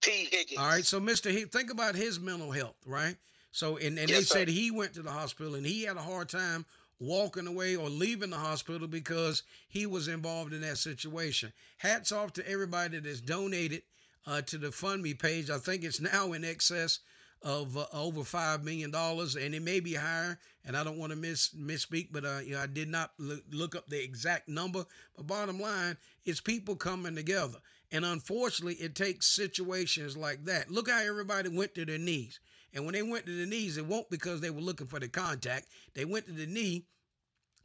Tee 0.00 0.28
Higgins. 0.30 0.58
All 0.58 0.66
right, 0.68 0.84
so 0.84 1.00
Mr. 1.00 1.30
He, 1.30 1.44
think 1.44 1.70
about 1.72 1.94
his 1.94 2.20
mental 2.20 2.52
health, 2.52 2.76
right? 2.86 3.16
So, 3.50 3.78
and, 3.78 3.98
and 3.98 4.08
Yes, 4.08 4.18
they 4.18 4.24
sir. 4.24 4.34
said 4.40 4.48
he 4.48 4.70
went 4.70 4.94
to 4.94 5.02
the 5.02 5.10
hospital 5.10 5.54
and 5.54 5.66
he 5.66 5.82
had 5.82 5.96
a 5.96 6.02
hard 6.02 6.28
time 6.28 6.64
walking 7.00 7.46
away 7.46 7.76
or 7.76 7.88
leaving 7.88 8.30
the 8.30 8.36
hospital 8.36 8.86
because 8.86 9.42
he 9.68 9.86
was 9.86 10.08
involved 10.08 10.52
in 10.52 10.60
that 10.60 10.78
situation. 10.78 11.52
Hats 11.78 12.12
off 12.12 12.32
to 12.34 12.48
everybody 12.48 12.98
that 12.98 13.08
has 13.08 13.20
donated 13.20 13.82
uh, 14.26 14.42
to 14.42 14.58
the 14.58 14.72
Fund 14.72 15.02
Me 15.02 15.14
page. 15.14 15.50
I 15.50 15.58
think 15.58 15.84
it's 15.84 16.00
now 16.00 16.32
in 16.32 16.44
excess 16.44 17.00
of 17.42 17.76
uh, 17.76 17.86
over 17.92 18.24
five 18.24 18.64
million 18.64 18.90
dollars, 18.90 19.36
and 19.36 19.54
it 19.54 19.62
may 19.62 19.80
be 19.80 19.94
higher. 19.94 20.38
And 20.64 20.76
I 20.76 20.84
don't 20.84 20.98
want 20.98 21.12
to 21.12 21.16
miss 21.16 21.50
misspeak, 21.50 22.08
but 22.12 22.24
uh, 22.24 22.40
you 22.44 22.52
know, 22.52 22.60
I 22.60 22.66
did 22.66 22.88
not 22.88 23.12
look, 23.18 23.42
look 23.50 23.74
up 23.74 23.88
the 23.88 24.02
exact 24.02 24.48
number. 24.48 24.84
But 25.16 25.26
bottom 25.26 25.60
line, 25.60 25.96
it's 26.24 26.40
people 26.40 26.76
coming 26.76 27.14
together, 27.14 27.58
and 27.90 28.04
unfortunately, 28.04 28.74
it 28.74 28.94
takes 28.94 29.26
situations 29.26 30.16
like 30.16 30.44
that. 30.44 30.70
Look 30.70 30.90
how 30.90 31.00
everybody 31.00 31.48
went 31.48 31.74
to 31.76 31.84
their 31.84 31.98
knees, 31.98 32.40
and 32.74 32.84
when 32.84 32.94
they 32.94 33.02
went 33.02 33.26
to 33.26 33.36
the 33.36 33.46
knees, 33.46 33.78
it 33.78 33.86
won't 33.86 34.10
because 34.10 34.40
they 34.40 34.50
were 34.50 34.60
looking 34.60 34.88
for 34.88 35.00
the 35.00 35.08
contact. 35.08 35.68
They 35.94 36.04
went 36.04 36.26
to 36.26 36.32
the 36.32 36.46
knee 36.46 36.84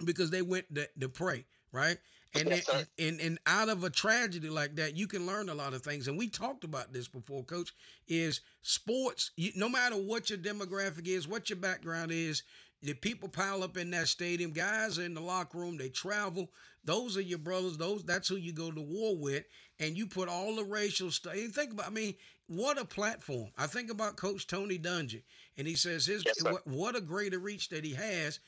because 0.06 0.30
they 0.30 0.42
went 0.42 0.74
to, 0.76 0.88
to 1.00 1.10
pray, 1.10 1.46
right? 1.72 1.98
And, 2.36 2.50
Yes, 2.50 2.68
and 2.98 3.20
and 3.22 3.40
out 3.46 3.70
of 3.70 3.84
a 3.84 3.90
tragedy 3.90 4.50
like 4.50 4.76
that, 4.76 4.98
you 4.98 5.08
can 5.08 5.26
learn 5.26 5.50
a 5.50 5.54
lot 5.54 5.74
of 5.74 5.84
things. 5.84 6.08
And 6.08 6.18
we 6.18 6.28
talked 6.30 6.64
about 6.64 6.92
this 6.92 7.08
before, 7.08 7.44
Coach. 7.44 7.74
Is 8.08 8.42
sports? 8.62 9.32
You, 9.38 9.52
no 9.56 9.70
matter 9.70 9.96
what 9.96 10.30
your 10.30 10.40
demographic 10.40 11.08
is, 11.08 11.28
what 11.28 11.50
your 11.50 11.58
background 11.60 12.12
is, 12.12 12.44
the 12.82 12.94
people 12.94 13.30
pile 13.30 13.64
up 13.64 13.78
in 13.78 13.92
that 13.92 14.08
stadium. 14.08 14.52
Guys 14.52 14.98
are 15.00 15.04
in 15.04 15.14
the 15.14 15.22
locker 15.22 15.58
room. 15.60 15.78
They 15.78 15.90
travel. 15.90 16.50
Those 16.84 17.18
are 17.18 17.22
your 17.22 17.38
brothers. 17.40 17.78
Those 17.78 18.04
that's 18.04 18.28
who 18.28 18.36
you 18.36 18.52
go 18.52 18.72
to 18.72 18.82
war 18.82 19.16
with. 19.16 19.46
And 19.80 19.96
you 19.98 20.08
put 20.08 20.28
all 20.28 20.56
the 20.56 20.64
racial 20.64 21.12
stuff. 21.12 21.34
And 21.34 21.54
think 21.54 21.72
about. 21.72 21.88
I 21.88 21.92
mean, 21.92 22.16
what 22.48 22.78
a 22.80 22.86
platform. 22.86 23.52
I 23.58 23.68
think 23.68 23.90
about 23.92 24.18
Coach 24.18 24.48
Tony 24.48 24.78
Dungy, 24.78 25.24
and 25.58 25.68
he 25.68 25.76
says 25.76 26.06
his 26.06 26.24
Yes, 26.26 26.44
what, 26.44 26.66
what 26.68 26.96
a 26.96 27.02
greater 27.02 27.40
reach 27.40 27.70
that 27.70 27.86
he 27.86 27.94
has 27.94 28.40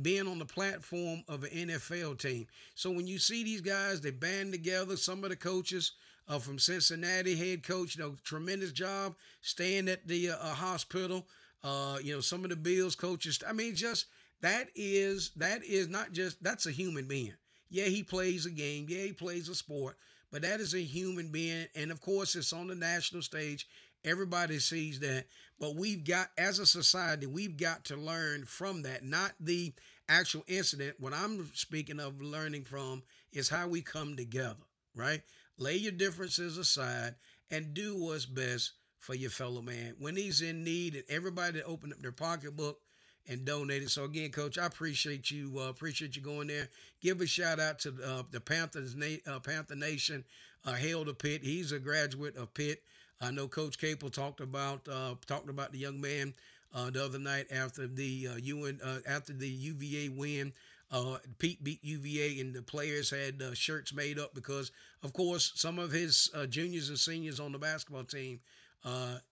being 0.00 0.26
on 0.26 0.38
the 0.38 0.44
platform 0.44 1.22
of 1.28 1.44
an 1.44 1.50
NFL 1.50 2.18
team. 2.18 2.46
So 2.74 2.90
when 2.90 3.06
you 3.06 3.18
see 3.18 3.44
these 3.44 3.60
guys, 3.60 4.00
they 4.00 4.10
band 4.10 4.52
together. 4.52 4.96
Some 4.96 5.22
of 5.24 5.30
the 5.30 5.36
coaches 5.36 5.92
uh, 6.28 6.38
from 6.38 6.58
Cincinnati, 6.58 7.36
head 7.36 7.62
coach, 7.62 7.96
you 7.96 8.02
know, 8.02 8.16
tremendous 8.24 8.72
job 8.72 9.14
staying 9.42 9.88
at 9.88 10.06
the 10.06 10.30
uh, 10.30 10.36
uh, 10.40 10.54
hospital. 10.54 11.26
Uh, 11.62 11.98
you 12.02 12.14
know, 12.14 12.20
some 12.20 12.44
of 12.44 12.50
the 12.50 12.56
Bills 12.56 12.96
coaches. 12.96 13.38
I 13.46 13.52
mean, 13.52 13.74
just 13.74 14.06
that 14.40 14.68
is 14.74 15.30
that 15.36 15.62
is 15.64 15.88
not 15.88 16.12
just 16.12 16.42
that's 16.42 16.66
a 16.66 16.72
human 16.72 17.06
being. 17.06 17.34
Yeah, 17.70 17.84
he 17.84 18.02
plays 18.02 18.46
a 18.46 18.50
game. 18.50 18.86
Yeah, 18.88 19.02
he 19.02 19.12
plays 19.12 19.48
a 19.48 19.54
sport, 19.54 19.96
but 20.30 20.42
that 20.42 20.60
is 20.60 20.74
a 20.74 20.82
human 20.82 21.28
being, 21.28 21.66
and 21.74 21.90
of 21.90 22.00
course, 22.00 22.34
it's 22.34 22.52
on 22.52 22.66
the 22.66 22.74
national 22.74 23.22
stage. 23.22 23.68
Everybody 24.04 24.58
sees 24.58 25.00
that, 25.00 25.26
but 25.60 25.76
we've 25.76 26.04
got, 26.04 26.30
as 26.36 26.58
a 26.58 26.66
society, 26.66 27.26
we've 27.26 27.56
got 27.56 27.84
to 27.86 27.96
learn 27.96 28.44
from 28.44 28.82
that, 28.82 29.04
not 29.04 29.32
the 29.38 29.72
actual 30.08 30.44
incident. 30.48 30.96
What 30.98 31.12
I'm 31.14 31.48
speaking 31.54 32.00
of 32.00 32.20
learning 32.20 32.64
from 32.64 33.02
is 33.32 33.48
how 33.48 33.68
we 33.68 33.80
come 33.80 34.16
together, 34.16 34.56
right? 34.94 35.22
Lay 35.58 35.76
your 35.76 35.92
differences 35.92 36.58
aside 36.58 37.14
and 37.50 37.74
do 37.74 37.96
what's 37.96 38.26
best 38.26 38.72
for 38.98 39.14
your 39.14 39.30
fellow 39.30 39.62
man 39.62 39.94
when 39.98 40.16
he's 40.16 40.42
in 40.42 40.64
need. 40.64 40.94
And 40.94 41.04
everybody 41.08 41.62
opened 41.62 41.92
up 41.92 42.02
their 42.02 42.12
pocketbook 42.12 42.80
and 43.28 43.44
donated. 43.44 43.90
So 43.90 44.04
again, 44.04 44.30
Coach, 44.30 44.58
I 44.58 44.66
appreciate 44.66 45.30
you. 45.30 45.52
Uh, 45.56 45.68
appreciate 45.68 46.16
you 46.16 46.22
going 46.22 46.48
there. 46.48 46.68
Give 47.00 47.20
a 47.20 47.26
shout 47.26 47.60
out 47.60 47.78
to 47.80 47.94
uh, 48.04 48.22
the 48.30 48.40
Panthers, 48.40 48.96
uh, 49.26 49.38
Panther 49.40 49.76
Nation. 49.76 50.24
Uh, 50.64 50.74
Hail 50.74 51.04
to 51.04 51.12
Pitt. 51.12 51.42
He's 51.42 51.72
a 51.72 51.78
graduate 51.80 52.36
of 52.36 52.54
Pitt. 52.54 52.82
I 53.22 53.30
know 53.30 53.46
Coach 53.46 53.78
Capel 53.78 54.10
talked 54.10 54.40
about 54.40 54.86
uh, 54.88 55.14
talked 55.26 55.48
about 55.48 55.70
the 55.70 55.78
young 55.78 56.00
man 56.00 56.34
uh, 56.74 56.90
the 56.90 57.04
other 57.04 57.20
night 57.20 57.46
after 57.52 57.86
the 57.86 58.28
uh, 58.32 58.36
UN 58.36 58.80
uh, 58.84 58.98
after 59.06 59.32
the 59.32 59.48
UVA 59.48 60.08
win. 60.08 60.52
Uh, 60.90 61.16
Pete 61.38 61.62
beat 61.64 61.82
UVA, 61.82 62.40
and 62.40 62.52
the 62.52 62.60
players 62.60 63.08
had 63.08 63.40
uh, 63.40 63.54
shirts 63.54 63.94
made 63.94 64.18
up 64.18 64.34
because, 64.34 64.72
of 65.02 65.14
course, 65.14 65.52
some 65.54 65.78
of 65.78 65.90
his 65.90 66.30
juniors 66.50 66.90
and 66.90 66.98
seniors 66.98 67.40
on 67.40 67.52
the 67.52 67.58
basketball 67.58 68.04
team 68.04 68.40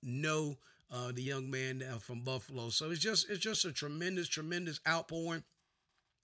know 0.03 0.57
the 1.12 1.22
young 1.22 1.51
man 1.51 1.82
from 2.01 2.20
Buffalo. 2.20 2.70
So 2.70 2.91
it's 2.91 3.01
just 3.01 3.28
it's 3.28 3.41
just 3.41 3.64
a 3.66 3.72
tremendous, 3.72 4.28
tremendous 4.28 4.80
outpouring, 4.88 5.43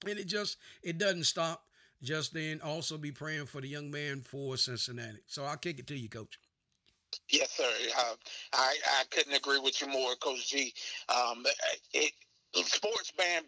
and 0.09 0.19
it 0.19 0.27
just 0.27 0.57
it 0.83 0.99
doesn't 0.99 1.25
stop. 1.25 1.65
Just 2.03 2.33
then, 2.33 2.61
also 2.63 2.97
be 2.99 3.11
praying 3.11 3.47
for 3.47 3.61
the 3.61 3.69
young 3.69 3.91
man 3.91 4.21
for 4.21 4.57
Cincinnati. 4.57 5.19
So 5.27 5.45
I'll 5.45 5.57
kick 5.57 5.79
it 5.79 5.87
to 5.89 5.99
you, 5.99 6.09
Coach. 6.09 6.39
Yes, 7.31 7.51
sir. 7.53 7.71
Uh, 7.99 8.15
I 8.55 8.77
I 9.01 9.05
couldn't 9.11 9.35
agree 9.35 9.59
with 9.59 9.81
you 9.81 9.89
more, 9.89 10.15
Coach 10.17 10.49
G. 10.49 10.73
Um, 11.09 11.45
it, 11.93 12.13
sports 12.67 13.13
band 13.13 13.47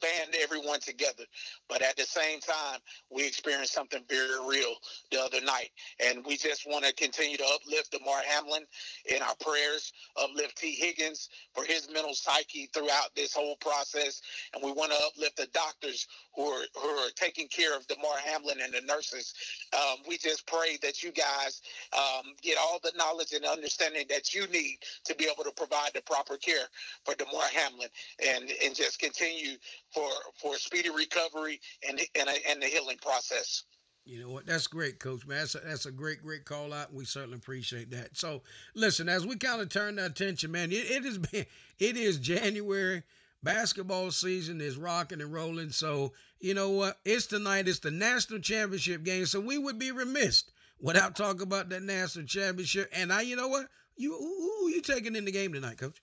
band 0.00 0.34
everyone 0.40 0.80
together. 0.80 1.24
But 1.68 1.82
at 1.82 1.96
the 1.96 2.04
same 2.04 2.40
time, 2.40 2.80
we 3.10 3.26
experienced 3.26 3.72
something 3.72 4.02
very 4.08 4.38
real 4.48 4.74
the 5.10 5.20
other 5.20 5.40
night. 5.40 5.70
And 6.04 6.24
we 6.24 6.36
just 6.36 6.66
want 6.68 6.84
to 6.84 6.92
continue 6.94 7.36
to 7.36 7.44
uplift 7.54 7.92
Damar 7.92 8.22
Hamlin 8.26 8.64
in 9.06 9.22
our 9.22 9.34
prayers, 9.40 9.92
uplift 10.16 10.58
Tee 10.58 10.72
Higgins 10.72 11.28
for 11.54 11.64
his 11.64 11.88
mental 11.92 12.14
psyche 12.14 12.68
throughout 12.72 13.14
this 13.16 13.34
whole 13.34 13.56
process. 13.56 14.20
And 14.54 14.62
we 14.62 14.72
want 14.72 14.92
to 14.92 14.98
uplift 15.06 15.36
the 15.36 15.48
doctors 15.52 16.06
who 16.34 16.42
are, 16.42 16.64
who 16.74 16.88
are 16.88 17.10
taking 17.16 17.48
care 17.48 17.76
of 17.76 17.86
Damar 17.86 18.18
Hamlin 18.24 18.58
and 18.62 18.72
the 18.72 18.80
nurses. 18.82 19.34
Um, 19.74 19.98
we 20.08 20.18
just 20.18 20.46
pray 20.46 20.78
that 20.82 21.02
you 21.02 21.12
guys 21.12 21.62
um, 21.96 22.34
get 22.42 22.58
all 22.58 22.78
the 22.82 22.92
knowledge 22.96 23.32
and 23.32 23.44
understanding 23.44 24.06
that 24.10 24.34
you 24.34 24.46
need 24.48 24.78
to 25.04 25.14
be 25.14 25.24
able 25.24 25.44
to 25.44 25.52
provide 25.52 25.90
the 25.94 26.02
proper 26.02 26.36
care 26.36 26.66
for 27.04 27.14
Damar 27.14 27.48
Hamlin 27.54 27.88
and, 28.26 28.50
and 28.64 28.74
just 28.74 28.98
continue 28.98 29.56
for 29.92 30.08
for 30.40 30.56
speedy 30.56 30.90
recovery 30.90 31.60
and 31.88 32.00
and, 32.18 32.28
and 32.48 32.62
the 32.62 32.66
healing 32.66 32.98
process. 33.00 33.64
You 34.08 34.22
know 34.22 34.30
what? 34.30 34.46
That's 34.46 34.66
great, 34.66 34.98
Coach. 34.98 35.26
Man, 35.26 35.38
that's 35.38 35.54
a, 35.54 35.58
that's 35.58 35.84
a 35.84 35.92
great, 35.92 36.22
great 36.22 36.46
call 36.46 36.72
out. 36.72 36.94
We 36.94 37.04
certainly 37.04 37.36
appreciate 37.36 37.90
that. 37.90 38.16
So, 38.16 38.40
listen, 38.74 39.06
as 39.06 39.26
we 39.26 39.36
kind 39.36 39.60
of 39.60 39.68
turn 39.68 39.96
the 39.96 40.06
attention, 40.06 40.50
man, 40.50 40.70
it, 40.72 41.46
it 41.78 41.96
is 41.96 42.16
January. 42.16 43.02
Basketball 43.42 44.10
season 44.10 44.62
is 44.62 44.78
rocking 44.78 45.20
and 45.20 45.32
rolling. 45.32 45.70
So, 45.70 46.14
you 46.40 46.54
know 46.54 46.70
what? 46.70 46.98
It's 47.04 47.26
tonight. 47.26 47.68
It's 47.68 47.80
the 47.80 47.90
national 47.90 48.40
championship 48.40 49.04
game. 49.04 49.26
So 49.26 49.40
we 49.40 49.58
would 49.58 49.78
be 49.78 49.92
remiss 49.92 50.44
without 50.80 51.14
talking 51.14 51.42
about 51.42 51.68
that 51.68 51.82
national 51.82 52.26
championship. 52.26 52.90
And 52.94 53.12
I, 53.12 53.20
you 53.20 53.36
know 53.36 53.48
what? 53.48 53.68
You 53.96 54.12
who, 54.12 54.62
who 54.62 54.68
you 54.70 54.80
taking 54.80 55.16
in 55.16 55.26
the 55.26 55.32
game 55.32 55.52
tonight, 55.52 55.76
Coach? 55.76 56.00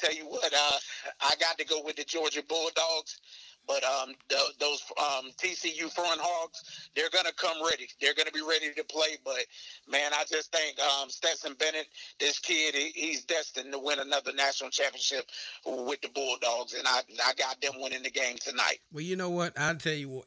Tell 0.00 0.14
you 0.14 0.24
what, 0.24 0.52
uh, 0.52 0.78
I 1.20 1.34
got 1.40 1.58
to 1.58 1.64
go 1.64 1.82
with 1.84 1.96
the 1.96 2.04
Georgia 2.04 2.42
Bulldogs. 2.48 3.20
But 3.66 3.84
um, 3.84 4.14
th- 4.28 4.56
those 4.58 4.82
um, 4.98 5.30
TCU 5.36 5.94
horned 5.94 6.20
frogs, 6.20 6.90
they're 6.96 7.10
going 7.10 7.26
to 7.26 7.34
come 7.34 7.56
ready. 7.64 7.88
They're 8.00 8.14
going 8.14 8.26
to 8.26 8.32
be 8.32 8.42
ready 8.42 8.72
to 8.74 8.84
play. 8.84 9.18
But 9.24 9.46
man, 9.88 10.12
I 10.12 10.24
just 10.28 10.50
think 10.50 10.78
um, 10.80 11.08
Stetson 11.08 11.54
Bennett, 11.54 11.86
this 12.18 12.38
kid, 12.38 12.74
he, 12.74 12.90
he's 12.94 13.24
destined 13.24 13.72
to 13.72 13.78
win 13.78 13.98
another 14.00 14.32
national 14.32 14.70
championship 14.70 15.26
with 15.64 16.00
the 16.00 16.08
Bulldogs, 16.08 16.74
and 16.74 16.86
I 16.86 17.02
I 17.24 17.34
got 17.34 17.60
them 17.60 17.74
winning 17.76 18.02
the 18.02 18.10
game 18.10 18.38
tonight. 18.38 18.80
Well, 18.92 19.04
you 19.04 19.16
know 19.16 19.30
what? 19.30 19.58
I'll 19.58 19.76
tell 19.76 19.92
you 19.92 20.08
what. 20.08 20.24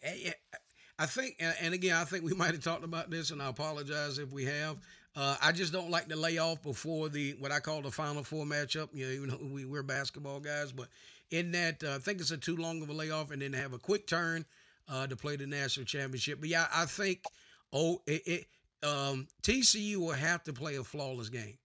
I 1.00 1.06
think, 1.06 1.36
and 1.60 1.74
again, 1.74 1.96
I 1.96 2.06
think 2.06 2.24
we 2.24 2.34
might 2.38 2.52
have 2.52 2.64
talked 2.64 2.84
about 2.84 3.10
this, 3.10 3.32
and 3.32 3.42
I 3.42 3.50
apologize 3.50 4.20
if 4.20 4.32
we 4.32 4.46
have. 4.46 4.78
Uh, 5.16 5.36
I 5.42 5.52
just 5.52 5.72
don't 5.72 5.92
like 5.92 6.08
to 6.10 6.16
lay 6.16 6.40
off 6.40 6.64
before 6.64 7.08
the 7.10 7.36
what 7.40 7.52
I 7.52 7.60
call 7.60 7.82
the 7.82 7.92
Final 7.92 8.24
Four 8.24 8.46
matchup. 8.46 8.90
You 8.94 9.06
know, 9.06 9.12
even 9.12 9.30
though 9.30 9.40
we, 9.54 9.66
we're 9.66 9.84
basketball 9.84 10.40
guys, 10.40 10.72
but 10.72 10.88
in 11.30 11.52
that, 11.52 11.84
uh, 11.84 11.96
I 11.96 11.98
think 12.00 12.20
it's 12.20 12.32
a 12.32 12.38
too 12.38 12.56
long 12.56 12.82
of 12.82 12.90
a 12.90 12.94
layoff, 12.94 13.32
and 13.32 13.42
then 13.42 13.54
have 13.54 13.74
a 13.74 13.78
quick 13.78 14.08
turn 14.08 14.46
uh, 14.90 15.06
to 15.08 15.16
play 15.16 15.36
the 15.36 15.46
national 15.46 15.86
championship. 15.86 16.40
But 16.40 16.50
yeah, 16.50 16.66
I 16.74 16.86
think 16.86 17.24
oh, 17.72 18.02
it, 18.08 18.24
it 18.26 18.46
um, 18.88 19.28
TCU 19.44 19.98
will 19.98 20.12
have 20.12 20.44
to 20.46 20.54
play 20.54 20.76
a 20.78 20.84
flawless 20.84 21.30
game. 21.30 21.58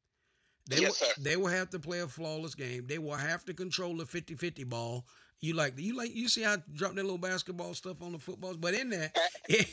They 0.69 0.83
yes, 0.83 1.01
will, 1.01 1.25
they 1.25 1.37
will 1.37 1.47
have 1.47 1.71
to 1.71 1.79
play 1.79 2.01
a 2.01 2.07
flawless 2.07 2.55
game. 2.55 2.87
They 2.87 2.99
will 2.99 3.15
have 3.15 3.45
to 3.47 3.55
control 3.55 3.97
the 3.97 4.05
50-50 4.05 4.69
ball. 4.69 5.07
You 5.41 5.55
like 5.55 5.79
you 5.79 5.97
like 5.97 6.15
you 6.15 6.29
see 6.29 6.43
how 6.43 6.55
I 6.55 6.57
drop 6.75 6.95
that 6.95 7.03
little 7.05 7.17
basketball 7.17 7.73
stuff 7.73 8.03
on 8.03 8.11
the 8.11 8.19
footballs, 8.19 8.57
but 8.57 8.75
in 8.75 8.91
there, 8.91 9.13
it, 9.49 9.69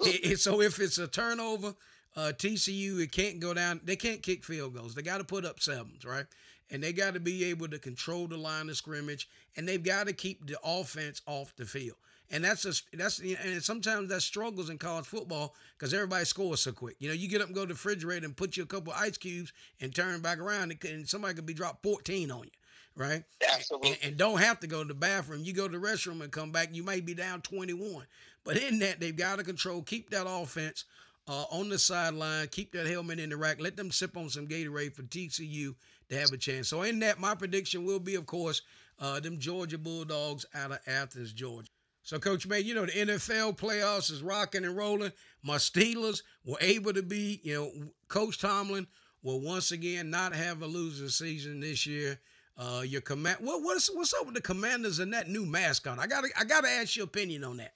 it, 0.00 0.38
so 0.38 0.60
if 0.60 0.78
it's 0.78 0.98
a 0.98 1.08
turnover, 1.08 1.74
uh, 2.16 2.32
TCU 2.36 3.00
it 3.00 3.12
can't 3.12 3.40
go 3.40 3.54
down. 3.54 3.80
They 3.84 3.96
can't 3.96 4.22
kick 4.22 4.44
field 4.44 4.74
goals. 4.74 4.94
They 4.94 5.02
got 5.02 5.18
to 5.18 5.24
put 5.24 5.44
up 5.44 5.60
sevens, 5.60 6.04
right? 6.04 6.26
And 6.70 6.82
they 6.82 6.92
got 6.92 7.14
to 7.14 7.20
be 7.20 7.44
able 7.44 7.68
to 7.68 7.78
control 7.78 8.26
the 8.26 8.36
line 8.36 8.68
of 8.68 8.76
scrimmage, 8.76 9.28
and 9.56 9.68
they've 9.68 9.82
got 9.82 10.06
to 10.06 10.12
keep 10.12 10.46
the 10.46 10.56
offense 10.64 11.20
off 11.26 11.54
the 11.56 11.64
field. 11.64 11.96
And 12.32 12.44
that's 12.44 12.64
a 12.64 12.72
that's 12.96 13.18
and 13.18 13.62
sometimes 13.62 14.08
that 14.10 14.22
struggles 14.22 14.70
in 14.70 14.78
college 14.78 15.06
football 15.06 15.56
because 15.76 15.92
everybody 15.92 16.24
scores 16.24 16.60
so 16.60 16.70
quick. 16.70 16.94
You 17.00 17.08
know, 17.08 17.14
you 17.14 17.28
get 17.28 17.40
up 17.40 17.48
and 17.48 17.56
go 17.56 17.62
to 17.62 17.68
the 17.68 17.74
refrigerator 17.74 18.24
and 18.24 18.36
put 18.36 18.56
you 18.56 18.62
a 18.62 18.66
couple 18.66 18.92
ice 18.92 19.16
cubes 19.16 19.52
and 19.80 19.92
turn 19.92 20.20
back 20.20 20.38
around, 20.38 20.72
and 20.84 21.08
somebody 21.08 21.34
could 21.34 21.46
be 21.46 21.54
dropped 21.54 21.82
14 21.82 22.30
on 22.30 22.44
you 22.44 22.50
right? 22.96 23.22
Absolutely. 23.54 23.90
And, 23.90 23.98
and, 24.02 24.16
don't 24.16 24.40
have 24.40 24.60
to 24.60 24.66
go 24.66 24.82
to 24.82 24.88
the 24.88 24.94
bathroom. 24.94 25.42
You 25.44 25.52
go 25.52 25.68
to 25.68 25.78
the 25.78 25.86
restroom 25.86 26.22
and 26.22 26.30
come 26.30 26.50
back, 26.52 26.70
you 26.72 26.82
may 26.82 27.00
be 27.00 27.14
down 27.14 27.40
21. 27.40 28.04
But 28.44 28.56
in 28.56 28.78
that, 28.80 29.00
they've 29.00 29.16
got 29.16 29.38
to 29.38 29.44
control, 29.44 29.82
keep 29.82 30.10
that 30.10 30.26
offense 30.28 30.84
uh, 31.30 31.44
on 31.52 31.68
the 31.68 31.78
sideline, 31.78 32.48
keep 32.48 32.72
that 32.72 32.88
helmet 32.88 33.20
in 33.20 33.30
the 33.30 33.36
rack, 33.36 33.60
let 33.60 33.76
them 33.76 33.92
sip 33.92 34.16
on 34.16 34.28
some 34.28 34.48
Gatorade 34.48 34.92
for 34.92 35.02
TCU 35.02 35.76
to 36.08 36.18
have 36.18 36.32
a 36.32 36.36
chance. 36.36 36.66
So 36.66 36.82
in 36.82 36.98
that, 36.98 37.20
my 37.20 37.36
prediction 37.36 37.84
will 37.84 38.00
be, 38.00 38.16
of 38.16 38.26
course, 38.26 38.62
uh, 38.98 39.20
them 39.20 39.38
Georgia 39.38 39.78
Bulldogs 39.78 40.44
out 40.56 40.72
of 40.72 40.80
Athens, 40.88 41.32
Georgia. 41.32 41.68
So, 42.02 42.18
Coach 42.18 42.48
May, 42.48 42.60
you 42.60 42.74
know, 42.74 42.84
the 42.84 42.92
NFL 42.92 43.56
playoffs 43.56 44.10
is 44.10 44.22
rocking 44.22 44.64
and 44.64 44.76
rolling. 44.76 45.12
My 45.44 45.56
Steelers 45.56 46.22
were 46.44 46.58
able 46.60 46.92
to 46.94 47.02
be, 47.02 47.40
you 47.44 47.54
know, 47.54 47.70
Coach 48.08 48.40
Tomlin 48.40 48.88
will 49.22 49.40
once 49.40 49.70
again 49.70 50.10
not 50.10 50.34
have 50.34 50.62
a 50.62 50.66
losing 50.66 51.08
season 51.08 51.60
this 51.60 51.86
year. 51.86 52.18
Uh, 52.56 52.82
your 52.84 53.00
command. 53.00 53.38
What 53.40 53.62
what's 53.62 53.88
what's 53.94 54.12
up 54.12 54.26
with 54.26 54.34
the 54.34 54.40
Commanders 54.40 54.98
and 54.98 55.14
that 55.14 55.28
new 55.28 55.46
mascot? 55.46 55.98
I 55.98 56.06
gotta 56.06 56.28
I 56.38 56.44
gotta 56.44 56.68
ask 56.68 56.96
your 56.96 57.04
opinion 57.04 57.44
on 57.44 57.58
that. 57.58 57.72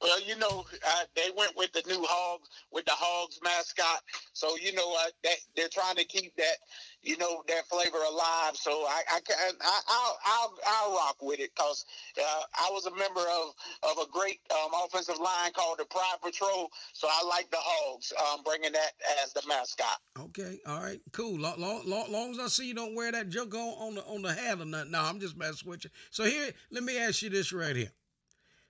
Well, 0.00 0.20
you 0.22 0.36
know, 0.36 0.64
uh, 0.86 1.04
they 1.16 1.30
went 1.36 1.56
with 1.56 1.72
the 1.72 1.82
new 1.88 2.04
hogs, 2.08 2.48
with 2.72 2.84
the 2.84 2.92
hogs 2.92 3.40
mascot. 3.42 4.02
So 4.32 4.56
you 4.56 4.72
know, 4.72 4.94
uh, 4.94 5.10
that 5.24 5.36
they're 5.56 5.68
trying 5.68 5.96
to 5.96 6.04
keep 6.04 6.36
that, 6.36 6.56
you 7.02 7.16
know, 7.18 7.42
that 7.48 7.66
flavor 7.66 7.98
alive. 7.98 8.54
So 8.56 8.70
I, 8.70 9.02
I 9.12 9.20
can, 9.20 9.36
I, 9.60 9.80
I'll, 9.88 10.18
I'll, 10.24 10.54
I'll 10.66 10.94
rock 10.94 11.16
with 11.20 11.40
it 11.40 11.50
because 11.54 11.84
uh, 12.18 12.42
I 12.54 12.70
was 12.70 12.86
a 12.86 12.94
member 12.94 13.20
of 13.20 13.54
of 13.90 14.06
a 14.06 14.10
great 14.10 14.40
um, 14.52 14.70
offensive 14.84 15.18
line 15.18 15.52
called 15.52 15.78
the 15.78 15.84
Pride 15.84 16.18
Patrol. 16.22 16.70
So 16.92 17.08
I 17.10 17.26
like 17.26 17.50
the 17.50 17.58
hogs, 17.60 18.12
um, 18.32 18.42
bringing 18.44 18.72
that 18.72 18.92
as 19.24 19.32
the 19.32 19.42
mascot. 19.48 19.98
Okay, 20.18 20.58
all 20.66 20.80
right, 20.80 21.00
cool. 21.12 21.38
Long, 21.38 21.58
long, 21.58 21.82
long, 21.86 22.10
long 22.10 22.30
as 22.30 22.38
I 22.38 22.46
see 22.46 22.68
you 22.68 22.74
don't 22.74 22.94
wear 22.94 23.10
that 23.12 23.28
junk 23.30 23.54
on 23.54 23.60
on 23.60 23.94
the 23.96 24.04
on 24.04 24.22
the 24.22 24.32
hat 24.32 24.60
or 24.60 24.64
nothing. 24.64 24.92
No, 24.92 25.00
I'm 25.00 25.18
just 25.18 25.36
messing 25.36 25.68
with 25.68 25.84
you. 25.84 25.90
So 26.10 26.24
here, 26.24 26.50
let 26.70 26.84
me 26.84 26.98
ask 26.98 27.22
you 27.22 27.30
this 27.30 27.52
right 27.52 27.74
here. 27.74 27.90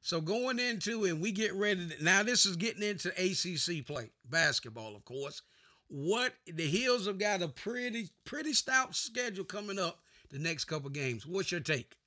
So 0.00 0.20
going 0.20 0.58
into 0.58 1.04
and 1.04 1.20
we 1.20 1.32
get 1.32 1.52
ready 1.54 1.88
to, 1.88 2.04
now 2.04 2.22
this 2.22 2.46
is 2.46 2.56
getting 2.56 2.82
into 2.82 3.10
ACC 3.10 3.84
play, 3.86 4.10
basketball 4.30 4.96
of 4.96 5.04
course. 5.04 5.42
What 5.88 6.34
the 6.46 6.66
Heels 6.66 7.06
have 7.06 7.18
got 7.18 7.42
a 7.42 7.48
pretty 7.48 8.08
pretty 8.24 8.52
stout 8.52 8.94
schedule 8.94 9.44
coming 9.44 9.78
up 9.78 10.00
the 10.30 10.38
next 10.38 10.64
couple 10.66 10.90
games. 10.90 11.26
What's 11.26 11.50
your 11.50 11.60
take? 11.60 11.97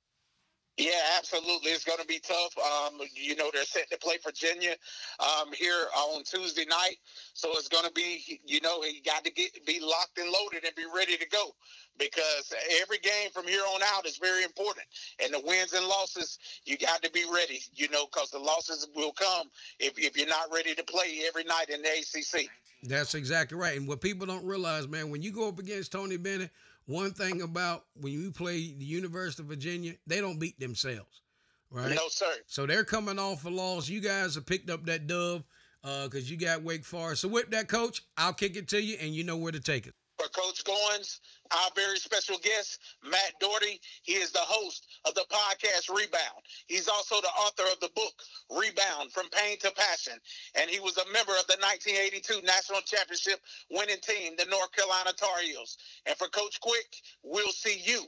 Yeah, 0.78 0.92
absolutely. 1.18 1.70
It's 1.70 1.84
going 1.84 1.98
to 1.98 2.06
be 2.06 2.18
tough. 2.18 2.56
Um, 2.56 3.00
you 3.14 3.36
know, 3.36 3.50
they're 3.52 3.64
set 3.64 3.90
to 3.90 3.98
play 3.98 4.16
Virginia 4.24 4.74
um, 5.20 5.52
here 5.52 5.84
on 5.94 6.24
Tuesday 6.24 6.64
night, 6.64 6.96
so 7.34 7.50
it's 7.52 7.68
going 7.68 7.84
to 7.84 7.92
be, 7.92 8.40
you 8.46 8.60
know, 8.62 8.82
you 8.82 9.02
got 9.04 9.22
to 9.24 9.30
get 9.30 9.50
be 9.66 9.80
locked 9.80 10.18
and 10.18 10.30
loaded 10.30 10.64
and 10.64 10.74
be 10.74 10.84
ready 10.94 11.18
to 11.18 11.28
go 11.28 11.54
because 11.98 12.54
every 12.80 12.98
game 12.98 13.30
from 13.34 13.46
here 13.46 13.62
on 13.74 13.82
out 13.94 14.06
is 14.06 14.16
very 14.16 14.44
important. 14.44 14.86
And 15.22 15.34
the 15.34 15.42
wins 15.46 15.74
and 15.74 15.86
losses, 15.86 16.38
you 16.64 16.78
got 16.78 17.02
to 17.02 17.10
be 17.10 17.24
ready, 17.30 17.60
you 17.74 17.90
know, 17.90 18.06
because 18.06 18.30
the 18.30 18.38
losses 18.38 18.88
will 18.94 19.12
come 19.12 19.48
if, 19.78 19.98
if 19.98 20.16
you're 20.16 20.26
not 20.26 20.50
ready 20.50 20.74
to 20.74 20.84
play 20.84 21.20
every 21.28 21.44
night 21.44 21.68
in 21.68 21.82
the 21.82 21.88
ACC. 21.88 22.48
That's 22.84 23.14
exactly 23.14 23.58
right. 23.58 23.76
And 23.76 23.86
what 23.86 24.00
people 24.00 24.26
don't 24.26 24.44
realize, 24.44 24.88
man, 24.88 25.10
when 25.10 25.22
you 25.22 25.32
go 25.32 25.48
up 25.48 25.58
against 25.58 25.92
Tony 25.92 26.16
Bennett, 26.16 26.50
one 26.86 27.12
thing 27.12 27.42
about 27.42 27.84
when 27.94 28.12
you 28.12 28.30
play 28.30 28.72
the 28.72 28.84
University 28.84 29.42
of 29.42 29.48
Virginia, 29.48 29.94
they 30.06 30.20
don't 30.20 30.38
beat 30.38 30.58
themselves, 30.58 31.22
right? 31.70 31.94
No, 31.94 32.08
sir. 32.08 32.32
So 32.46 32.66
they're 32.66 32.84
coming 32.84 33.18
off 33.18 33.44
a 33.44 33.50
loss. 33.50 33.88
You 33.88 34.00
guys 34.00 34.34
have 34.34 34.46
picked 34.46 34.70
up 34.70 34.84
that 34.86 35.06
dub 35.06 35.44
because 35.82 36.14
uh, 36.14 36.30
you 36.30 36.36
got 36.36 36.62
Wake 36.62 36.84
Forest. 36.84 37.22
So 37.22 37.28
with 37.28 37.50
that, 37.50 37.68
coach, 37.68 38.02
I'll 38.16 38.32
kick 38.32 38.56
it 38.56 38.68
to 38.68 38.82
you, 38.82 38.96
and 39.00 39.14
you 39.14 39.24
know 39.24 39.36
where 39.36 39.52
to 39.52 39.60
take 39.60 39.86
it. 39.86 39.94
For 40.22 40.28
Coach 40.28 40.62
Goins, 40.62 41.18
our 41.50 41.70
very 41.74 41.98
special 41.98 42.36
guest, 42.38 42.78
Matt 43.02 43.34
Doherty. 43.40 43.80
He 44.02 44.12
is 44.12 44.30
the 44.30 44.38
host 44.38 44.86
of 45.04 45.14
the 45.14 45.24
podcast 45.28 45.92
Rebound. 45.92 46.42
He's 46.68 46.86
also 46.86 47.16
the 47.20 47.28
author 47.28 47.64
of 47.72 47.80
the 47.80 47.90
book 47.96 48.12
Rebound 48.48 49.10
From 49.10 49.28
Pain 49.30 49.58
to 49.60 49.72
Passion. 49.72 50.12
And 50.54 50.70
he 50.70 50.78
was 50.78 50.96
a 50.98 51.12
member 51.12 51.32
of 51.32 51.46
the 51.48 51.56
1982 51.58 52.46
National 52.46 52.80
Championship 52.82 53.40
winning 53.70 53.98
team, 54.00 54.34
the 54.38 54.44
North 54.44 54.70
Carolina 54.70 55.10
Tar 55.16 55.40
Heels. 55.40 55.76
And 56.06 56.16
for 56.16 56.28
Coach 56.28 56.60
Quick, 56.60 56.94
we'll 57.24 57.50
see 57.50 57.82
you 57.84 58.04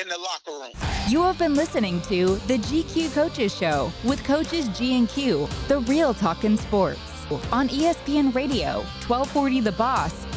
in 0.00 0.08
the 0.08 0.16
locker 0.16 0.58
room. 0.58 0.72
You 1.08 1.22
have 1.24 1.38
been 1.38 1.54
listening 1.54 2.00
to 2.02 2.36
the 2.46 2.56
GQ 2.56 3.12
Coaches 3.12 3.54
Show 3.54 3.92
with 4.04 4.24
coaches 4.24 4.68
G 4.68 4.96
and 4.96 5.08
Q, 5.08 5.46
the 5.66 5.80
real 5.80 6.14
talk 6.14 6.44
in 6.44 6.56
sports 6.56 7.00
on 7.52 7.68
ESPN 7.68 8.34
Radio, 8.34 8.78
1240 9.06 9.60
The 9.60 9.72
Boss, 9.72 10.27